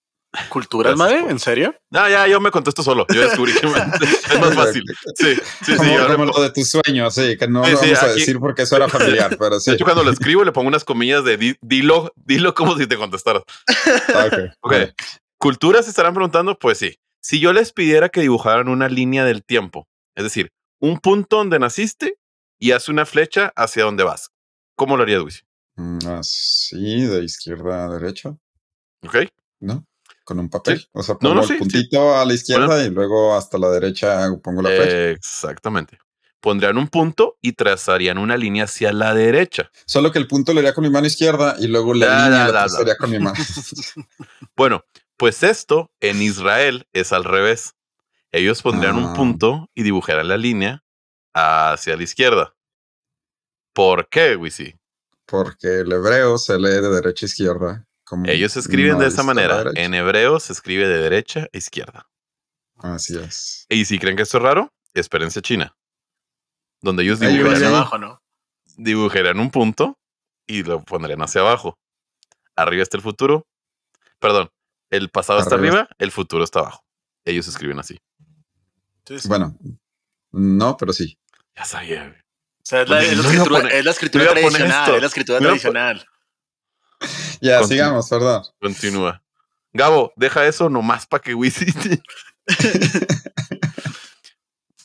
¿Culturas, 0.48 0.96
madre? 0.96 1.20
¿En 1.28 1.38
serio? 1.38 1.74
No, 1.90 2.08
ya, 2.08 2.26
yo 2.26 2.40
me 2.40 2.50
contesto 2.50 2.82
solo. 2.82 3.06
Yo 3.14 3.20
descubrí 3.20 3.52
que 3.54 3.66
me- 3.66 3.72
es 4.34 4.40
más 4.40 4.54
fácil. 4.54 4.82
Sí, 5.14 5.34
sí, 5.64 5.72
sí. 5.72 5.76
como 5.76 5.98
le 5.98 6.06
como 6.06 6.24
lo 6.26 6.42
de 6.42 6.50
tus 6.50 6.68
sueños, 6.70 7.14
sí, 7.14 7.36
que 7.36 7.46
no 7.48 7.64
Sí, 7.64 7.72
lo 7.72 7.78
sí, 7.78 7.84
vamos 7.86 8.02
a 8.02 8.06
aquí- 8.06 8.20
decir 8.20 8.38
porque 8.40 8.62
eso 8.62 8.76
era 8.76 8.88
familiar, 8.88 9.36
pero 9.38 9.60
sí. 9.60 9.70
De 9.70 9.76
hecho, 9.76 9.84
cuando 9.84 10.02
lo 10.02 10.10
escribo 10.10 10.44
le 10.44 10.52
pongo 10.52 10.68
unas 10.68 10.84
comillas 10.84 11.24
de 11.24 11.36
di- 11.36 11.56
dilo, 11.62 12.12
dilo 12.16 12.54
como 12.54 12.76
si 12.76 12.86
te 12.86 12.96
contestaras. 12.96 13.42
Ah, 14.14 14.26
ok. 14.26 14.38
Ok. 14.60 14.72
Vale. 14.72 14.94
¿Culturas 15.38 15.84
se 15.84 15.90
estarán 15.90 16.14
preguntando? 16.14 16.58
Pues 16.58 16.78
sí. 16.78 16.96
Si 17.20 17.38
yo 17.40 17.52
les 17.52 17.72
pidiera 17.72 18.08
que 18.08 18.20
dibujaran 18.20 18.68
una 18.68 18.88
línea 18.88 19.24
del 19.24 19.44
tiempo, 19.44 19.86
es 20.14 20.24
decir, 20.24 20.50
un 20.80 20.98
punto 20.98 21.36
donde 21.38 21.58
naciste 21.58 22.16
y 22.58 22.72
haz 22.72 22.88
una 22.88 23.06
flecha 23.06 23.52
hacia 23.56 23.84
donde 23.84 24.04
vas, 24.04 24.30
¿cómo 24.76 24.96
lo 24.96 25.04
harías, 25.04 25.22
Luis? 25.22 25.44
Mm, 25.76 26.06
Así, 26.08 27.02
de 27.06 27.24
izquierda 27.24 27.84
a 27.86 27.88
derecha, 27.88 28.36
¿Ok? 29.02 29.16
¿no? 29.60 29.84
Con 30.24 30.38
un 30.40 30.48
papel. 30.48 30.80
Sí. 30.80 30.88
O 30.92 31.02
sea, 31.02 31.16
pongo 31.16 31.34
no, 31.34 31.40
el 31.42 31.46
sí, 31.46 31.52
sí. 31.54 31.58
puntito 31.58 32.16
a 32.16 32.24
la 32.24 32.32
izquierda 32.34 32.82
y 32.84 32.90
luego 32.90 33.34
hasta 33.36 33.58
la 33.58 33.68
derecha 33.70 34.26
pongo 34.42 34.62
la 34.62 34.70
flecha. 34.70 35.10
Exactamente. 35.10 35.98
Pondrían 36.40 36.76
un 36.78 36.88
punto 36.88 37.36
y 37.40 37.52
trazarían 37.52 38.18
una 38.18 38.36
línea 38.36 38.64
hacia 38.64 38.92
la 38.92 39.14
derecha. 39.14 39.70
Solo 39.86 40.10
que 40.12 40.18
el 40.18 40.26
punto 40.26 40.52
lo 40.52 40.58
haría 40.60 40.74
con 40.74 40.84
mi 40.84 40.90
mano 40.90 41.06
izquierda 41.06 41.56
y 41.58 41.66
luego 41.68 41.94
la 41.94 42.26
línea 42.26 42.44
la 42.46 42.50
trazaría 42.50 42.96
con 42.96 43.10
mi 43.10 43.18
mano. 43.18 43.36
Bueno, 44.56 44.84
pues 45.16 45.42
esto 45.42 45.90
en 46.00 46.20
Israel 46.22 46.86
es 46.92 47.12
al 47.12 47.24
revés. 47.24 47.74
Ellos 48.32 48.62
pondrían 48.62 48.96
un 48.96 49.06
Ah. 49.10 49.14
punto 49.14 49.70
y 49.74 49.82
dibujarían 49.84 50.28
la 50.28 50.36
línea 50.36 50.84
hacia 51.34 51.96
la 51.96 52.02
izquierda. 52.02 52.54
¿Por 53.72 54.08
qué, 54.08 54.36
Wisi? 54.36 54.74
Porque 55.26 55.80
el 55.80 55.92
hebreo 55.92 56.36
se 56.38 56.58
lee 56.58 56.80
de 56.80 56.90
derecha 56.90 57.26
a 57.26 57.28
izquierda. 57.28 57.86
Como 58.04 58.26
Ellos 58.26 58.56
escriben 58.56 58.98
de 58.98 59.06
esa 59.08 59.22
manera. 59.22 59.64
En 59.74 59.94
hebreo 59.94 60.38
se 60.40 60.52
escribe 60.52 60.86
de 60.88 60.98
derecha 60.98 61.48
a 61.52 61.56
izquierda. 61.56 62.08
Así 62.78 63.16
es. 63.18 63.66
Y 63.68 63.84
si 63.86 63.98
creen 63.98 64.16
que 64.16 64.22
esto 64.22 64.38
es 64.38 64.42
raro, 64.42 64.72
experiencia 64.94 65.40
china. 65.42 65.74
Donde 66.80 67.02
ellos 67.02 67.18
Hacia 67.20 67.30
Dibujarían- 67.30 67.68
abajo, 67.74 67.98
¿no? 67.98 68.20
dibujarían 68.76 69.38
un 69.38 69.50
punto 69.50 69.96
y 70.46 70.62
lo 70.64 70.84
pondrían 70.84 71.22
hacia 71.22 71.40
abajo. 71.40 71.78
Arriba 72.56 72.82
está 72.82 72.96
el 72.96 73.02
futuro. 73.02 73.46
Perdón, 74.18 74.50
el 74.90 75.08
pasado 75.10 75.38
está 75.40 75.54
Arriba 75.54 75.88
el 75.98 76.10
futuro 76.12 76.44
está 76.44 76.60
abajo. 76.60 76.84
Ellos 77.24 77.46
escriben 77.48 77.78
así. 77.78 77.98
Entonces, 78.98 79.28
Bueno, 79.28 79.56
no, 80.32 80.76
pero 80.76 80.92
sí. 80.92 81.16
Ya 81.56 81.64
sabía. 81.64 82.16
o 82.58 82.60
sea, 82.64 82.82
es 82.82 82.88
la, 82.88 83.02
es 83.02 83.12
escritura, 83.12 83.68
es 83.70 83.84
la 83.84 83.90
tradicional. 84.32 84.94
Es 84.94 85.00
la 85.00 85.06
escritura 85.06 85.38
tradicional. 85.38 86.06
Ya, 87.40 87.58
Continúa. 87.58 87.68
sigamos, 87.68 88.08
perdón. 88.08 88.42
Continúa. 88.60 89.22
Gabo, 89.72 90.12
deja 90.16 90.46
eso 90.46 90.70
nomás 90.70 91.06
para 91.06 91.22
que 91.22 91.34
Wisi. 91.34 91.66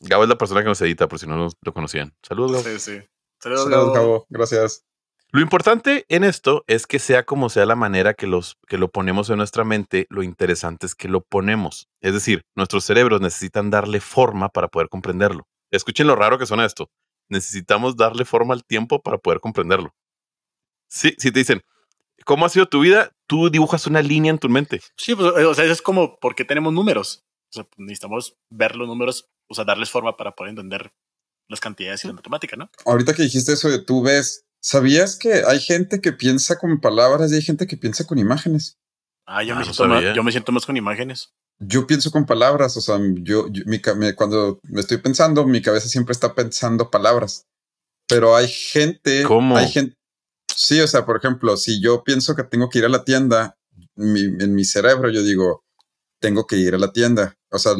Gabo 0.02 0.24
es 0.24 0.30
la 0.30 0.38
persona 0.38 0.62
que 0.62 0.68
nos 0.68 0.82
edita, 0.82 1.08
por 1.08 1.20
si 1.20 1.28
no 1.28 1.38
lo, 1.38 1.50
lo 1.62 1.74
conocían. 1.74 2.14
Saludos, 2.24 2.52
Gabo. 2.52 2.64
Sí, 2.64 2.80
sí. 2.80 3.02
Saludos, 3.42 3.64
Saludos, 3.66 3.70
Gabo. 3.70 3.94
Gabo. 3.94 4.26
Gracias. 4.30 4.84
Lo 5.32 5.42
importante 5.42 6.06
en 6.10 6.24
esto 6.24 6.64
es 6.68 6.88
que 6.88 6.98
sea 6.98 7.24
como 7.24 7.50
sea 7.50 7.68
la 7.68 7.76
manera 7.76 8.16
que, 8.16 8.26
los, 8.26 8.58
que 8.68 8.80
lo 8.80 8.90
ponemos 8.90 9.30
en 9.30 9.38
nuestra 9.38 9.64
mente, 9.64 10.08
lo 10.10 10.24
interesante 10.24 10.88
es 10.88 10.96
que 10.96 11.08
lo 11.08 11.22
ponemos. 11.22 11.88
Es 12.02 12.14
decir, 12.14 12.42
nuestros 12.56 12.84
cerebros 12.84 13.22
necesitan 13.22 13.70
darle 13.70 14.02
forma 14.02 14.50
para 14.50 14.70
poder 14.70 14.90
comprenderlo. 14.90 15.48
Escuchen 15.70 16.08
lo 16.08 16.16
raro 16.16 16.40
que 16.40 16.48
suena 16.48 16.66
esto. 16.66 16.90
Necesitamos 17.28 17.96
darle 17.96 18.26
forma 18.26 18.56
al 18.56 18.66
tiempo 18.66 19.04
para 19.04 19.20
poder 19.20 19.40
comprenderlo. 19.40 19.94
Sí, 20.88 21.14
si 21.20 21.32
te 21.32 21.40
dicen, 21.40 21.62
¿cómo 22.26 22.46
ha 22.46 22.50
sido 22.50 22.68
tu 22.68 22.82
vida? 22.82 23.12
Tú 23.28 23.50
dibujas 23.50 23.88
una 23.88 24.02
línea 24.02 24.32
en 24.32 24.40
tu 24.40 24.50
mente. 24.50 24.82
Sí, 24.98 25.16
pues, 25.16 25.32
o 25.32 25.54
sea, 25.54 25.66
es 25.66 25.82
como 25.82 26.18
porque 26.20 26.46
tenemos 26.46 26.74
números. 26.74 27.24
O 27.52 27.54
sea, 27.54 27.64
pues, 27.64 27.80
necesitamos 27.80 28.36
ver 28.52 28.76
los 28.76 28.88
números, 28.88 29.30
o 29.50 29.56
sea, 29.56 29.66
darles 29.66 29.90
forma 29.90 30.16
para 30.18 30.32
poder 30.36 30.52
entender 30.52 30.92
las 31.50 31.60
cantidades 31.60 32.04
y 32.04 32.08
la 32.08 32.14
matemática, 32.14 32.56
¿no? 32.56 32.70
Ahorita 32.86 33.14
que 33.14 33.24
dijiste 33.24 33.54
eso 33.54 33.70
de 33.70 33.80
tú 33.80 34.04
ves, 34.04 34.46
¿sabías 34.62 35.16
que 35.18 35.44
hay 35.48 35.60
gente 35.60 36.00
que 36.02 36.12
piensa 36.14 36.60
con 36.60 36.80
palabras 36.80 37.32
y 37.32 37.36
hay 37.36 37.42
gente 37.42 37.66
que 37.66 37.78
piensa 37.78 38.06
con 38.06 38.20
imágenes? 38.20 38.78
Ah, 39.26 39.44
yo, 39.44 39.54
Ah, 39.56 39.60
me, 39.60 39.66
no 39.66 39.74
siento 39.74 39.88
más, 39.88 40.16
yo 40.16 40.24
me 40.24 40.32
siento 40.32 40.52
más 40.52 40.66
con 40.66 40.78
imágenes. 40.78 41.34
Yo 41.60 41.86
pienso 41.88 42.10
con 42.12 42.26
palabras, 42.26 42.78
o 42.78 42.82
sea, 42.82 43.00
yo, 43.22 43.48
yo- 43.50 43.64
mi, 43.66 43.82
me- 43.98 44.16
cuando 44.16 44.60
me 44.64 44.80
estoy 44.82 44.98
pensando, 44.98 45.46
mi 45.46 45.62
cabeza 45.62 45.88
siempre 45.88 46.14
está 46.14 46.34
pensando 46.36 46.90
palabras. 46.90 47.48
Pero 48.08 48.36
hay 48.36 48.48
gente, 48.48 49.24
¿Cómo? 49.24 49.58
hay 49.58 49.68
gente, 49.70 49.96
sí, 50.60 50.80
o 50.82 50.88
sea, 50.88 51.06
por 51.06 51.18
ejemplo, 51.18 51.56
si 51.58 51.82
yo 51.82 52.04
pienso 52.04 52.36
que 52.36 52.44
tengo 52.44 52.70
que 52.70 52.80
ir 52.80 52.86
a 52.86 52.90
la 52.90 53.04
tienda, 53.04 53.56
mi- 53.96 54.22
en 54.44 54.54
mi 54.54 54.66
cerebro 54.66 55.10
yo 55.10 55.24
digo, 55.24 55.64
tengo 56.22 56.46
que 56.46 56.58
ir 56.58 56.76
a 56.76 56.78
la 56.78 56.92
tienda. 56.92 57.36
O 57.50 57.58
sea, 57.58 57.74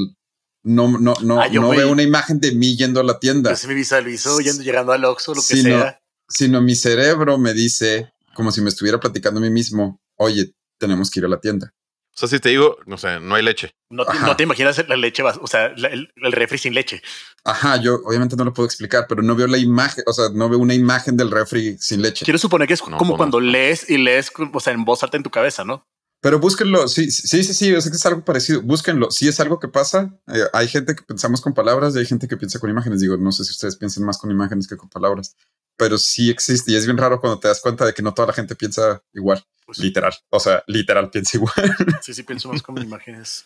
no, 0.64 0.98
no, 0.98 1.16
no, 1.22 1.42
Ah, 1.42 1.48
no 1.50 1.70
veo 1.70 1.92
una 1.92 2.04
imagen 2.04 2.40
de 2.40 2.54
mí 2.54 2.76
yendo 2.78 3.00
a 3.00 3.04
la 3.04 3.20
tienda, 3.20 3.52
Yo 3.52 3.56
se 3.58 3.68
me 3.68 3.74
visualizo 3.74 4.40
yendo, 4.40 4.64
llegando 4.64 4.92
al 4.94 5.04
Oxxo, 5.06 5.34
lo 5.34 5.42
que 5.42 5.58
sea. 5.62 6.02
sino 6.30 6.62
mi 6.62 6.76
cerebro 6.76 7.38
me 7.38 7.54
dice, 7.54 8.12
como 8.36 8.52
si 8.52 8.62
me 8.62 8.70
estuviera 8.70 9.00
platicando 9.00 9.40
a 9.40 9.44
mí 9.44 9.50
mismo, 9.50 10.00
oye, 10.18 10.54
tenemos 10.78 11.10
que 11.10 11.20
ir 11.20 11.26
a 11.26 11.30
la 11.30 11.40
tienda. 11.40 11.74
O 12.22 12.28
sea, 12.28 12.38
si 12.38 12.42
te 12.42 12.50
digo, 12.50 12.78
no 12.86 12.98
sé, 12.98 13.20
no 13.22 13.36
hay 13.36 13.44
leche. 13.44 13.72
No 13.90 14.04
te, 14.06 14.12
Ajá. 14.12 14.28
no 14.28 14.36
te 14.36 14.44
imaginas 14.44 14.86
la 14.90 14.98
leche, 14.98 15.24
o 15.24 15.48
sea, 15.48 15.72
la- 15.78 15.88
el, 15.88 16.12
el 16.18 16.32
refri 16.34 16.58
sin 16.58 16.74
leche. 16.74 17.02
Ajá, 17.46 17.78
yo 17.78 17.96
obviamente 18.04 18.36
no 18.36 18.44
lo 18.44 18.54
puedo 18.54 18.66
explicar, 18.68 19.06
pero 19.08 19.22
no 19.22 19.36
veo 19.36 19.48
la 19.48 19.58
imagen, 19.58 20.04
o 20.06 20.12
sea, 20.12 20.26
no 20.34 20.50
veo 20.50 20.60
una 20.60 20.74
imagen 20.74 21.16
del 21.16 21.32
refri 21.32 21.78
sin 21.80 22.02
leche. 22.02 22.26
Quiero 22.26 22.38
suponer 22.38 22.68
que 22.68 22.74
es 22.74 22.82
No, 22.82 22.98
como 22.98 23.00
pues 23.00 23.10
no. 23.12 23.18
cuando 23.18 23.40
lees 23.40 23.90
y 23.90 23.98
lees, 23.98 24.32
o 24.54 24.60
sea, 24.60 24.74
en 24.74 24.84
voz 24.84 25.02
alta 25.02 25.16
en 25.16 25.24
tu 25.24 25.30
cabeza, 25.30 25.64
¿no? 25.64 25.86
Pero 26.22 26.40
búsquenlo. 26.40 26.88
Sí, 26.88 27.12
sí, 27.12 27.44
sí, 27.44 27.54
sí. 27.54 27.74
Es 27.74 27.90
que 27.90 27.96
es 27.96 28.06
algo 28.06 28.26
parecido. 28.26 28.62
Búsquenlo. 28.62 29.10
Si 29.10 29.28
es 29.28 29.40
algo 29.40 29.60
que 29.60 29.70
pasa. 29.70 30.14
Eh, 30.28 30.44
hay 30.52 30.68
gente 30.68 30.96
que 30.96 31.04
pensamos 31.04 31.40
con 31.40 31.54
palabras 31.54 31.96
y 31.96 32.00
hay 32.00 32.06
gente 32.06 32.28
que 32.28 32.36
piensa 32.36 32.60
con 32.60 32.70
imágenes. 32.70 33.00
Digo, 33.00 33.16
no 33.18 33.32
sé 33.32 33.46
si 33.46 33.52
ustedes 33.52 33.78
piensan 33.78 34.04
más 34.04 34.18
con 34.18 34.30
imágenes 34.30 34.68
que 34.68 34.76
con 34.76 34.90
palabras, 34.90 35.36
pero 35.78 35.98
sí 35.98 36.30
existe 36.30 36.72
y 36.72 36.76
es 36.76 36.86
bien 36.86 36.98
raro 36.98 37.22
cuando 37.22 37.40
te 37.40 37.48
das 37.48 37.62
cuenta 37.62 37.86
de 37.86 37.94
que 37.94 38.02
no 38.02 38.14
toda 38.14 38.28
la 38.28 38.34
gente 38.34 38.56
piensa 38.56 39.02
igual. 39.14 39.44
Pues, 39.66 39.80
Literal. 39.80 40.14
O 40.30 40.40
sea, 40.40 40.64
literal 40.68 41.10
piensa 41.10 41.38
igual. 41.38 41.54
Sí, 42.02 42.14
sí, 42.14 42.24
pienso 42.24 42.52
más 42.52 42.62
como 42.62 42.82
imágenes. 42.82 43.46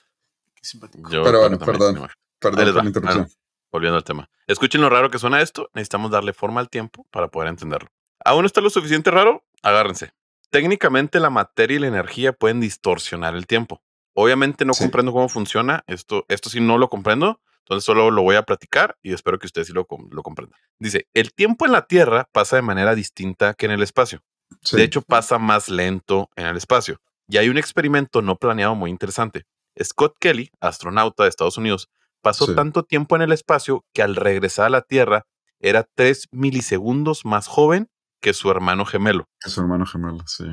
Qué 0.56 0.64
simpático. 0.64 1.10
Yo 1.12 1.24
Pero 1.24 1.42
bueno, 1.42 1.60
perdón. 1.60 2.08
Perdón 2.40 2.74
por 2.74 2.76
la 2.76 2.86
interrupción. 2.86 3.28
Ah, 3.30 3.34
Volviendo 3.72 3.98
al 3.98 4.04
tema. 4.04 4.30
Escuchen 4.48 4.82
lo 4.82 4.90
raro 4.90 5.12
que 5.12 5.20
suena 5.20 5.42
esto. 5.42 5.70
Necesitamos 5.74 6.12
darle 6.12 6.34
forma 6.34 6.60
al 6.60 6.70
tiempo 6.70 7.06
para 7.12 7.28
poder 7.28 7.50
entenderlo. 7.50 7.90
¿Aún 8.24 8.46
está 8.46 8.62
lo 8.62 8.70
suficiente 8.70 9.12
raro? 9.12 9.44
Agárrense. 9.62 10.14
Técnicamente 10.54 11.20
la 11.20 11.32
materia 11.32 11.78
y 11.78 11.80
la 11.80 11.88
energía 11.88 12.32
pueden 12.32 12.60
distorsionar 12.62 13.34
el 13.36 13.48
tiempo. 13.48 13.82
Obviamente 14.14 14.66
no 14.66 14.76
Sí. 14.76 14.84
comprendo 14.84 15.12
cómo 15.12 15.28
funciona. 15.28 15.84
Esto, 15.88 16.26
esto 16.30 16.52
sí 16.52 16.62
no 16.62 16.78
lo 16.78 16.90
comprendo. 16.90 17.42
Entonces 17.62 17.84
solo 17.86 18.12
lo 18.12 18.22
voy 18.22 18.36
a 18.36 18.44
platicar 18.44 18.96
y 19.02 19.14
espero 19.14 19.40
que 19.40 19.48
ustedes 19.48 19.66
sí 19.66 19.74
lo, 19.74 19.86
com- 19.88 20.10
lo 20.12 20.22
comprendan. 20.22 20.60
Dice, 20.78 21.08
el 21.16 21.34
tiempo 21.34 21.66
en 21.66 21.72
la 21.72 21.88
Tierra 21.88 22.30
pasa 22.32 22.56
de 22.58 22.62
manera 22.62 22.94
distinta 22.94 23.56
que 23.56 23.66
en 23.66 23.72
el 23.72 23.82
espacio. 23.82 24.22
Sí. 24.62 24.78
De 24.78 24.84
hecho, 24.84 25.02
pasa 25.02 25.40
más 25.40 25.70
lento 25.70 26.30
en 26.36 26.46
el 26.46 26.56
espacio. 26.58 27.00
Y 27.28 27.38
hay 27.38 27.50
un 27.50 27.58
experimento 27.58 28.22
no 28.22 28.36
planeado 28.36 28.76
muy 28.76 28.92
interesante. 28.92 29.46
Scott 29.82 30.18
Kelly, 30.20 30.52
astronauta 30.60 31.24
de 31.24 31.30
Estados 31.30 31.58
Unidos, 31.58 31.90
pasó 32.22 32.46
Sí. 32.46 32.54
tanto 32.54 32.84
tiempo 32.84 33.16
en 33.16 33.24
el 33.24 33.32
espacio 33.32 33.84
que 33.92 34.04
al 34.04 34.16
regresar 34.16 34.68
a 34.68 34.70
la 34.70 34.82
Tierra 34.84 35.26
era 35.60 35.88
3 35.96 36.28
milisegundos 36.32 37.26
más 37.26 37.48
joven 37.48 37.90
que 38.24 38.34
su 38.34 38.50
hermano 38.50 38.86
gemelo. 38.86 39.28
Es 39.46 39.52
su 39.52 39.62
hermano 39.62 39.86
gemelo, 39.86 40.24
sí. 40.26 40.46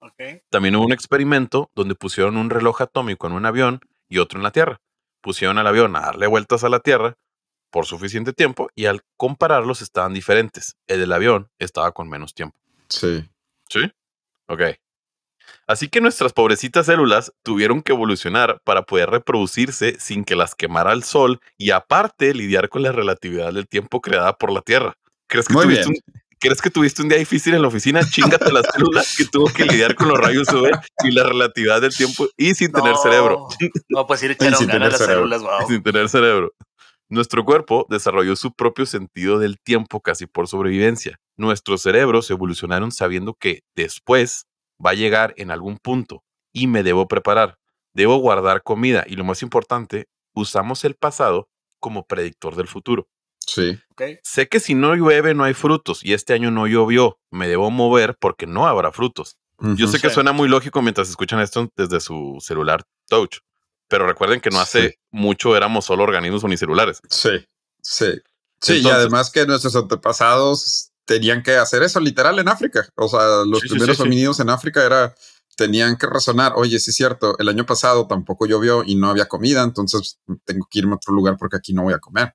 Ok. 0.00 0.42
También 0.48 0.74
hubo 0.76 0.86
un 0.86 0.92
experimento 0.92 1.70
donde 1.74 1.94
pusieron 1.94 2.38
un 2.38 2.48
reloj 2.48 2.80
atómico 2.80 3.26
en 3.26 3.34
un 3.34 3.44
avión 3.44 3.80
y 4.08 4.16
otro 4.16 4.38
en 4.38 4.44
la 4.44 4.50
Tierra. 4.50 4.80
Pusieron 5.20 5.58
al 5.58 5.66
avión 5.66 5.94
a 5.94 6.00
darle 6.00 6.26
vueltas 6.26 6.64
a 6.64 6.70
la 6.70 6.80
Tierra 6.80 7.18
por 7.70 7.84
suficiente 7.84 8.32
tiempo 8.32 8.70
y 8.74 8.86
al 8.86 9.02
compararlos 9.18 9.82
estaban 9.82 10.14
diferentes. 10.14 10.76
El 10.86 11.00
del 11.00 11.12
avión 11.12 11.50
estaba 11.58 11.92
con 11.92 12.08
menos 12.08 12.32
tiempo. 12.32 12.58
Sí. 12.88 13.28
¿Sí? 13.68 13.92
Ok. 14.46 14.62
Así 15.66 15.88
que 15.88 16.00
nuestras 16.00 16.32
pobrecitas 16.32 16.86
células 16.86 17.34
tuvieron 17.42 17.82
que 17.82 17.92
evolucionar 17.92 18.62
para 18.64 18.84
poder 18.84 19.10
reproducirse 19.10 20.00
sin 20.00 20.24
que 20.24 20.34
las 20.34 20.54
quemara 20.54 20.94
el 20.94 21.02
sol 21.02 21.40
y 21.58 21.72
aparte 21.72 22.32
lidiar 22.32 22.70
con 22.70 22.82
la 22.82 22.92
relatividad 22.92 23.52
del 23.52 23.68
tiempo 23.68 24.00
creada 24.00 24.32
por 24.32 24.50
la 24.50 24.62
Tierra. 24.62 24.94
¿Crees 25.26 25.46
que, 25.46 25.52
Muy 25.52 25.64
tuviste 25.64 25.90
bien. 25.90 26.02
un, 26.06 26.20
¿Crees 26.40 26.62
que 26.62 26.70
tuviste 26.70 27.02
un 27.02 27.08
día 27.08 27.18
difícil 27.18 27.54
en 27.54 27.62
la 27.62 27.68
oficina? 27.68 28.00
Chingate 28.08 28.52
la 28.52 28.62
célula 28.62 29.02
que 29.16 29.24
tuvo 29.24 29.46
que 29.52 29.64
lidiar 29.64 29.94
con 29.94 30.08
los 30.08 30.18
rayos 30.18 30.48
UV 30.52 30.70
y 31.04 31.10
la 31.10 31.24
relatividad 31.24 31.80
del 31.80 31.94
tiempo 31.96 32.26
y 32.36 32.54
sin 32.54 32.70
tener 32.72 32.92
No. 32.92 32.98
cerebro. 33.02 33.48
No, 33.88 34.06
pues 34.06 34.22
le 34.22 34.32
echaron 34.32 34.52
ganas 34.52 34.66
tener 34.72 34.90
las 34.92 34.98
cerebro. 34.98 35.22
células, 35.28 35.42
wow. 35.42 35.68
sin 35.68 35.82
tener 35.82 36.08
cerebro. 36.08 36.52
Nuestro 37.10 37.44
cuerpo 37.44 37.86
desarrolló 37.88 38.36
su 38.36 38.52
propio 38.52 38.86
sentido 38.86 39.38
del 39.38 39.58
tiempo 39.58 40.00
casi 40.00 40.26
por 40.26 40.46
sobrevivencia. 40.46 41.18
Nuestros 41.36 41.82
cerebros 41.82 42.30
evolucionaron 42.30 42.92
sabiendo 42.92 43.34
que 43.34 43.62
después 43.74 44.44
va 44.84 44.90
a 44.90 44.94
llegar 44.94 45.34
en 45.38 45.50
algún 45.50 45.78
punto 45.78 46.22
y 46.52 46.66
me 46.66 46.82
debo 46.82 47.08
preparar. 47.08 47.56
Debo 47.94 48.18
guardar 48.18 48.62
comida 48.62 49.04
y 49.08 49.16
lo 49.16 49.24
más 49.24 49.42
importante, 49.42 50.06
usamos 50.34 50.84
el 50.84 50.94
pasado 50.94 51.48
como 51.80 52.06
predictor 52.06 52.54
del 52.54 52.68
futuro. 52.68 53.08
Sí. 53.48 53.78
Ok. 53.92 54.02
Sé 54.22 54.46
que 54.48 54.60
si 54.60 54.74
no 54.74 54.94
llueve 54.94 55.32
no 55.34 55.42
hay 55.44 55.54
frutos 55.54 56.04
y 56.04 56.12
este 56.12 56.34
año 56.34 56.50
no 56.50 56.66
llovió. 56.66 57.18
Me 57.30 57.48
debo 57.48 57.70
mover 57.70 58.16
porque 58.20 58.46
no 58.46 58.66
habrá 58.66 58.92
frutos. 58.92 59.38
Yo 59.60 59.88
sé 59.88 59.98
que 60.00 60.08
Sí. 60.08 60.14
suena 60.14 60.32
muy 60.32 60.48
lógico 60.48 60.82
mientras 60.82 61.08
escuchan 61.08 61.40
esto 61.40 61.68
desde 61.76 61.98
su 62.00 62.36
celular 62.40 62.84
touch, 63.08 63.38
pero 63.88 64.06
recuerden 64.06 64.40
que 64.40 64.50
no 64.50 64.60
hace 64.60 64.90
Sí. 64.90 64.94
mucho 65.10 65.56
éramos 65.56 65.86
solo 65.86 66.04
organismos 66.04 66.44
unicelulares. 66.44 67.00
Sí. 67.08 67.30
Sí. 67.82 68.20
Sí, 68.60 68.80
y 68.84 68.88
además 68.88 69.30
que 69.30 69.46
nuestros 69.46 69.74
antepasados 69.76 70.90
tenían 71.06 71.42
que 71.42 71.56
hacer 71.56 71.82
eso 71.82 72.00
literal 72.00 72.38
en 72.38 72.48
África. 72.48 72.88
O 72.96 73.08
sea, 73.08 73.44
los 73.46 73.60
Sí, 73.60 73.68
primeros 73.70 73.96
sí, 73.96 74.02
sí. 74.02 74.06
hominidos 74.06 74.40
en 74.40 74.50
África 74.50 74.84
era 74.84 75.14
tenían 75.56 75.96
que 75.96 76.06
razonar, 76.06 76.52
oye, 76.54 76.78
sí 76.78 76.90
es 76.90 76.96
cierto, 76.96 77.36
el 77.40 77.48
año 77.48 77.66
pasado 77.66 78.06
tampoco 78.06 78.46
llovió 78.46 78.84
y 78.84 78.94
no 78.94 79.08
había 79.10 79.26
comida, 79.26 79.62
entonces 79.64 80.20
tengo 80.44 80.68
que 80.70 80.78
irme 80.78 80.92
a 80.92 80.96
otro 80.96 81.12
lugar 81.12 81.36
porque 81.36 81.56
aquí 81.56 81.72
no 81.72 81.82
voy 81.82 81.94
a 81.94 81.98
comer. 81.98 82.32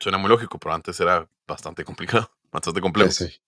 Suena 0.00 0.18
muy 0.18 0.28
lógico, 0.28 0.58
pero 0.58 0.74
antes 0.74 0.98
era 1.00 1.28
bastante 1.46 1.84
complicado, 2.26 2.30
bastante 2.52 2.80
complejo. 2.80 3.10
Sí, 3.10 3.28
sí. 3.28 3.40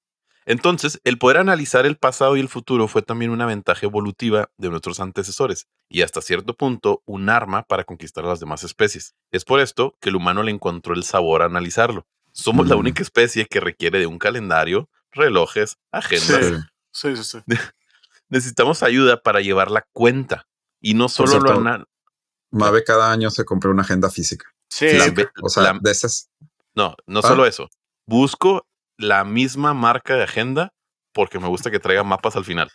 Entonces, 0.49 1.01
el 1.03 1.18
poder 1.18 1.38
analizar 1.38 1.86
el 1.86 1.97
pasado 1.97 2.36
y 2.36 2.40
el 2.40 2.49
futuro 2.49 2.86
fue 2.86 3.03
también 3.03 3.32
una 3.32 3.47
ventaja 3.47 3.84
evolutiva 3.84 4.49
de 4.59 4.70
nuestros 4.70 5.01
antecesores 5.01 5.66
y 5.88 6.03
hasta 6.03 6.22
cierto 6.22 6.55
punto 6.55 7.03
un 7.05 7.28
arma 7.28 7.64
para 7.64 7.82
conquistar 7.82 8.24
a 8.24 8.28
las 8.28 8.38
demás 8.38 8.62
especies. 8.62 9.16
Es 9.32 9.44
por 9.44 9.59
esto 9.59 9.97
que 10.01 10.09
el 10.11 10.14
humano 10.16 10.44
le 10.44 10.53
encontró 10.53 10.94
el 10.94 11.03
sabor 11.03 11.42
a 11.42 11.47
analizarlo. 11.47 12.07
Somos 12.30 12.68
la 12.68 12.76
Mm. 12.76 12.78
única 12.78 13.03
especie 13.03 13.47
que 13.47 13.59
requiere 13.59 13.99
de 13.99 14.07
un 14.07 14.18
calendario, 14.20 14.88
relojes, 15.11 15.78
agendas. 15.90 16.47
Sí, 16.92 17.16
Sí. 17.16 17.16
sí, 17.16 17.24
sí. 17.24 17.38
Necesitamos 18.28 18.82
ayuda 18.84 19.20
para 19.20 19.40
llevar 19.40 19.70
la 19.72 19.84
cuenta 19.92 20.47
y 20.80 20.94
no 20.94 21.09
solo 21.09 21.40
lo 21.40 21.51
anal- 21.59 21.86
Mabe 22.53 22.84
cada 22.84 23.11
año 23.11 23.30
se 23.30 23.44
compró 23.44 23.72
una 23.72 23.82
agenda 23.82 24.11
física. 24.11 24.47
Sí, 24.70 24.92
la- 24.92 25.04
Física. 25.04 25.30
o 25.42 25.48
sea, 25.48 25.62
la- 25.62 25.78
de 25.80 25.90
esas. 25.90 26.28
no, 26.74 26.94
no 27.06 27.20
Ah. 27.20 27.28
solo 27.28 27.46
eso. 27.46 27.68
Busco 28.06 28.66
la 28.98 29.24
misma 29.24 29.74
marca 29.74 30.14
de 30.16 30.24
agenda 30.24 30.72
porque 31.12 31.38
me 31.38 31.48
gusta 31.48 31.70
que 31.70 31.78
traiga 31.80 32.02
mapas 32.04 32.36
al 32.36 32.44
final. 32.44 32.70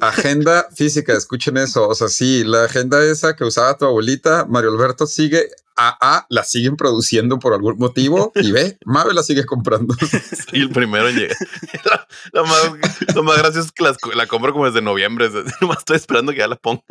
Agenda 0.00 0.68
física, 0.74 1.12
escuchen 1.14 1.56
eso. 1.56 1.88
O 1.88 1.94
sea, 1.94 2.08
sí, 2.08 2.44
la 2.44 2.64
agenda 2.64 3.02
esa 3.04 3.34
que 3.36 3.44
usaba 3.44 3.76
tu 3.78 3.84
abuelita, 3.86 4.44
Mario 4.46 4.70
Alberto 4.70 5.06
sigue, 5.06 5.48
AA 5.76 6.26
la 6.30 6.44
siguen 6.44 6.76
produciendo 6.76 7.38
por 7.38 7.52
algún 7.52 7.76
motivo 7.78 8.32
y 8.34 8.50
ve, 8.52 8.78
Mabe 8.84 9.12
la 9.14 9.22
sigue 9.22 9.44
comprando. 9.44 9.94
Y 10.52 10.62
el 10.62 10.70
primero 10.70 11.08
en 11.08 11.16
llegar. 11.16 11.36
lo, 12.32 12.46
más, 12.46 12.70
lo 13.14 13.22
más 13.22 13.38
gracioso 13.38 13.66
es 13.66 13.72
que 13.72 13.82
las 13.84 13.96
la 14.14 14.26
compro 14.26 14.52
como 14.52 14.66
desde 14.66 14.80
noviembre. 14.82 15.28
Nomás 15.60 15.78
estoy 15.78 15.96
esperando 15.96 16.32
que 16.32 16.38
ya 16.38 16.48
la 16.48 16.56
pongan. 16.56 16.82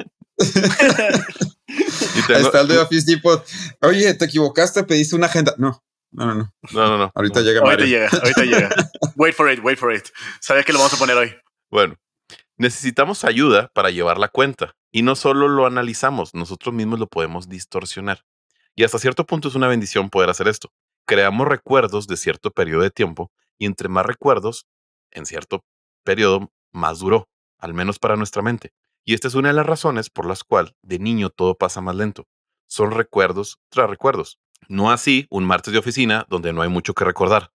y 1.68 2.22
tengo- 2.28 2.40
Está 2.40 2.62
el 2.62 2.68
de 2.68 2.78
Office 2.78 3.06
Depot. 3.12 3.44
Oye, 3.82 4.14
te 4.14 4.26
equivocaste, 4.26 4.84
pediste 4.84 5.16
una 5.16 5.28
agenda. 5.28 5.54
No, 5.58 5.82
no, 6.12 6.26
no, 6.28 6.36
no. 6.36 6.54
No, 6.72 6.88
no, 6.88 6.98
no. 6.98 7.12
Ahorita 7.16 7.40
No. 7.40 7.46
llega 7.46 7.60
ahorita 7.62 7.82
Mario. 7.82 7.86
llega, 7.88 8.10
ahorita 8.10 8.44
llega. 8.44 8.70
Wait 9.16 9.36
for 9.36 9.52
it, 9.52 9.60
wait 9.64 9.78
for 9.80 9.94
it. 9.94 10.06
Sabía 10.40 10.64
que 10.64 10.74
lo 10.74 10.80
vamos 10.80 10.94
a 10.94 10.98
poner 10.98 11.16
hoy. 11.18 11.36
Bueno, 11.72 11.96
necesitamos 12.58 13.24
ayuda 13.24 13.70
para 13.74 13.90
llevar 13.90 14.18
la 14.18 14.28
cuenta. 14.30 14.76
Y 14.92 15.02
no 15.02 15.16
solo 15.16 15.50
lo 15.50 15.66
analizamos, 15.66 16.34
nosotros 16.34 16.74
mismos 16.74 17.00
lo 17.00 17.08
podemos 17.08 17.50
distorsionar. 17.50 18.24
Y 18.76 18.84
hasta 18.84 18.99
cierto 18.99 19.26
punto 19.26 19.47
es 19.47 19.55
una 19.55 19.67
bendición 19.67 20.09
poder 20.09 20.30
hacer 20.30 20.47
esto. 20.47 20.71
Creamos 21.05 21.47
recuerdos 21.47 22.07
de 22.07 22.17
cierto 22.17 22.51
periodo 22.51 22.82
de 22.82 22.91
tiempo 22.91 23.32
y 23.57 23.65
entre 23.65 23.88
más 23.89 24.05
recuerdos, 24.05 24.65
en 25.11 25.26
cierto 25.26 25.63
periodo, 26.03 26.51
más 26.71 26.99
duró, 26.99 27.30
al 27.57 27.73
menos 27.73 27.99
para 27.99 28.15
nuestra 28.17 28.41
mente. 28.41 28.73
Y 29.05 29.13
esta 29.13 29.28
es 29.28 29.36
una 29.36 29.49
de 29.49 29.53
las 29.53 29.65
razones 29.65 30.09
por 30.09 30.26
las 30.26 30.43
cuales 30.43 30.73
de 30.82 30.99
niño 30.99 31.30
todo 31.30 31.55
pasa 31.55 31.80
más 31.80 31.95
lento. 31.95 32.28
Son 32.67 32.91
recuerdos 32.91 33.59
tras 33.69 33.89
recuerdos. 33.89 34.39
No 34.67 34.91
así 34.91 35.28
un 35.30 35.45
martes 35.45 35.71
de 35.73 35.80
oficina 35.80 36.26
donde 36.28 36.51
no 36.51 36.61
hay 36.63 36.69
mucho 36.69 36.93
que 36.93 37.05
recordar. 37.05 37.51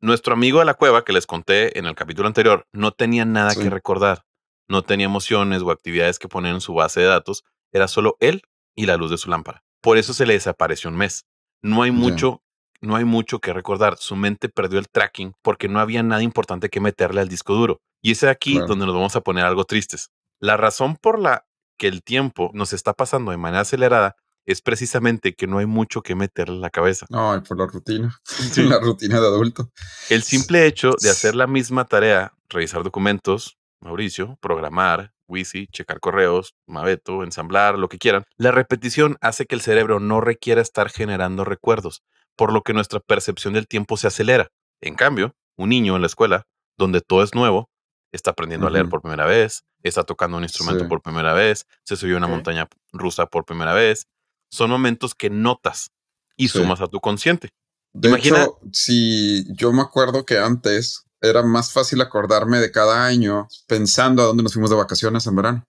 Nuestro 0.00 0.34
amigo 0.34 0.58
de 0.58 0.64
la 0.64 0.74
cueva 0.74 1.04
que 1.04 1.12
les 1.12 1.26
conté 1.26 1.78
en 1.78 1.86
el 1.86 1.94
capítulo 1.94 2.26
anterior 2.26 2.66
no 2.72 2.90
tenía 2.90 3.24
nada 3.24 3.50
Sí. 3.50 3.62
que 3.62 3.70
recordar. 3.70 4.24
No 4.68 4.82
tenía 4.82 5.06
emociones 5.06 5.62
o 5.62 5.70
actividades 5.70 6.18
que 6.18 6.28
poner 6.28 6.54
en 6.54 6.60
su 6.60 6.74
base 6.74 7.00
de 7.00 7.06
datos. 7.06 7.44
Era 7.72 7.86
solo 7.86 8.16
él 8.20 8.42
y 8.74 8.86
la 8.86 8.96
luz 8.96 9.10
de 9.10 9.18
su 9.18 9.28
lámpara. 9.30 9.62
Por 9.80 9.98
eso 9.98 10.12
se 10.14 10.26
le 10.26 10.34
desapareció 10.34 10.90
un 10.90 10.96
mes. 10.96 11.24
No 11.62 11.82
hay 11.82 11.90
mucho, 11.90 12.42
no 12.80 12.96
hay 12.96 13.04
mucho 13.04 13.38
que 13.40 13.52
recordar. 13.52 13.96
Su 13.98 14.16
mente 14.16 14.48
perdió 14.48 14.78
el 14.78 14.88
tracking 14.88 15.32
porque 15.42 15.68
no 15.68 15.80
había 15.80 16.02
nada 16.02 16.22
importante 16.22 16.68
que 16.68 16.80
meterle 16.80 17.20
al 17.20 17.28
disco 17.28 17.54
duro. 17.54 17.80
Y 18.02 18.12
es 18.12 18.24
aquí 18.24 18.52
Claro. 18.54 18.66
donde 18.68 18.86
nos 18.86 18.94
vamos 18.94 19.16
a 19.16 19.20
poner 19.20 19.44
algo 19.44 19.64
tristes. 19.64 20.10
La 20.40 20.56
razón 20.56 20.96
por 20.96 21.18
la 21.18 21.44
que 21.78 21.88
el 21.88 22.02
tiempo 22.02 22.50
nos 22.54 22.72
está 22.72 22.92
pasando 22.94 23.30
de 23.30 23.36
manera 23.36 23.60
acelerada 23.62 24.16
es 24.46 24.62
precisamente 24.62 25.34
que 25.34 25.46
no 25.46 25.58
hay 25.58 25.66
mucho 25.66 26.02
que 26.02 26.14
meterle 26.14 26.56
a 26.56 26.60
la 26.60 26.70
cabeza. 26.70 27.06
No, 27.10 27.36
y 27.36 27.40
por 27.40 27.58
la 27.58 27.66
rutina. 27.66 28.18
La 28.56 28.80
rutina 28.80 29.20
de 29.20 29.26
adulto. 29.26 29.70
El 30.08 30.22
simple 30.22 30.66
hecho 30.66 30.92
de 31.00 31.10
hacer 31.10 31.34
la 31.34 31.46
misma 31.46 31.84
tarea, 31.86 32.32
revisar 32.48 32.82
documentos, 32.82 33.58
Mauricio, 33.82 34.36
programar, 34.40 35.12
Wisi, 35.30 35.66
checar 35.68 36.00
correos, 36.00 36.54
Mabeto, 36.66 37.22
ensamblar, 37.22 37.78
lo 37.78 37.88
que 37.88 37.98
quieran, 37.98 38.24
la 38.36 38.50
repetición 38.50 39.16
hace 39.20 39.46
que 39.46 39.54
el 39.54 39.60
cerebro 39.60 40.00
no 40.00 40.20
requiera 40.20 40.60
estar 40.60 40.90
generando 40.90 41.44
recuerdos, 41.44 42.02
por 42.36 42.52
lo 42.52 42.62
que 42.62 42.74
nuestra 42.74 43.00
percepción 43.00 43.54
del 43.54 43.66
tiempo 43.68 43.96
se 43.96 44.08
acelera. 44.08 44.48
En 44.80 44.94
cambio, 44.94 45.34
un 45.56 45.68
niño 45.70 45.94
en 45.96 46.02
la 46.02 46.06
escuela, 46.06 46.46
donde 46.76 47.00
todo 47.00 47.22
es 47.22 47.34
nuevo, 47.34 47.70
está 48.12 48.32
aprendiendo 48.32 48.66
a 48.66 48.70
leer 48.70 48.88
por 48.88 49.02
primera 49.02 49.24
vez, 49.26 49.62
está 49.82 50.02
tocando 50.02 50.36
un 50.36 50.42
instrumento 50.42 50.84
Sí. 50.84 50.88
por 50.88 51.00
primera 51.02 51.32
vez, 51.32 51.66
se 51.84 51.96
subió 51.96 52.16
a 52.16 52.18
una 52.18 52.26
montaña 52.26 52.68
rusa 52.92 53.26
por 53.26 53.44
primera 53.44 53.72
vez. 53.72 54.06
Son 54.50 54.68
momentos 54.70 55.14
que 55.14 55.30
notas 55.30 55.90
y 56.36 56.48
Sí. 56.48 56.58
sumas 56.58 56.80
a 56.80 56.88
tu 56.88 56.98
consciente. 57.00 57.50
De 57.92 58.08
Imagina- 58.08 58.42
hecho, 58.42 58.58
si 58.72 59.44
yo 59.54 59.72
me 59.72 59.82
acuerdo 59.82 60.24
que 60.24 60.38
antes 60.38 61.04
era 61.20 61.42
más 61.42 61.72
fácil 61.72 62.00
acordarme 62.00 62.58
de 62.58 62.70
cada 62.70 63.04
año 63.06 63.48
pensando 63.66 64.22
a 64.22 64.26
dónde 64.26 64.42
nos 64.42 64.52
fuimos 64.52 64.70
de 64.70 64.76
vacaciones 64.76 65.26
en 65.26 65.36
verano. 65.36 65.64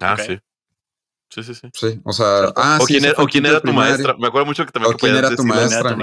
Ah, 0.00 0.16
sí. 0.18 0.38
Sí, 1.30 1.42
sí, 1.42 1.54
sí. 1.54 1.68
Sí, 1.72 2.00
o 2.04 2.12
sea, 2.12 2.38
Cierto. 2.38 2.54
ah, 2.62 2.78
o 2.80 2.86
sí, 2.86 2.92
quién, 2.94 3.04
era, 3.06 3.14
o 3.22 3.26
quién 3.26 3.44
tu 3.44 3.60
primaria. 3.62 3.90
maestra. 3.92 4.16
Me 4.18 4.28
acuerdo 4.28 4.46
mucho 4.46 4.64
que 4.64 4.72
también 4.72 4.94
O 4.94 4.96
quién 4.96 5.16
era 5.16 5.34
tu 5.34 5.42
maestra. 5.44 5.96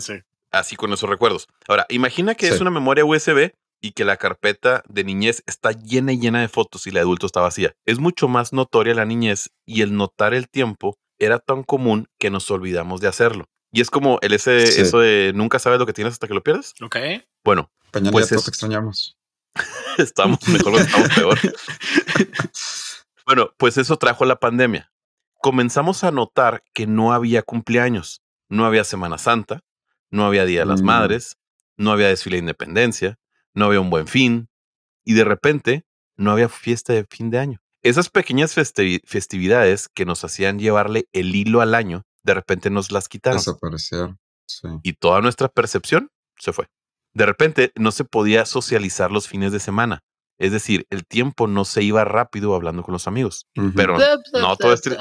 Sí. 0.00 0.14
así 0.50 0.76
con 0.76 0.92
esos 0.92 1.08
recuerdos. 1.08 1.46
Ahora, 1.66 1.86
imagina 1.88 2.34
que 2.34 2.48
es 2.48 2.60
una 2.60 2.70
memoria 2.70 3.04
USB 3.04 3.52
y 3.80 3.92
que 3.92 4.04
la 4.04 4.16
carpeta 4.16 4.82
de 4.88 5.04
niñez 5.04 5.42
está 5.46 5.72
llena 5.72 6.12
y 6.12 6.18
llena 6.18 6.40
de 6.40 6.48
fotos 6.48 6.86
y 6.86 6.90
la 6.90 7.00
de 7.00 7.02
adulto 7.02 7.26
está 7.26 7.40
vacía. 7.40 7.74
Es 7.84 7.98
mucho 7.98 8.28
más 8.28 8.52
notoria 8.52 8.94
la 8.94 9.04
niñez 9.04 9.50
y 9.66 9.82
el 9.82 9.94
notar 9.96 10.34
el 10.34 10.48
tiempo 10.48 10.96
era 11.18 11.38
tan 11.38 11.62
común 11.62 12.08
que 12.18 12.30
nos 12.30 12.50
olvidamos 12.50 13.00
de 13.00 13.08
hacerlo. 13.08 13.46
Y 13.72 13.80
es 13.80 13.90
como 13.90 14.18
el 14.22 14.32
ese, 14.34 14.66
Sí. 14.66 14.80
eso 14.82 15.00
de 15.00 15.32
nunca 15.34 15.58
sabes 15.58 15.78
lo 15.78 15.86
que 15.86 15.92
tienes 15.92 16.12
hasta 16.12 16.28
que 16.28 16.34
lo 16.34 16.42
pierdes. 16.42 16.74
Ok. 16.82 16.96
Bueno, 17.44 17.70
Peña 17.94 18.10
Pues 18.10 18.26
Nieto, 18.26 18.40
es- 18.40 18.44
te 18.44 18.50
extrañamos. 18.50 19.16
estamos 19.98 20.46
mejor 20.48 20.74
o 20.74 20.78
estamos 20.78 21.08
peor. 21.14 21.38
Bueno, 23.26 23.50
pues 23.56 23.78
eso 23.78 23.96
trajo 23.96 24.26
la 24.26 24.36
pandemia. 24.38 24.92
Comenzamos 25.40 26.04
a 26.04 26.10
notar 26.10 26.62
que 26.74 26.86
no 26.86 27.14
había 27.14 27.42
cumpleaños, 27.42 28.22
no 28.50 28.66
había 28.66 28.84
Semana 28.84 29.16
Santa, 29.16 29.60
no 30.10 30.26
había 30.26 30.44
Día 30.44 30.60
de 30.60 30.66
las 30.66 30.82
Mm. 30.82 30.86
Madres, 30.86 31.36
no 31.78 31.90
había 31.92 32.08
desfile 32.08 32.36
de 32.36 32.40
independencia, 32.40 33.18
no 33.54 33.64
había 33.66 33.80
un 33.80 33.88
buen 33.90 34.06
fin 34.08 34.48
y 35.04 35.14
de 35.14 35.24
repente 35.24 35.86
no 36.16 36.32
había 36.32 36.50
fiesta 36.50 36.92
de 36.92 37.06
fin 37.08 37.30
de 37.30 37.38
año. 37.38 37.60
Esas 37.82 38.10
pequeñas 38.10 38.54
festi- 38.56 39.00
festividades 39.06 39.88
que 39.88 40.04
nos 40.04 40.22
hacían 40.24 40.58
llevarle 40.58 41.08
el 41.12 41.34
hilo 41.34 41.62
al 41.62 41.74
año, 41.74 42.04
de 42.24 42.34
repente 42.34 42.68
nos 42.70 42.92
las 42.92 43.08
quitaron 43.08 43.38
Desaparecieron. 43.38 44.18
Sí. 44.46 44.68
y 44.82 44.92
toda 44.92 45.22
nuestra 45.22 45.48
percepción 45.48 46.10
se 46.38 46.52
fue. 46.52 46.68
De 47.14 47.26
repente 47.26 47.72
no 47.76 47.92
se 47.92 48.04
podía 48.04 48.44
socializar 48.46 49.10
los 49.10 49.28
fines 49.28 49.52
de 49.52 49.60
semana. 49.60 50.00
Es 50.38 50.50
decir, 50.52 50.86
el 50.90 51.06
tiempo 51.06 51.46
no 51.46 51.64
se 51.64 51.82
iba 51.82 52.04
rápido 52.04 52.54
hablando 52.54 52.82
con 52.82 52.92
los 52.92 53.06
amigos. 53.06 53.46
Pero 53.76 53.96
no 54.32 54.56
todo 54.56 54.72
es 54.72 54.82
tri- 54.82 54.98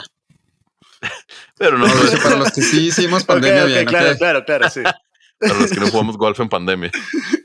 Pero 1.57 1.77
no 1.77 1.85
es 1.87 2.19
para 2.21 2.35
los 2.37 2.51
que 2.51 2.61
sí 2.61 2.87
hicimos 2.87 3.23
pandemia 3.25 3.65
bien, 3.65 3.85
claro, 3.85 4.15
claro, 4.17 4.45
claro, 4.45 4.69
sí. 4.69 4.81
para 5.39 5.53
los 5.55 5.71
que 5.71 5.79
no 5.79 5.87
jugamos 5.89 6.17
golf 6.17 6.39
en 6.39 6.49
pandemia. 6.49 6.91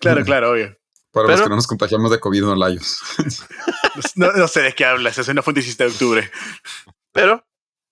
Claro, 0.00 0.24
claro, 0.24 0.50
obvio. 0.52 0.76
Para 1.10 1.26
los 1.28 1.36
Pero- 1.36 1.44
que 1.46 1.50
no 1.50 1.56
nos 1.56 1.66
contagiamos 1.66 2.10
de 2.10 2.20
COVID 2.20 2.42
no 2.42 2.54
layos. 2.54 3.00
No, 4.14 4.30
no 4.32 4.46
sé 4.46 4.60
de 4.60 4.74
qué 4.74 4.84
hablas, 4.84 5.16
es 5.18 5.26
una 5.28 5.42
fuente 5.42 5.60
17 5.60 5.84
de 5.84 5.90
octubre. 5.90 6.30
Pero 7.12 7.44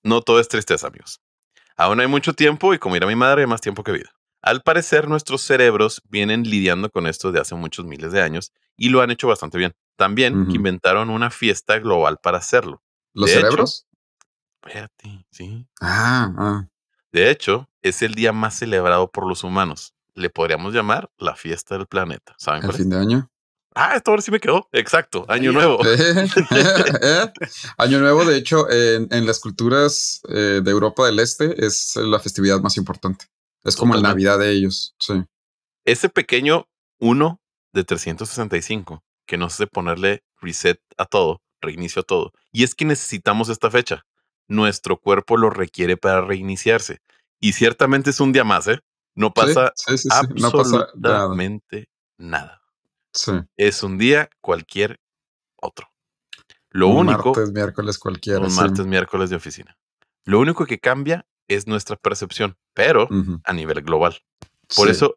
no 0.04 0.20
todo 0.20 0.38
es 0.38 0.48
tristeza, 0.48 0.86
amigos. 0.88 1.20
Aún 1.76 1.98
hay 2.00 2.06
mucho 2.06 2.34
tiempo 2.34 2.74
y 2.74 2.78
como 2.78 2.94
dirá 2.94 3.06
mi 3.06 3.16
madre, 3.16 3.42
hay 3.42 3.46
más 3.46 3.60
tiempo 3.62 3.82
que 3.82 3.92
vida. 3.92 4.10
Al 4.47 4.62
parecer, 4.62 5.09
nuestros 5.09 5.42
cerebros 5.42 6.01
vienen 6.09 6.44
lidiando 6.44 6.88
con 6.88 7.09
esto 7.09 7.32
de 7.32 7.40
hace 7.40 7.57
muchos 7.57 7.84
miles 7.84 8.12
de 8.12 8.22
años 8.22 8.53
y 8.76 8.90
lo 8.90 9.01
han 9.03 9.11
hecho 9.11 9.26
bastante 9.26 9.59
bien. 9.59 9.74
También 9.97 10.47
que 10.47 10.55
inventaron 10.55 11.11
una 11.11 11.30
fiesta 11.30 11.80
global 11.80 12.18
para 12.22 12.38
hacerlo. 12.38 12.80
¿Los 13.12 13.26
De 13.26 13.32
hecho- 13.32 13.40
cerebros? 13.40 13.86
Espérate, 14.62 15.26
sí. 15.32 15.66
Ah, 15.80 16.32
ah. 16.38 16.68
De 17.11 17.28
hecho, 17.30 17.68
es 17.82 18.03
el 18.03 18.14
día 18.14 18.32
más 18.32 18.55
celebrado 18.57 19.11
por 19.11 19.26
los 19.26 19.42
humanos. 19.42 19.94
Le 20.14 20.30
podríamos 20.30 20.72
llamar 20.72 21.11
la 21.18 21.34
fiesta 21.34 21.76
del 21.76 21.86
planeta. 21.88 22.36
¿Saben 22.38 22.62
El 22.62 22.70
es? 22.70 22.76
fin 22.76 22.90
de 22.90 22.99
año. 22.99 23.28
Ah, 23.74 23.94
esto 23.97 24.12
ahora 24.12 24.22
sí 24.22 24.30
me 24.30 24.38
quedó. 24.38 24.68
Exacto. 24.72 25.24
Año 25.28 25.51
nuevo. 25.51 25.78
Año 27.78 27.99
Nuevo, 27.99 28.24
de 28.24 28.36
hecho, 28.36 28.70
en, 28.70 29.09
en 29.11 29.26
las 29.26 29.40
culturas 29.40 30.20
eh, 30.28 30.61
de 30.62 30.70
Europa 30.70 31.05
del 31.07 31.18
Este 31.18 31.64
es 31.66 31.97
la 31.97 32.18
festividad 32.20 32.61
más 32.61 32.76
importante. 32.76 33.26
Es 33.66 33.76
como 33.76 33.94
la 33.94 34.00
Totalmente. 34.00 34.24
Navidad 34.26 34.38
de 34.46 34.52
ellos. 34.52 34.94
Sí. 34.98 35.24
Ese 35.84 36.08
pequeño 36.08 36.68
1 36.98 37.40
de 37.72 37.84
365 37.84 39.02
que 39.26 39.36
nos 39.38 39.54
hace 39.54 39.66
ponerle 39.66 40.22
reset 40.40 40.80
a 40.96 41.04
todo, 41.06 41.42
reinicio 41.60 42.00
a 42.02 42.04
todo. 42.04 42.32
Y 42.52 42.62
es 42.64 42.74
que 42.74 42.84
necesitamos 42.84 43.48
esta 43.48 43.70
fecha. 43.70 44.04
Nuestro 44.48 44.98
cuerpo 45.00 45.36
lo 45.36 45.50
requiere 45.50 45.96
para 45.96 46.20
reiniciarse. 46.20 47.00
Y 47.40 47.52
ciertamente 47.52 48.10
es 48.10 48.20
un 48.20 48.32
día 48.32 48.44
más, 48.44 48.68
¿eh? 48.68 48.78
No 49.14 49.32
pasa 49.32 49.72
sí, 49.74 49.98
sí, 49.98 50.08
sí, 50.10 50.26
No 50.40 50.50
pasa 50.52 50.70
nada. 50.94 51.24
absolutamente 51.24 51.88
nada. 52.18 52.62
Sí. 53.12 53.32
Es 53.56 53.82
un 53.82 53.98
día 53.98 54.28
cualquier 54.40 55.00
otro. 55.56 55.88
Lo 56.70 56.88
Un 56.88 57.08
único, 57.08 57.32
Martes, 57.34 57.52
miércoles, 57.52 57.98
cualquiera. 57.98 58.40
un 58.40 58.54
martes, 58.54 58.86
miércoles 58.86 59.30
de 59.30 59.36
oficina. 59.36 59.76
Lo 60.24 60.38
único 60.40 60.66
que 60.66 60.78
cambia 60.78 61.26
es 61.49 61.66
nuestra 61.66 61.97
percepción, 61.97 62.57
pero 62.74 63.05
Ujú. 63.11 63.40
a 63.44 63.53
nivel 63.53 63.82
global. 63.82 64.16
Por 64.74 64.86
Sí. 64.86 64.92
eso, 64.92 65.14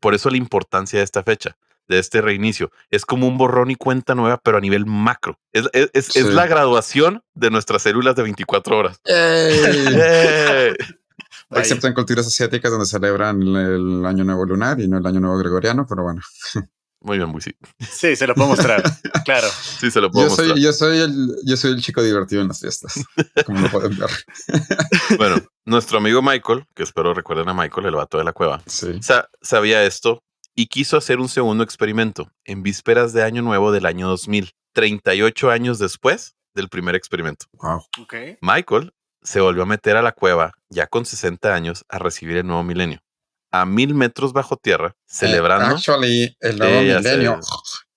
por 0.00 0.14
eso 0.14 0.30
la 0.30 0.36
importancia 0.36 0.98
de 0.98 1.04
esta 1.04 1.22
fecha, 1.22 1.56
de 1.88 1.98
este 1.98 2.20
reinicio. 2.20 2.70
Es 2.90 3.04
como 3.04 3.26
un 3.26 3.36
borrón 3.36 3.70
y 3.70 3.74
cuenta 3.74 4.14
nueva, 4.14 4.38
pero 4.38 4.58
a 4.58 4.60
nivel 4.60 4.86
macro. 4.86 5.38
Es, 5.52 5.68
es- 5.72 5.90
es- 5.92 6.14
es 6.16 6.26
Sí. 6.26 6.32
la 6.32 6.46
graduación 6.46 7.22
de 7.34 7.50
nuestras 7.50 7.82
células 7.82 8.14
de 8.16 8.22
24 8.22 8.78
horas. 8.78 9.00
Excepto 11.50 11.86
en 11.88 11.94
culturas 11.94 12.26
asiáticas 12.26 12.70
donde 12.70 12.86
celebran 12.86 13.42
el 13.42 14.06
Año 14.06 14.22
Nuevo 14.24 14.44
Lunar 14.46 14.80
y 14.80 14.86
no 14.86 14.98
el 14.98 15.06
Año 15.06 15.18
Nuevo 15.20 15.38
Gregoriano, 15.38 15.84
pero 15.88 16.04
bueno. 16.04 16.20
Muy 17.02 17.16
bien, 17.16 17.30
muy 17.30 17.40
sí. 17.40 17.52
Sí, 17.78 18.14
se 18.14 18.26
lo 18.26 18.34
puedo 18.34 18.48
mostrar. 18.50 18.82
claro. 19.24 19.48
Sí, 19.80 19.90
se 19.90 20.00
lo 20.00 20.10
puedo 20.10 20.26
Yo 20.26 20.30
mostrar. 20.30 20.48
soy, 20.50 20.62
yo, 20.62 20.72
soy 20.72 20.98
el, 20.98 21.34
yo 21.44 21.56
soy 21.56 21.72
el 21.72 21.82
chico 21.82 22.02
divertido 22.02 22.42
en 22.42 22.48
las 22.48 22.60
fiestas, 22.60 22.92
como 23.46 23.60
lo 23.60 23.70
pueden 23.70 23.98
ver. 23.98 24.10
Bueno, 25.18 25.36
nuestro 25.64 25.98
amigo 25.98 26.22
Michael, 26.22 26.64
que 26.74 26.82
espero 26.82 27.14
recuerden 27.14 27.48
a 27.48 27.54
Michael, 27.54 27.86
el 27.86 27.94
vato 27.96 28.18
de 28.18 28.24
la 28.24 28.32
cueva, 28.32 28.62
Sí. 28.66 29.00
sa- 29.02 29.28
sabía 29.42 29.84
esto 29.84 30.22
y 30.54 30.66
quiso 30.66 30.96
hacer 30.96 31.18
un 31.20 31.28
segundo 31.28 31.64
experimento 31.64 32.30
en 32.44 32.62
vísperas 32.62 33.12
de 33.12 33.22
Año 33.22 33.42
Nuevo 33.42 33.72
del 33.72 33.86
año 33.86 34.08
2000, 34.08 34.50
38 34.74 35.50
años 35.50 35.78
después 35.78 36.34
del 36.54 36.68
primer 36.68 36.94
experimento. 36.94 37.46
Wow. 37.54 37.82
Ok. 38.02 38.14
Michael 38.40 38.92
se 39.22 39.40
volvió 39.40 39.62
a 39.62 39.66
meter 39.66 39.96
a 39.96 40.02
la 40.02 40.12
cueva 40.12 40.52
ya 40.68 40.86
con 40.86 41.04
60 41.06 41.54
años 41.54 41.84
a 41.88 41.98
recibir 41.98 42.36
el 42.36 42.46
nuevo 42.46 42.62
milenio. 42.62 43.00
A 43.50 43.66
mil 43.66 43.94
metros 43.94 44.32
bajo 44.32 44.56
tierra, 44.56 44.94
celebrando. 45.06 45.70
Eh, 45.70 45.74
actually, 45.76 46.36
el 46.40 46.58
nuevo 46.58 46.80
milenio. 46.80 47.40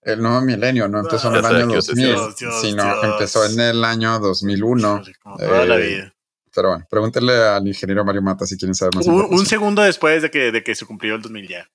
El 0.02 0.22
nuevo 0.22 0.42
milenio 0.42 0.88
no 0.90 1.00
empezó 1.00 1.30
en 1.30 1.36
el 1.36 1.46
año 1.46 1.68
que 1.68 1.76
yo 1.76 1.82
te 1.82 1.92
2000, 1.92 2.06
Dios, 2.06 2.36
Dios, 2.38 2.62
sino 2.62 2.84
Dios. 2.84 3.04
empezó 3.04 3.46
en 3.46 3.60
el 3.60 3.84
año 3.86 4.20
2001. 4.20 5.04
Como 5.22 5.38
toda 5.38 5.66
la 5.66 5.76
Eh, 5.78 5.88
vida. 5.88 6.14
Pero 6.54 6.70
bueno, 6.70 6.86
pregúntenle 6.90 7.34
al 7.48 7.68
ingeniero 7.68 8.04
Mario 8.04 8.22
Mata 8.22 8.46
si 8.46 8.58
quieren 8.58 8.76
saber 8.76 8.96
más 8.96 9.08
Un, 9.08 9.46
segundo 9.46 9.82
después 9.82 10.22
de 10.22 10.30
que, 10.30 10.52
de 10.52 10.64
que 10.64 10.76
se 10.76 10.86
cumplió 10.86 11.16
el 11.16 11.22
2000 11.22 11.48
ya. 11.48 11.70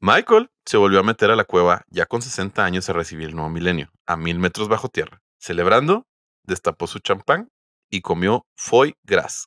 Michael 0.00 0.50
se 0.64 0.76
volvió 0.76 1.00
a 1.00 1.02
meter 1.02 1.30
a 1.30 1.36
la 1.36 1.44
cueva 1.44 1.84
ya 1.88 2.06
con 2.06 2.20
60 2.22 2.64
años 2.64 2.88
a 2.88 2.92
recibir 2.92 3.28
el 3.28 3.34
nuevo 3.34 3.50
milenio, 3.50 3.90
a 4.06 4.16
mil 4.16 4.38
metros 4.38 4.68
bajo 4.68 4.88
tierra. 4.88 5.22
Celebrando, 5.38 6.06
destapó 6.42 6.86
su 6.86 6.98
champán 6.98 7.48
y 7.88 8.00
comió 8.02 8.46
foie 8.56 8.94
gras, 9.04 9.46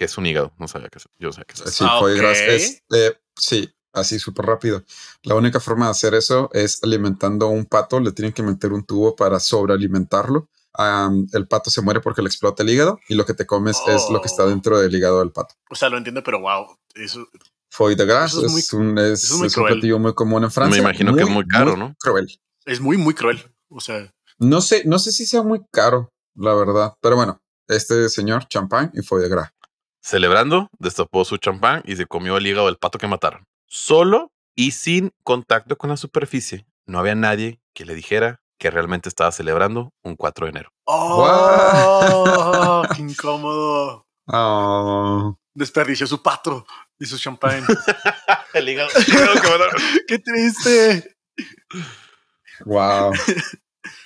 que 0.00 0.06
es 0.06 0.16
un 0.16 0.24
hígado. 0.24 0.50
No 0.58 0.66
sabía 0.66 0.88
que 0.88 0.96
es. 0.98 1.04
Yo 1.18 1.30
sé 1.30 1.42
que 1.46 1.52
es. 1.62 1.74
Sí, 1.74 1.84
Ah, 1.86 1.98
fue 2.00 2.14
ok. 2.14 2.18
gracias. 2.20 2.48
es, 2.48 2.82
eh, 2.90 3.20
sí, 3.36 3.70
así 3.92 4.18
súper 4.18 4.46
rápido. 4.46 4.82
La 5.24 5.34
única 5.34 5.60
forma 5.60 5.84
de 5.84 5.90
hacer 5.90 6.14
eso 6.14 6.48
es 6.54 6.82
alimentando 6.82 7.44
a 7.44 7.48
un 7.50 7.66
pato. 7.66 8.00
Le 8.00 8.10
tienen 8.12 8.32
que 8.32 8.42
meter 8.42 8.72
un 8.72 8.82
tubo 8.82 9.14
para 9.14 9.38
sobrealimentarlo. 9.38 10.48
Am, 10.72 11.26
el 11.34 11.46
pato 11.46 11.68
se 11.68 11.82
muere 11.82 12.00
porque 12.00 12.22
le 12.22 12.28
explota 12.28 12.62
el 12.62 12.70
hígado 12.70 12.98
y 13.10 13.14
lo 13.14 13.26
que 13.26 13.34
te 13.34 13.44
comes 13.44 13.76
es 13.88 14.08
lo 14.10 14.22
que 14.22 14.28
está 14.28 14.44
Oh. 14.44 14.48
dentro 14.48 14.78
del 14.78 14.94
hígado 14.94 15.18
del 15.18 15.32
pato. 15.32 15.54
O 15.68 15.74
sea, 15.74 15.90
lo 15.90 15.98
entiendo, 15.98 16.22
pero 16.22 16.40
wow. 16.40 16.78
Eso, 16.94 17.28
Foie 17.70 17.94
de 17.94 18.06
gras 18.06 18.32
es 18.34 18.54
es, 18.54 18.72
un, 18.72 18.96
es, 18.96 19.30
muy 19.32 19.46
es 19.48 19.56
un 19.56 19.62
cruel. 19.62 19.74
platillo 19.74 19.98
muy 19.98 20.14
común 20.14 20.44
en 20.44 20.50
Francia. 20.50 20.80
imagino 20.80 21.14
que 21.14 21.24
es 21.24 21.28
muy 21.28 21.46
caro, 21.46 21.76
¿no? 21.76 21.94
Cruel. 22.00 22.26
es 22.64 22.80
muy, 22.80 22.96
muy 22.96 23.12
cruel. 23.12 23.38
O 23.68 23.80
sea, 23.80 24.10
No 24.38 24.62
sé, 24.62 24.82
no 24.86 24.98
sé 24.98 25.12
si 25.12 25.26
sea 25.26 25.42
muy 25.42 25.60
caro, 25.70 26.10
la 26.36 26.54
verdad. 26.54 26.94
Pero 27.02 27.16
bueno, 27.16 27.38
este 27.68 28.08
señor, 28.08 28.48
champán 28.48 28.90
y 28.94 29.02
foie 29.02 29.22
de 29.24 29.28
gras. 29.28 29.50
Celebrando, 30.02 30.68
destapó 30.78 31.24
su 31.24 31.36
champán 31.36 31.82
y 31.84 31.96
se 31.96 32.06
comió 32.06 32.36
el 32.36 32.46
hígado 32.46 32.66
del 32.66 32.76
pato 32.78 32.98
que 32.98 33.06
mataron. 33.06 33.44
Solo 33.66 34.32
y 34.54 34.70
sin 34.72 35.12
contacto 35.22 35.76
con 35.76 35.90
la 35.90 35.96
superficie. 35.96 36.66
No 36.86 36.98
había 36.98 37.14
nadie 37.14 37.60
que 37.74 37.84
le 37.84 37.94
dijera 37.94 38.40
que 38.58 38.70
realmente 38.70 39.08
estaba 39.08 39.30
celebrando 39.32 39.92
un 40.02 40.16
4 40.16 40.46
de 40.46 40.50
enero. 40.50 40.70
¡Oh! 40.84 42.82
¡Qué 42.96 43.02
incómodo! 43.02 44.06
Oh, 44.26 45.36
Desperdició 45.54 46.06
su 46.06 46.22
pato 46.22 46.66
y 46.98 47.06
su 47.06 47.18
champán. 47.18 47.64
el 48.54 48.68
hígado, 48.68 48.88
el 48.96 49.08
hígado 49.08 49.32
que 49.34 49.48
mataron. 49.50 49.82
¡Qué 50.08 50.18
triste! 50.18 51.16
wow. 52.64 53.12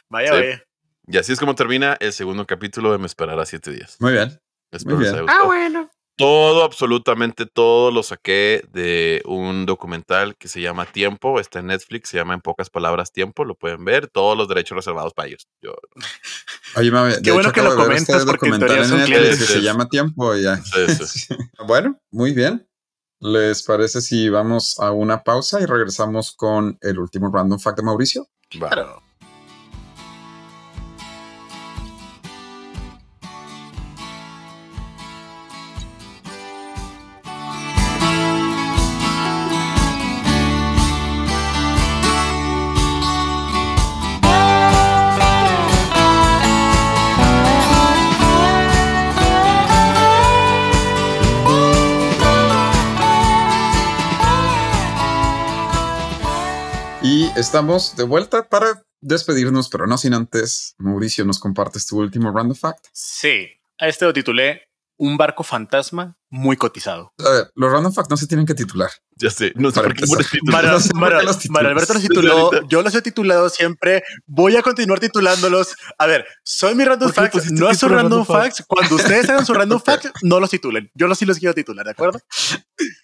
Vaya, 0.09 0.31
Sí. 0.33 0.37
vaya. 0.39 0.63
Y 1.07 1.19
así 1.19 1.33
es 1.33 1.41
como 1.41 1.55
termina 1.55 1.97
el 2.01 2.13
segundo 2.13 2.47
capítulo 2.47 2.91
de 2.93 2.99
Me 2.99 3.07
esperará 3.07 3.45
siete 3.45 3.71
días. 3.71 3.97
Muy 4.01 4.13
bien. 4.13 4.41
Haya 4.75 5.23
gustado. 5.23 5.91
Todo, 6.17 6.63
absolutamente 6.63 7.45
todo 7.45 7.91
lo 7.91 8.05
saqué 8.05 8.65
de 8.73 9.21
un 9.25 9.67
documental 9.67 10.37
que 10.37 10.47
se 10.47 10.61
llama 10.61 10.87
Tiempo. 10.87 11.41
Está 11.41 11.59
en 11.59 11.67
Netflix, 11.67 12.11
se 12.11 12.17
llama 12.19 12.35
en 12.35 12.41
pocas 12.41 12.71
palabras 12.71 13.11
Tiempo. 13.11 13.45
Lo 13.45 13.57
pueden 13.57 13.85
ver. 13.85 14.07
Todos 14.07 14.39
los 14.39 14.47
derechos 14.47 14.77
reservados 14.77 15.13
para 15.13 15.27
ellos. 15.29 15.49
Yo, 15.61 15.75
Oye, 16.77 16.93
mami, 16.93 17.15
Qué 17.21 17.33
bueno 17.33 17.51
que 17.51 17.63
lo 17.63 17.75
comentas, 17.75 18.25
porque 18.25 18.47
en 18.47 18.59
teoría 18.61 18.85
son 18.85 18.99
Netflix 18.99 19.19
clientes. 19.19 19.39
que 19.41 19.53
se 19.55 19.63
llama 19.63 19.89
Tiempo 19.89 20.37
y 20.37 20.43
ya. 20.43 20.57
Sí, 20.59 20.87
sí. 21.07 21.35
Bueno, 21.67 21.99
muy 22.13 22.33
bien. 22.33 22.69
¿Les 23.19 23.65
parece 23.65 24.01
si 24.01 24.29
vamos 24.29 24.79
a 24.79 24.93
una 24.93 25.25
pausa 25.25 25.61
y 25.61 25.67
regresamos 25.67 26.33
con 26.33 26.79
el 26.81 27.01
último 27.01 27.31
random 27.33 27.59
fact 27.59 27.79
de 27.79 27.83
Mauricio? 27.83 28.29
Claro. 28.51 29.03
Estamos 57.45 57.95
de 57.95 58.05
vuelta 58.05 58.49
para 58.49 58.87
despedirnos, 59.03 59.69
pero 59.69 59.87
no 59.87 59.99
sin 59.99 60.15
antes. 60.15 60.75
Mauricio, 60.79 61.27
¿nos 61.27 61.39
compartes 61.39 61.87
tu 61.87 61.99
último 61.99 62.33
random 62.33 62.57
fact? 62.57 62.87
Sí, 62.91 63.49
a 63.79 63.87
este 63.87 64.07
lo 64.07 64.15
titulé 64.15 64.63
Un 64.97 65.17
barco 65.17 65.43
fantasma 65.43 66.17
muy 66.31 66.57
cotizado. 66.57 67.13
A 67.19 67.31
ver, 67.31 67.51
los 67.57 67.71
random 67.73 67.93
facts 67.93 68.11
no 68.11 68.17
se 68.17 68.27
tienen 68.29 68.47
que 68.47 68.55
titular. 68.55 68.91
Ya 69.17 69.31
sé, 69.31 69.53
no 69.57 69.71
sé 69.71 69.81
por 69.81 69.95
qué. 69.95 70.05
Mara, 70.45 70.73
No 70.73 70.81
sé 70.81 70.91
por 70.91 71.01
Mara- 71.01 71.19
qué 71.21 71.27
los 71.27 71.39
titulas. 71.39 71.63
Mara 71.63 71.69
Alberto 71.73 71.95
los 71.95 72.03
tituló, 72.03 72.51
yo 72.69 72.83
los 72.83 72.95
he 72.95 73.03
titulado 73.03 73.49
siempre, 73.49 74.03
voy 74.27 74.57
a 74.57 74.63
continuar 74.63 74.99
titulándolos. 75.01 75.75
A 75.99 76.07
ver, 76.07 76.27
soy 76.45 76.75
mi 76.75 76.85
random 76.85 77.13
¿Por 77.13 77.31
qué 77.31 77.39
facts, 77.41 77.53
no 77.53 77.71
es 77.71 77.79
su 77.79 77.89
random 77.89 78.25
random 78.25 78.27
facts. 78.27 78.65
Cuando 78.67 78.95
ustedes 78.97 79.29
hagan 79.29 79.47
su 79.47 79.55
random 79.55 79.81
facts, 79.85 80.11
no 80.23 80.39
los 80.41 80.51
titulen. 80.51 80.91
Yo 80.95 81.07
los 81.09 81.19
sí 81.19 81.25
los 81.27 81.39
quiero 81.39 81.55
titular, 81.55 81.85
¿de 81.85 81.93
acuerdo? 81.93 82.21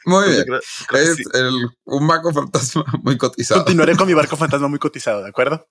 Muy 0.04 0.28
bien. 0.30 0.44
Creo- 0.44 0.60
creo 0.88 1.04
que 1.04 1.10
Es 1.10 1.16
sí. 1.16 1.22
el, 1.34 1.68
un 1.84 2.06
mago 2.06 2.32
fantasma 2.32 2.84
muy 3.02 3.16
cotizado. 3.18 3.60
Continuaré 3.64 3.96
con 3.96 4.06
mi 4.06 4.14
barco 4.14 4.36
fantasma 4.36 4.68
muy 4.68 4.78
cotizado, 4.78 5.22
¿de 5.22 5.28
acuerdo? 5.28 5.66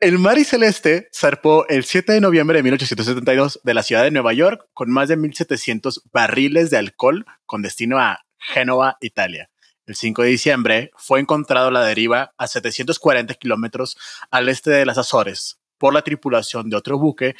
El 0.00 0.18
Mari 0.18 0.44
Celeste 0.44 1.08
zarpó 1.12 1.66
el 1.68 1.84
7 1.84 2.12
de 2.12 2.20
noviembre 2.20 2.58
de 2.58 2.62
1872 2.62 3.60
de 3.64 3.74
la 3.74 3.82
ciudad 3.82 4.04
de 4.04 4.10
Nueva 4.10 4.32
York 4.32 4.68
con 4.72 4.90
más 4.90 5.08
de 5.08 5.18
1.700 5.18 6.02
barriles 6.12 6.70
de 6.70 6.76
alcohol 6.76 7.26
con 7.46 7.62
destino 7.62 7.98
a 7.98 8.20
Génova, 8.38 8.96
Italia. 9.00 9.50
El 9.86 9.96
5 9.96 10.22
de 10.22 10.28
diciembre 10.28 10.90
fue 10.96 11.18
encontrado 11.18 11.70
la 11.70 11.82
deriva 11.82 12.34
a 12.36 12.46
740 12.46 13.34
kilómetros 13.34 13.96
al 14.30 14.48
este 14.48 14.70
de 14.70 14.86
las 14.86 14.98
Azores 14.98 15.58
por 15.78 15.94
la 15.94 16.02
tripulación 16.02 16.68
de 16.68 16.76
otro 16.76 16.98
buque 16.98 17.34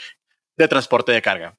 de 0.56 0.68
transporte 0.68 1.12
de 1.12 1.22
carga, 1.22 1.58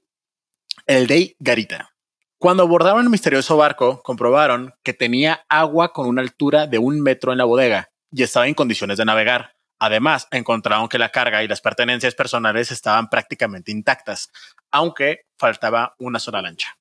el 0.85 1.07
Dei 1.07 1.35
Garita. 1.39 1.93
Cuando 2.37 2.63
abordaron 2.63 3.03
el 3.03 3.09
misterioso 3.09 3.55
barco, 3.57 4.01
comprobaron 4.01 4.73
que 4.83 4.93
tenía 4.93 5.45
agua 5.47 5.93
con 5.93 6.07
una 6.07 6.21
altura 6.21 6.67
de 6.67 6.77
un 6.77 7.01
metro 7.01 7.31
en 7.31 7.37
la 7.37 7.45
bodega 7.45 7.91
y 8.11 8.23
estaba 8.23 8.47
en 8.47 8.53
condiciones 8.53 8.97
de 8.97 9.05
navegar. 9.05 9.58
Además, 9.79 10.27
encontraron 10.31 10.89
que 10.89 10.99
la 10.99 11.09
carga 11.09 11.43
y 11.43 11.47
las 11.47 11.61
pertenencias 11.61 12.13
personales 12.13 12.71
estaban 12.71 13.09
prácticamente 13.09 13.71
intactas, 13.71 14.29
aunque 14.71 15.21
faltaba 15.37 15.95
una 15.97 16.19
sola 16.19 16.41
lancha. 16.41 16.77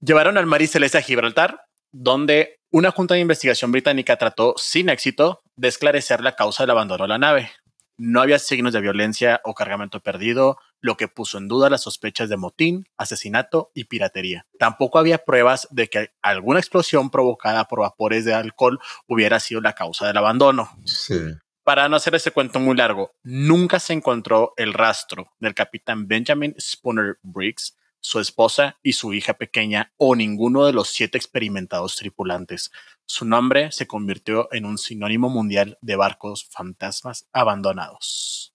Llevaron 0.00 0.36
al 0.36 0.46
Mari 0.46 0.66
Celeste 0.66 0.98
a 0.98 1.02
Gibraltar, 1.02 1.64
donde 1.92 2.58
una 2.70 2.90
junta 2.90 3.14
de 3.14 3.20
investigación 3.20 3.70
británica 3.70 4.16
trató 4.16 4.54
sin 4.56 4.88
éxito 4.88 5.42
de 5.56 5.68
esclarecer 5.68 6.20
la 6.20 6.34
causa 6.34 6.64
del 6.64 6.70
abandono 6.70 7.04
de 7.04 7.08
la 7.08 7.18
nave. 7.18 7.52
No 7.96 8.20
había 8.20 8.40
signos 8.40 8.72
de 8.72 8.80
violencia 8.80 9.40
o 9.44 9.54
cargamento 9.54 10.00
perdido, 10.00 10.58
lo 10.80 10.96
que 10.96 11.06
puso 11.06 11.38
en 11.38 11.46
duda 11.46 11.70
las 11.70 11.82
sospechas 11.82 12.28
de 12.28 12.36
motín, 12.36 12.88
asesinato 12.96 13.70
y 13.72 13.84
piratería. 13.84 14.46
Tampoco 14.58 14.98
había 14.98 15.18
pruebas 15.18 15.68
de 15.70 15.88
que 15.88 16.10
alguna 16.20 16.58
explosión 16.58 17.10
provocada 17.10 17.66
por 17.66 17.78
vapores 17.80 18.24
de 18.24 18.34
alcohol 18.34 18.80
hubiera 19.06 19.38
sido 19.38 19.60
la 19.60 19.74
causa 19.74 20.08
del 20.08 20.16
abandono. 20.16 20.68
Sí. 20.84 21.20
Para 21.64 21.88
no 21.88 21.96
hacer 21.96 22.14
ese 22.14 22.30
cuento 22.30 22.60
muy 22.60 22.76
largo, 22.76 23.14
nunca 23.22 23.80
se 23.80 23.94
encontró 23.94 24.52
el 24.58 24.74
rastro 24.74 25.32
del 25.40 25.54
capitán 25.54 26.06
Benjamin 26.06 26.54
Spooner 26.60 27.18
Briggs, 27.22 27.78
su 28.00 28.20
esposa 28.20 28.78
y 28.82 28.92
su 28.92 29.14
hija 29.14 29.32
pequeña 29.32 29.90
o 29.96 30.14
ninguno 30.14 30.66
de 30.66 30.74
los 30.74 30.90
siete 30.90 31.16
experimentados 31.16 31.96
tripulantes. 31.96 32.70
Su 33.06 33.24
nombre 33.24 33.72
se 33.72 33.86
convirtió 33.86 34.52
en 34.52 34.66
un 34.66 34.76
sinónimo 34.76 35.30
mundial 35.30 35.78
de 35.80 35.96
barcos 35.96 36.46
fantasmas 36.50 37.26
abandonados. 37.32 38.54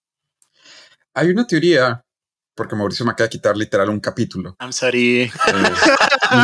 Hay 1.12 1.30
una 1.30 1.48
teoría, 1.48 2.04
porque 2.60 2.76
Mauricio 2.76 3.06
me 3.06 3.12
acaba 3.12 3.24
de 3.24 3.30
quitar 3.30 3.56
literal 3.56 3.88
un 3.88 4.00
capítulo. 4.00 4.54
I'm 4.60 4.70
sorry. 4.70 5.22
Eh, 5.22 5.30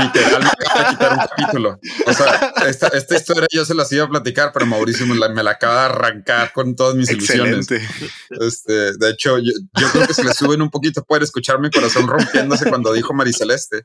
literal 0.02 0.42
me 0.42 0.48
acaba 0.48 0.82
de 0.82 0.90
quitar 0.90 1.12
un 1.12 1.18
capítulo. 1.18 1.78
O 2.06 2.12
sea, 2.14 2.54
esta, 2.66 2.88
esta 2.88 3.16
historia 3.16 3.46
yo 3.52 3.66
se 3.66 3.74
las 3.74 3.92
iba 3.92 4.06
a 4.06 4.08
platicar, 4.08 4.50
pero 4.50 4.64
Mauricio 4.64 5.06
me 5.06 5.14
la, 5.14 5.28
me 5.28 5.42
la 5.42 5.50
acaba 5.50 5.74
de 5.74 5.84
arrancar 5.90 6.54
con 6.54 6.74
todas 6.74 6.94
mis 6.94 7.10
ilusiones. 7.10 7.70
Excelente. 7.70 8.10
Este, 8.30 8.72
de 8.96 9.10
hecho, 9.10 9.36
yo, 9.36 9.52
yo 9.78 9.88
creo 9.92 10.06
que 10.06 10.14
si 10.14 10.22
le 10.22 10.32
suben 10.32 10.62
un 10.62 10.70
poquito 10.70 11.04
pueden 11.04 11.24
escuchar 11.24 11.60
mi 11.60 11.68
corazón 11.70 12.08
rompiéndose 12.08 12.66
cuando 12.70 12.94
dijo 12.94 13.12
Mariceleste. 13.12 13.84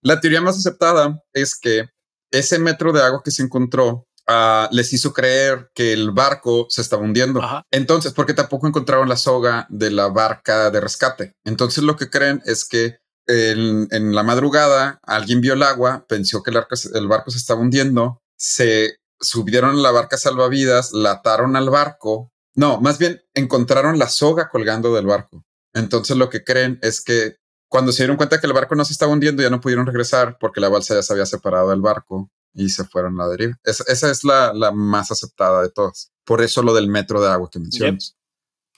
La 0.00 0.20
teoría 0.20 0.40
más 0.40 0.56
aceptada 0.56 1.20
es 1.32 1.58
que 1.58 1.88
ese 2.30 2.60
metro 2.60 2.92
de 2.92 3.02
agua 3.02 3.20
que 3.24 3.32
se 3.32 3.42
encontró 3.42 4.06
ah, 4.26 4.68
les 4.72 4.92
hizo 4.92 5.12
creer 5.12 5.70
que 5.74 5.92
el 5.92 6.10
barco 6.10 6.66
se 6.68 6.80
estaba 6.80 7.02
hundiendo. 7.02 7.42
Ajá. 7.42 7.66
Entonces, 7.70 8.12
porque 8.12 8.34
tampoco 8.34 8.66
encontraron 8.66 9.08
la 9.08 9.16
soga 9.16 9.66
de 9.70 9.90
la 9.90 10.08
barca 10.08 10.70
de 10.70 10.80
rescate. 10.80 11.34
Entonces, 11.44 11.84
lo 11.84 11.96
que 11.96 12.10
creen 12.10 12.42
es 12.46 12.64
que 12.64 12.98
en, 13.26 13.88
en 13.90 14.14
la 14.14 14.22
madrugada 14.22 15.00
alguien 15.02 15.40
vio 15.40 15.54
el 15.54 15.62
agua, 15.62 16.04
pensó 16.08 16.42
que 16.42 16.50
el, 16.50 16.58
arco 16.58 16.74
el 16.94 17.08
barco 17.08 17.30
se 17.30 17.38
estaba 17.38 17.60
hundiendo, 17.60 18.20
se 18.36 18.98
subieron 19.20 19.70
a 19.70 19.80
la 19.80 19.90
barca 19.90 20.16
salvavidas, 20.16 20.92
la 20.92 21.12
ataron 21.12 21.56
al 21.56 21.70
barco. 21.70 22.30
No, 22.54 22.80
más 22.80 22.98
bien 22.98 23.22
encontraron 23.34 23.98
la 23.98 24.08
soga 24.08 24.48
colgando 24.48 24.94
del 24.94 25.06
barco. 25.06 25.44
Entonces, 25.72 26.16
lo 26.16 26.28
que 26.30 26.44
creen 26.44 26.78
es 26.82 27.00
que 27.00 27.36
cuando 27.68 27.90
se 27.90 28.04
dieron 28.04 28.16
cuenta 28.16 28.40
que 28.40 28.46
el 28.46 28.52
barco 28.52 28.76
no 28.76 28.84
se 28.84 28.92
estaba 28.92 29.12
hundiendo, 29.12 29.42
ya 29.42 29.50
no 29.50 29.60
pudieron 29.60 29.86
regresar 29.86 30.36
porque 30.38 30.60
la 30.60 30.68
balsa 30.68 30.94
ya 30.94 31.02
se 31.02 31.12
había 31.12 31.26
separado 31.26 31.70
del 31.70 31.80
barco 31.80 32.30
y 32.54 32.68
se 32.70 32.84
fueron 32.84 33.20
a 33.20 33.24
la 33.24 33.30
deriva. 33.30 33.58
Esa, 33.64 33.84
esa 33.88 34.10
es 34.10 34.24
la, 34.24 34.52
la 34.54 34.72
más 34.72 35.10
aceptada 35.10 35.62
de 35.62 35.70
todas. 35.70 36.12
Por 36.24 36.40
eso 36.42 36.62
lo 36.62 36.72
del 36.74 36.88
metro 36.88 37.20
de 37.20 37.30
agua 37.30 37.48
que 37.50 37.58
mencionas. 37.58 38.16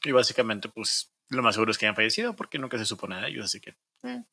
Y 0.03 0.12
básicamente, 0.12 0.68
pues 0.68 1.12
lo 1.29 1.43
más 1.43 1.55
seguro 1.55 1.70
es 1.72 1.79
que 1.79 1.87
hayan 1.87 1.97
fallecido 1.97 2.35
porque 2.37 2.59
nunca 2.59 2.79
se 2.79 2.85
supo 2.87 3.07
nada 3.09 3.22
de 3.22 3.29
ellos, 3.31 3.45
así 3.45 3.61
que. 3.61 3.70
eh. 4.05 4.24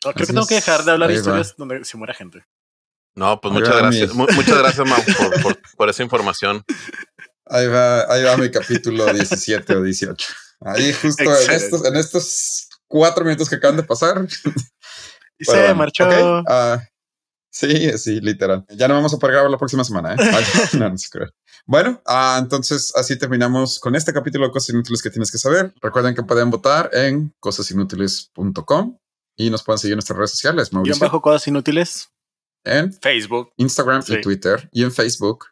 Creo 0.00 0.14
que 0.14 0.26
tengo 0.26 0.46
que 0.46 0.56
dejar 0.56 0.84
de 0.84 0.90
hablar 0.92 1.08
de 1.08 1.14
va. 1.14 1.18
historias 1.20 1.54
donde 1.56 1.84
se 1.84 1.96
muera 1.96 2.12
gente. 2.14 2.44
No, 3.14 3.40
pues 3.40 3.52
Ahí 3.54 3.60
muchas 3.60 3.76
gracias. 3.76 4.14
Mu- 4.14 4.26
muchas 4.34 4.58
gracias, 4.58 4.86
Mau, 4.88 4.98
por, 5.16 5.42
por, 5.42 5.58
por 5.76 5.88
esa 5.90 6.02
información. 6.02 6.64
Ahí 7.46 7.66
va, 7.68 8.12
ahí 8.12 8.24
va 8.24 8.36
mi 8.36 8.50
capítulo 8.50 9.12
17 9.12 9.76
o 9.76 9.82
18. 9.82 10.26
Ahí 10.60 10.92
justo 10.92 11.22
en 11.22 11.50
estos, 11.50 11.84
en 11.84 11.96
estos 11.96 12.68
cuatro 12.88 13.24
minutos 13.24 13.48
que 13.48 13.56
acaban 13.56 13.76
de 13.76 13.82
pasar. 13.84 14.26
Y 15.38 15.44
se 15.44 15.52
bueno, 15.52 15.74
marchó. 15.74 16.04
ah, 16.48 16.82
sí, 17.52 17.96
sí, 17.98 18.20
literal. 18.20 18.64
Ya 18.70 18.88
no 18.88 18.94
vamos 18.94 19.14
a 19.14 19.18
poder 19.18 19.34
grabar 19.34 19.50
la 19.50 19.58
próxima 19.58 19.84
semana. 19.84 20.14
¿eh? 20.14 20.16
Ay, 20.18 20.44
no, 20.80 20.88
no 20.90 20.98
se. 20.98 21.08
Bueno, 21.66 22.02
ah, 22.06 22.38
entonces 22.42 22.92
así 22.96 23.16
terminamos 23.16 23.78
con 23.78 23.94
este 23.94 24.12
capítulo 24.12 24.46
de 24.46 24.52
cosas 24.52 24.70
inútiles 24.70 25.00
que 25.02 25.10
tienes 25.10 25.30
que 25.30 25.38
saber. 25.38 25.72
Recuerden 25.80 26.14
que 26.16 26.22
pueden 26.24 26.50
votar 26.50 26.90
en 26.92 27.32
cosasinútiles.com 27.38 28.98
y 29.36 29.50
nos 29.50 29.62
pueden 29.62 29.78
seguir 29.78 29.92
en 29.92 29.96
nuestras 29.98 30.16
redes 30.16 30.30
sociales. 30.32 30.72
Mauricio, 30.72 31.00
bajo 31.06 31.20
cosas 31.22 31.46
inútiles. 31.46 32.10
en 32.64 32.92
Facebook. 32.92 33.52
Instagram 33.56 34.02
Sí. 34.02 34.14
y 34.14 34.20
Twitter 34.20 34.68
y 34.72 34.82
en 34.82 34.90
Facebook. 34.92 35.46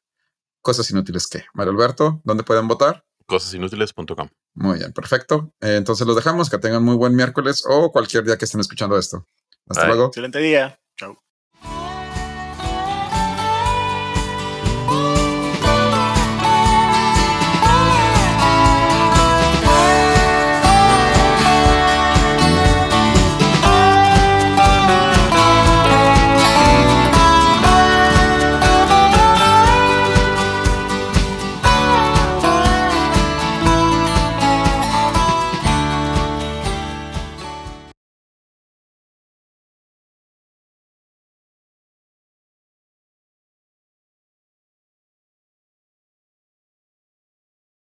Cosas 0.62 0.90
inútiles 0.90 1.26
que. 1.26 1.44
Mario 1.54 1.72
Alberto, 1.72 2.20
¿dónde 2.24 2.42
pueden 2.42 2.66
votar? 2.68 3.04
Cosasinútiles.com. 3.26 4.28
Muy 4.54 4.78
bien, 4.78 4.92
perfecto. 4.92 5.52
Eh, 5.60 5.76
entonces 5.76 6.06
los 6.06 6.16
dejamos. 6.16 6.50
Que 6.50 6.58
tengan 6.58 6.82
muy 6.82 6.96
buen 6.96 7.14
miércoles 7.14 7.62
o 7.68 7.90
cualquier 7.92 8.24
día 8.24 8.36
que 8.36 8.44
estén 8.44 8.60
escuchando 8.60 8.98
esto. 8.98 9.24
Hasta 9.68 9.82
Bye. 9.84 9.88
luego. 9.94 10.06
Excelente 10.08 10.38
día. 10.40 10.78
Chao. 10.96 11.29